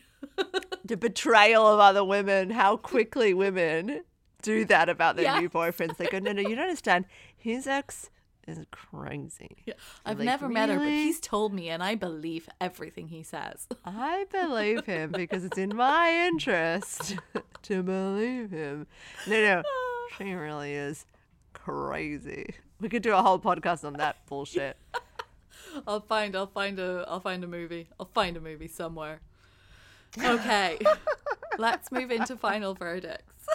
the 0.86 0.98
betrayal 0.98 1.66
of 1.68 1.80
other 1.80 2.04
women. 2.04 2.50
How 2.52 2.78
quickly 2.78 3.34
women 3.34 4.02
do 4.42 4.66
that 4.66 4.90
about 4.90 5.16
their 5.16 5.26
Yeah. 5.26 5.40
new 5.40 5.50
boyfriends. 5.50 5.98
They 5.98 6.08
go, 6.08 6.20
no, 6.20 6.34
no, 6.34 6.42
you 6.42 6.56
don't 6.56 6.66
understand. 6.66 7.06
His 7.36 7.66
ex 7.68 8.10
is 8.48 8.60
crazy. 8.72 9.58
Yeah. 9.66 9.74
I've 10.06 10.20
like, 10.20 10.26
never 10.26 10.50
met 10.50 10.70
her, 10.70 10.78
but 10.78 10.88
he's 10.88 11.20
told 11.20 11.54
me, 11.54 11.70
and 11.70 11.84
I 11.84 11.96
believe 11.96 12.50
everything 12.60 13.08
he 13.08 13.24
says. 13.24 13.68
I 13.86 14.26
believe 14.32 14.86
him 14.86 15.12
because 15.12 15.44
it's 15.44 15.58
in 15.58 15.76
my 15.76 16.28
interest 16.28 17.16
to 17.64 17.84
believe 17.84 18.52
him. 18.52 18.88
No, 19.28 19.42
no, 19.42 19.64
she 20.18 20.34
really 20.34 20.74
is 20.74 21.06
crazy. 21.54 22.56
We 22.80 22.90
could 22.90 23.04
do 23.04 23.14
a 23.14 23.22
whole 23.22 23.40
podcast 23.40 23.86
on 23.86 23.94
that 23.94 24.18
bullshit. 24.28 24.78
I'll 25.88 26.02
find, 26.02 26.36
I'll 26.36 26.48
find 26.48 26.80
a, 26.80 27.06
I'll 27.08 27.20
find 27.20 27.44
a 27.44 27.48
movie. 27.48 27.90
I'll 28.00 28.10
find 28.14 28.38
a 28.38 28.42
movie 28.42 28.68
somewhere. 28.68 29.22
Okay, 30.24 30.78
let's 31.58 31.92
move 31.92 32.12
into 32.12 32.36
final 32.36 32.76
verdicts. 32.76 33.48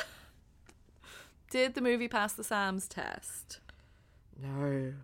Did 1.50 1.74
the 1.74 1.80
movie 1.80 2.08
pass 2.08 2.32
the 2.32 2.42
Sam's 2.42 2.88
test? 2.88 3.60
No. 4.40 4.94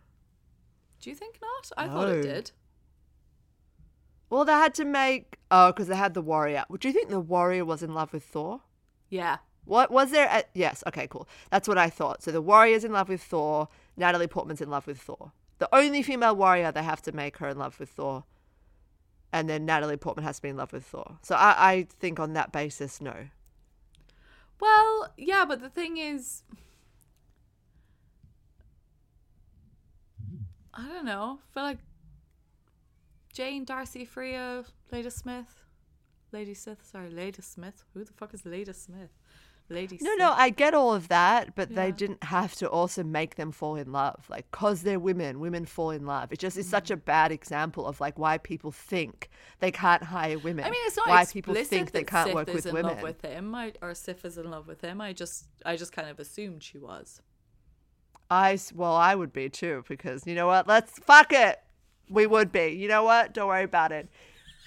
Do 1.01 1.11
you 1.11 1.17
think 1.17 1.39
not? 1.43 1.71
I 1.77 1.89
thought 1.89 2.09
it 2.09 2.23
did. 2.23 2.51
Well, 4.31 4.45
they 4.45 4.53
had 4.53 4.75
to 4.75 4.85
make 4.85 5.39
oh, 5.51 5.73
because 5.73 5.89
they 5.89 5.97
had 5.97 6.15
the 6.15 6.23
warrior. 6.23 6.65
Do 6.79 6.89
you 6.89 6.95
think 6.95 7.11
the 7.11 7.21
warrior 7.21 7.65
was 7.65 7.83
in 7.83 7.95
love 7.95 8.13
with 8.13 8.25
Thor? 8.25 8.61
Yeah. 9.11 9.39
What 9.65 9.91
was 9.91 10.11
there? 10.11 10.29
A, 10.31 10.45
yes. 10.55 10.83
Okay. 10.87 11.07
Cool. 11.07 11.29
That's 11.51 11.69
what 11.69 11.79
I 11.79 11.91
thought. 11.91 12.23
So 12.23 12.31
the 12.33 12.43
warrior's 12.43 12.85
in 12.85 12.93
love 12.93 13.09
with 13.09 13.23
Thor. 13.23 13.69
Natalie 13.97 14.27
Portman's 14.27 14.61
in 14.61 14.71
love 14.71 14.87
with 14.87 15.01
Thor. 15.01 15.33
The 15.59 15.75
only 15.75 16.03
female 16.03 16.35
warrior 16.35 16.73
they 16.73 16.83
have 16.83 17.03
to 17.03 17.13
make 17.13 17.39
her 17.39 17.49
in 17.49 17.59
love 17.59 17.79
with 17.79 17.91
Thor, 17.91 18.25
and 19.33 19.49
then 19.49 19.65
Natalie 19.65 19.97
Portman 19.97 20.25
has 20.25 20.37
to 20.37 20.43
be 20.43 20.49
in 20.49 20.57
love 20.57 20.73
with 20.73 20.85
Thor. 20.85 21.19
So 21.23 21.37
I, 21.37 21.55
I 21.57 21.87
think 22.01 22.19
on 22.19 22.33
that 22.33 22.53
basis, 22.53 23.01
no. 23.01 23.15
Well, 24.61 25.13
yeah, 25.17 25.45
but 25.47 25.61
the 25.61 25.69
thing 25.69 25.97
is, 25.97 26.43
I 30.77 30.89
don't 30.89 31.05
know. 31.05 31.39
I 31.41 31.55
feel 31.55 31.63
like 31.63 31.79
Jane, 33.33 33.65
Darcy, 33.65 34.05
Freya, 34.05 34.65
Lady 34.93 35.11
Smith, 35.11 35.63
Lady 36.33 36.55
Smith. 36.55 36.79
Sorry, 36.91 37.11
Lady 37.11 37.43
Smith. 37.43 37.85
Who 37.95 38.05
the 38.05 38.13
fuck 38.13 38.35
is 38.35 38.45
Lady 38.45 38.73
Smith? 38.73 39.11
Lady. 39.71 39.97
No, 40.01 40.11
Smith. 40.11 40.19
no, 40.19 40.33
I 40.33 40.51
get 40.51 40.75
all 40.75 40.93
of 40.95 41.09
that, 41.09 41.55
but 41.55 41.75
they 41.75 41.91
didn't 41.91 42.23
have 42.25 42.55
to 42.57 42.69
also 42.69 43.03
make 43.03 43.37
them 43.37 43.51
fall 43.51 43.77
in 43.77 43.93
love. 43.93 44.27
Like, 44.29 44.51
cause 44.51 44.83
they're 44.83 44.99
women, 44.99 45.41
women 45.41 45.65
fall 45.65 45.91
in 45.91 46.05
love. 46.05 46.33
It 46.33 46.39
just 46.39 46.59
is 46.59 46.69
such 46.69 46.91
a 46.91 46.97
mm. 46.97 47.05
bad 47.05 47.33
example 47.33 47.87
of 47.87 47.99
like 47.99 48.19
why 48.19 48.37
people 48.37 48.73
think 48.73 49.31
they 49.61 49.71
can't 49.71 50.03
hire 50.03 50.39
women. 50.39 50.67
I 50.67 50.71
mean, 50.71 50.83
it's 50.85 50.97
not 50.97 51.09
why 51.09 51.25
people 51.25 51.55
think 51.55 51.93
they 51.93 52.01
that 52.01 52.07
can't 52.09 52.27
Sif 52.29 52.35
work 52.35 52.49
is 52.49 52.55
with 52.57 52.67
in 52.67 52.75
women. 52.75 52.95
love 52.95 53.03
with 53.03 53.23
him, 53.23 53.55
I, 53.55 53.73
or 53.81 53.95
Sif 53.95 54.25
is 54.25 54.37
in 54.37 54.51
love 54.51 54.67
with 54.69 54.83
him. 54.83 55.01
I 55.01 55.15
just, 55.15 55.47
I 55.65 55.77
just 55.77 55.93
kind 55.93 56.11
of 56.11 56.21
assumed 56.21 56.63
she 56.63 56.79
was. 56.79 57.23
I 58.31 58.59
well, 58.75 58.95
I 58.95 59.15
would 59.15 59.33
be 59.33 59.49
too 59.49 59.85
because 59.89 60.27
you 60.27 60.35
know 60.35 60.47
what? 60.47 60.67
Let's 60.67 60.99
fuck 60.99 61.33
it. 61.33 61.61
We 62.09 62.27
would 62.27 62.53
be. 62.53 62.69
You 62.69 62.89
know 62.89 63.05
what? 63.05 63.33
Don't 63.35 63.49
worry 63.49 63.65
about 63.65 63.93
it. 63.93 64.09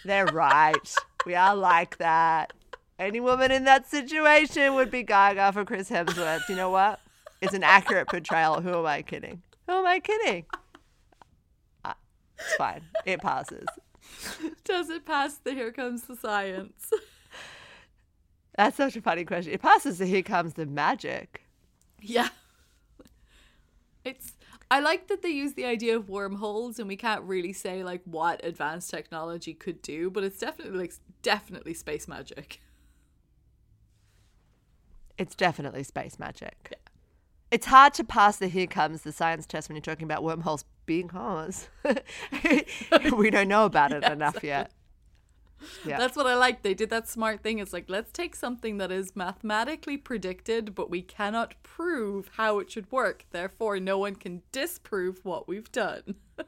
They're 0.06 0.26
right. 0.26 0.96
we 1.26 1.36
are 1.36 1.56
like 1.56 1.98
that. 1.98 2.54
Any 3.00 3.20
woman 3.20 3.52
in 3.52 3.66
that 3.66 3.88
situation 3.88 4.74
would 4.74 4.90
be 4.90 5.04
Gaga 5.04 5.52
for 5.54 5.66
Chris 5.66 5.90
Hemsworth. 5.90 6.50
You 6.50 6.56
know 6.56 6.70
what? 6.70 7.00
It's 7.42 7.54
an 7.54 7.64
accurate 7.64 8.08
portrayal. 8.08 8.62
Who 8.62 8.74
am 8.80 8.86
I 8.86 9.04
kidding? 9.04 9.44
Who 9.68 9.74
am 9.74 9.86
I 9.86 10.00
kidding? 10.00 10.46
Uh, 11.86 11.94
it's 12.40 12.56
fine. 12.56 12.82
It 13.06 13.22
passes. 13.22 13.68
Does 14.64 14.90
it 14.90 15.06
pass 15.06 15.36
the 15.38 15.54
Here 15.54 15.72
Comes 15.72 16.04
the 16.04 16.16
Science? 16.16 16.92
That's 18.58 18.76
such 18.76 18.96
a 18.96 19.02
funny 19.02 19.24
question. 19.24 19.54
It 19.54 19.62
passes. 19.62 20.00
The 20.00 20.08
here 20.08 20.24
comes 20.24 20.54
the 20.54 20.66
magic. 20.66 21.44
Yeah. 22.02 22.30
It's 24.08 24.34
I 24.72 24.80
like 24.80 25.08
that 25.08 25.22
they 25.22 25.30
use 25.30 25.54
the 25.54 25.66
idea 25.66 25.96
of 25.96 26.10
wormholes 26.10 26.80
and 26.80 26.88
we 26.88 26.96
can't 26.96 27.24
really 27.24 27.54
say 27.54 27.84
like 27.84 28.02
what 28.06 28.44
advanced 28.44 28.90
technology 28.90 29.54
could 29.54 29.82
do, 29.82 30.10
but 30.10 30.24
it's 30.24 30.40
definitely 30.40 30.80
like 30.80 30.94
definitely 31.22 31.74
space 31.74 32.08
magic. 32.08 32.62
It's 35.18 35.36
definitely 35.36 35.84
space 35.84 36.20
magic. 36.20 36.80
It's 37.50 37.66
hard 37.66 37.94
to 37.96 38.04
pass 38.04 38.38
the 38.38 38.48
here 38.48 38.68
comes 38.68 39.02
the 39.02 39.12
science 39.12 39.46
test 39.46 39.70
when 39.70 39.76
you're 39.76 39.82
talking 39.82 40.04
about 40.04 40.24
wormholes 40.24 40.66
because 40.86 41.70
we 43.14 43.30
don't 43.30 43.48
know 43.48 43.66
about 43.66 43.92
it 43.92 44.04
enough 44.12 44.44
yet. 44.44 44.72
Yeah. 45.86 45.98
That's 45.98 46.16
what 46.16 46.28
I 46.28 46.36
like. 46.36 46.62
They 46.62 46.74
did 46.74 46.90
that 46.90 47.08
smart 47.08 47.42
thing. 47.42 47.60
It's 47.60 47.74
like 47.74 47.86
let's 47.88 48.12
take 48.12 48.36
something 48.36 48.78
that 48.78 48.92
is 48.92 49.16
mathematically 49.16 49.98
predicted, 49.98 50.76
but 50.76 50.90
we 50.90 51.02
cannot 51.02 51.62
prove 51.64 52.30
how 52.36 52.60
it 52.60 52.72
should 52.72 52.92
work. 52.92 53.26
Therefore, 53.32 53.80
no 53.80 53.98
one 53.98 54.16
can 54.16 54.44
disprove 54.52 55.24
what 55.24 55.48
we've 55.48 55.72
done. 55.72 56.16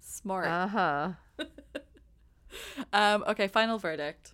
smart. 0.00 0.46
Uh 0.46 0.66
huh. 0.68 1.08
um 2.92 3.24
okay, 3.28 3.48
final 3.48 3.78
verdict. 3.78 4.32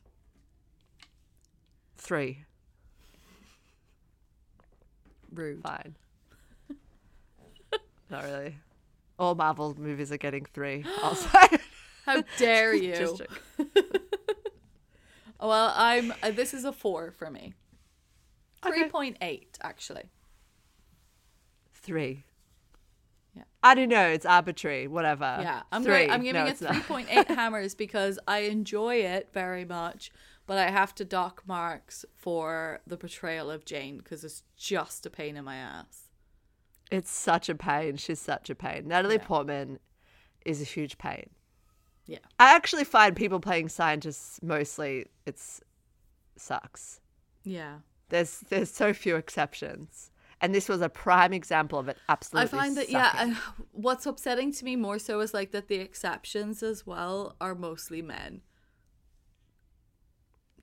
Three. 1.96 2.44
Rude. 5.32 5.62
Fine. 5.62 5.96
Not 8.10 8.24
really. 8.24 8.56
All 9.18 9.34
Marvel 9.34 9.74
movies 9.78 10.12
are 10.12 10.18
getting 10.18 10.44
three. 10.44 10.84
I'll 11.02 11.14
say. 11.14 11.58
How 12.06 12.22
dare 12.38 12.74
you? 12.88 13.18
Well, 15.38 15.72
I'm. 15.76 16.14
Uh, 16.22 16.30
this 16.30 16.54
is 16.54 16.64
a 16.64 16.72
four 16.72 17.10
for 17.10 17.30
me. 17.30 17.52
Okay. 18.64 18.80
Three 18.80 18.88
point 18.88 19.18
eight, 19.20 19.58
actually. 19.62 20.10
three. 21.74 22.24
Yeah. 23.36 23.42
I 23.62 23.74
don't 23.74 23.90
know. 23.90 24.08
It's 24.08 24.24
arbitrary. 24.24 24.88
Whatever. 24.88 25.38
Yeah, 25.42 25.62
I'm 25.70 25.84
three. 25.84 26.06
Gonna, 26.06 26.12
I'm 26.14 26.22
giving 26.22 26.42
No, 26.44 26.50
it 26.50 26.56
3.8 26.58 27.26
hammers 27.36 27.74
because 27.74 28.18
I 28.26 28.38
enjoy 28.40 28.96
it 28.96 29.28
very 29.34 29.66
much, 29.66 30.10
but 30.46 30.56
I 30.56 30.70
have 30.70 30.94
to 30.96 31.04
dock 31.04 31.42
marks 31.46 32.06
for 32.16 32.80
the 32.86 32.96
portrayal 32.96 33.50
of 33.50 33.66
Jane 33.66 33.98
because 33.98 34.24
it's 34.24 34.42
just 34.56 35.04
a 35.04 35.10
pain 35.10 35.36
in 35.36 35.44
my 35.44 35.56
ass. 35.56 36.04
It's 36.90 37.10
such 37.10 37.50
a 37.50 37.54
pain. 37.54 37.98
She's 37.98 38.20
such 38.20 38.48
a 38.48 38.54
pain. 38.54 38.88
Natalie 38.88 39.16
Yeah. 39.16 39.26
Portman 39.26 39.80
is 40.46 40.62
a 40.62 40.64
huge 40.64 40.96
pain. 40.96 41.28
Yeah. 42.06 42.18
I 42.38 42.54
actually 42.54 42.84
find 42.84 43.16
people 43.16 43.40
playing 43.40 43.68
scientists 43.68 44.40
mostly 44.42 45.06
it's 45.26 45.60
sucks. 46.36 47.00
Yeah. 47.44 47.78
There's 48.10 48.40
there's 48.48 48.70
so 48.70 48.92
few 48.92 49.16
exceptions, 49.16 50.12
and 50.40 50.54
this 50.54 50.68
was 50.68 50.80
a 50.80 50.88
prime 50.88 51.32
example 51.32 51.78
of 51.80 51.88
it. 51.88 51.96
Absolutely, 52.08 52.58
I 52.58 52.62
find 52.62 52.76
that 52.76 52.88
sucking. 52.88 52.94
yeah, 52.94 53.12
and 53.18 53.34
what's 53.72 54.06
upsetting 54.06 54.52
to 54.52 54.64
me 54.64 54.76
more 54.76 54.98
so 55.00 55.18
is 55.20 55.34
like 55.34 55.50
that 55.50 55.66
the 55.66 55.76
exceptions 55.76 56.62
as 56.62 56.86
well 56.86 57.34
are 57.40 57.54
mostly 57.56 58.02
men. 58.02 58.42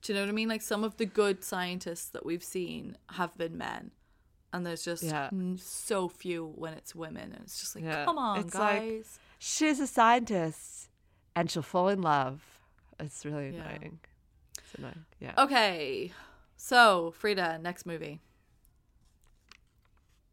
Do 0.02 0.12
you 0.12 0.20
know 0.20 0.26
what 0.26 0.30
I 0.30 0.34
mean? 0.34 0.50
Like 0.50 0.62
some 0.62 0.84
of 0.84 0.98
the 0.98 1.06
good 1.06 1.44
scientists 1.44 2.10
that 2.10 2.26
we've 2.26 2.44
seen 2.44 2.98
have 3.12 3.38
been 3.38 3.58
men, 3.58 3.92
and 4.52 4.66
there's 4.66 4.84
just 4.84 5.04
Yeah. 5.04 5.30
so 5.58 6.08
few 6.10 6.46
when 6.56 6.74
it's 6.74 6.94
women, 6.94 7.32
and 7.34 7.42
it's 7.44 7.60
just 7.60 7.76
like, 7.76 7.84
Yeah. 7.86 8.06
come 8.06 8.18
on, 8.18 8.40
It's 8.40 8.54
like- 8.56 8.80
guys. 8.82 9.20
she's 9.40 9.80
a 9.80 9.88
scientist, 9.88 10.90
and 11.36 11.50
she'll 11.50 11.62
fall 11.62 11.90
in 11.90 12.02
love. 12.02 12.42
It's 13.00 13.26
really 13.26 13.50
Yeah. 13.50 13.62
annoying. 13.70 14.00
It's 14.60 14.76
annoying. 14.76 15.06
Yeah. 15.20 15.34
Okay, 15.38 16.12
so 16.58 17.12
Frida, 17.18 17.60
next 17.62 17.86
movie. 17.86 18.22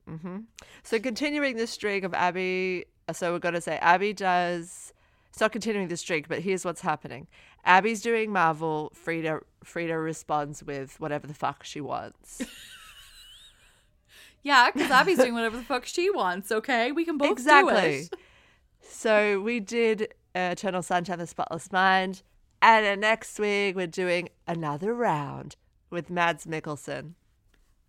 Mm-hmm. 0.08 0.38
So 0.82 0.98
continuing 0.98 1.56
the 1.56 1.66
streak 1.66 2.04
of 2.04 2.14
Abby, 2.14 2.86
uh, 3.08 3.12
so 3.12 3.32
we're 3.32 3.38
gonna 3.38 3.60
say 3.60 3.76
Abby 3.78 4.12
does. 4.12 4.92
It's 5.30 5.40
not 5.40 5.52
continuing 5.52 5.88
the 5.88 5.96
streak, 5.96 6.26
but 6.28 6.40
here's 6.40 6.64
what's 6.64 6.80
happening. 6.80 7.28
Abby's 7.64 8.02
doing 8.02 8.32
Marvel. 8.32 8.90
Frida 8.94 9.40
Frida 9.62 9.96
responds 9.98 10.62
with 10.64 10.98
whatever 10.98 11.26
the 11.26 11.34
fuck 11.34 11.64
she 11.64 11.80
wants. 11.80 12.42
Yeah, 14.42 14.70
because 14.70 14.90
Abby's 14.90 15.18
doing 15.18 15.34
whatever 15.34 15.58
the 15.58 15.62
fuck 15.62 15.84
she 15.84 16.08
wants. 16.10 16.50
Okay, 16.50 16.92
we 16.92 17.04
can 17.04 17.18
both 17.18 17.28
do 17.28 17.32
exactly. 17.32 18.08
So 18.80 19.38
we 19.42 19.60
did 19.60 20.14
Eternal 20.34 20.82
Sunshine 20.82 21.14
of 21.14 21.20
the 21.20 21.26
Spotless 21.26 21.72
Mind, 21.72 22.22
and 22.62 22.84
then 22.84 23.00
next 23.00 23.38
week 23.38 23.74
we're 23.76 23.86
doing 23.86 24.28
another 24.46 24.94
round 24.94 25.56
with 25.90 26.10
Mads 26.10 26.46
Mikkelsen. 26.46 27.14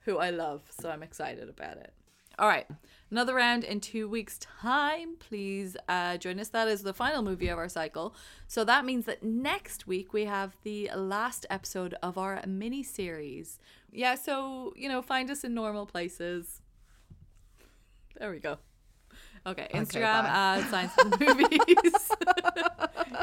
who 0.05 0.17
I 0.17 0.29
love, 0.31 0.63
so 0.79 0.89
I'm 0.89 1.03
excited 1.03 1.47
about 1.49 1.77
it. 1.77 1.93
All 2.39 2.47
right, 2.47 2.65
another 3.11 3.35
round 3.35 3.63
in 3.63 3.79
two 3.81 4.07
weeks' 4.09 4.39
time. 4.39 5.15
Please 5.19 5.77
uh, 5.87 6.17
join 6.17 6.39
us. 6.39 6.47
That 6.47 6.67
is 6.67 6.81
the 6.81 6.93
final 6.93 7.21
movie 7.21 7.49
of 7.49 7.59
our 7.59 7.69
cycle. 7.69 8.15
So 8.47 8.63
that 8.63 8.83
means 8.85 9.05
that 9.05 9.21
next 9.21 9.85
week 9.85 10.11
we 10.11 10.25
have 10.25 10.55
the 10.63 10.89
last 10.95 11.45
episode 11.51 11.93
of 12.01 12.17
our 12.17 12.41
mini 12.47 12.81
series. 12.81 13.59
Yeah, 13.91 14.15
so 14.15 14.73
you 14.75 14.89
know, 14.89 15.03
find 15.03 15.29
us 15.29 15.43
in 15.43 15.53
normal 15.53 15.85
places. 15.85 16.61
There 18.17 18.31
we 18.31 18.39
go. 18.39 18.57
Okay, 19.45 19.67
Instagram 19.73 20.23
at 20.23 20.69
Science 20.69 20.93
of 20.99 21.11
the 21.11 21.17
Movies. 21.25 22.11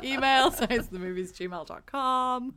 Email 0.05 0.51
science 0.51 0.86
of 0.86 0.90
the 0.90 0.99
movies 0.99 1.32
gmail.com. 1.32 2.55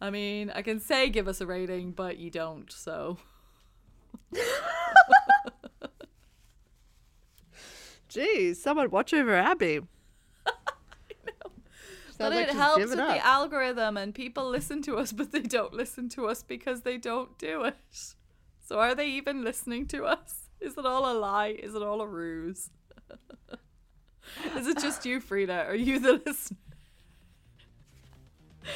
I 0.00 0.10
mean, 0.10 0.50
I 0.54 0.62
can 0.62 0.80
say 0.80 1.10
give 1.10 1.28
us 1.28 1.40
a 1.40 1.46
rating, 1.46 1.92
but 1.92 2.18
you 2.18 2.30
don't, 2.30 2.72
so. 2.72 3.18
Geez, 8.08 8.62
someone 8.62 8.90
watch 8.90 9.14
over 9.14 9.34
Abby. 9.34 9.80
But 12.18 12.32
like 12.32 12.48
it 12.48 12.54
helps 12.54 12.78
with 12.78 12.96
the 12.96 13.26
algorithm, 13.26 13.96
and 13.96 14.14
people 14.14 14.48
listen 14.48 14.80
to 14.82 14.96
us, 14.96 15.12
but 15.12 15.32
they 15.32 15.40
don't 15.40 15.72
listen 15.72 16.08
to 16.10 16.26
us 16.28 16.42
because 16.42 16.82
they 16.82 16.96
don't 16.96 17.36
do 17.38 17.64
it. 17.64 17.76
So 18.64 18.78
are 18.78 18.94
they 18.94 19.08
even 19.08 19.42
listening 19.42 19.86
to 19.88 20.04
us? 20.04 20.41
Is 20.62 20.78
it 20.78 20.86
all 20.86 21.10
a 21.10 21.14
lie? 21.18 21.48
Is 21.48 21.74
it 21.74 21.82
all 21.82 22.00
a 22.00 22.06
ruse? 22.06 22.70
Is 24.56 24.66
it 24.66 24.78
just 24.78 25.04
you, 25.04 25.20
Frida? 25.20 25.64
Are 25.66 25.74
you 25.74 25.98
the 25.98 26.22
listener? 26.24 26.56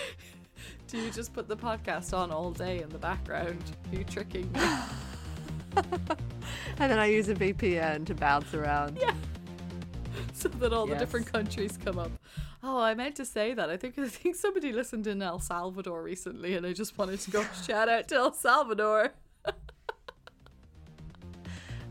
Do 0.89 0.99
you 0.99 1.11
just 1.11 1.33
put 1.33 1.49
the 1.49 1.57
podcast 1.57 2.17
on 2.17 2.31
all 2.31 2.51
day 2.51 2.81
in 2.83 2.89
the 2.89 2.99
background? 2.99 3.63
Are 3.93 3.97
you 3.97 4.05
tricking 4.05 4.51
me? 4.53 4.61
And 6.79 6.91
then 6.91 6.99
I 6.99 7.07
use 7.07 7.29
a 7.29 7.35
VPN 7.35 8.07
to 8.07 8.15
bounce 8.15 8.55
around. 8.55 8.99
Yeah. 9.01 9.13
so 10.33 10.49
that 10.49 10.73
all 10.73 10.87
the 10.87 10.95
different 10.95 11.31
countries 11.31 11.79
come 11.83 11.99
up. 11.99 12.11
Oh, 12.63 12.79
I 12.81 12.95
meant 12.95 13.17
to 13.17 13.25
say 13.25 13.55
that. 13.55 13.69
I 13.71 13.77
think 13.77 13.99
I 13.99 14.09
think 14.09 14.37
somebody 14.37 14.73
listened 14.73 15.07
in 15.07 15.21
El 15.23 15.39
Salvador 15.39 16.03
recently, 16.03 16.55
and 16.55 16.67
I 16.67 16.73
just 16.73 16.97
wanted 16.99 17.21
to 17.21 17.31
go 17.31 17.45
shout 17.67 17.89
out 17.89 18.09
to 18.09 18.15
El 18.17 18.33
Salvador. 18.33 19.13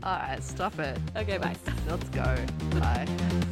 All 0.06 0.12
right, 0.18 0.40
stop 0.40 0.78
it. 0.78 0.96
Okay, 1.16 1.36
bye. 1.36 1.56
Let's 1.88 2.08
go. 2.10 2.36
Bye. 2.78 3.46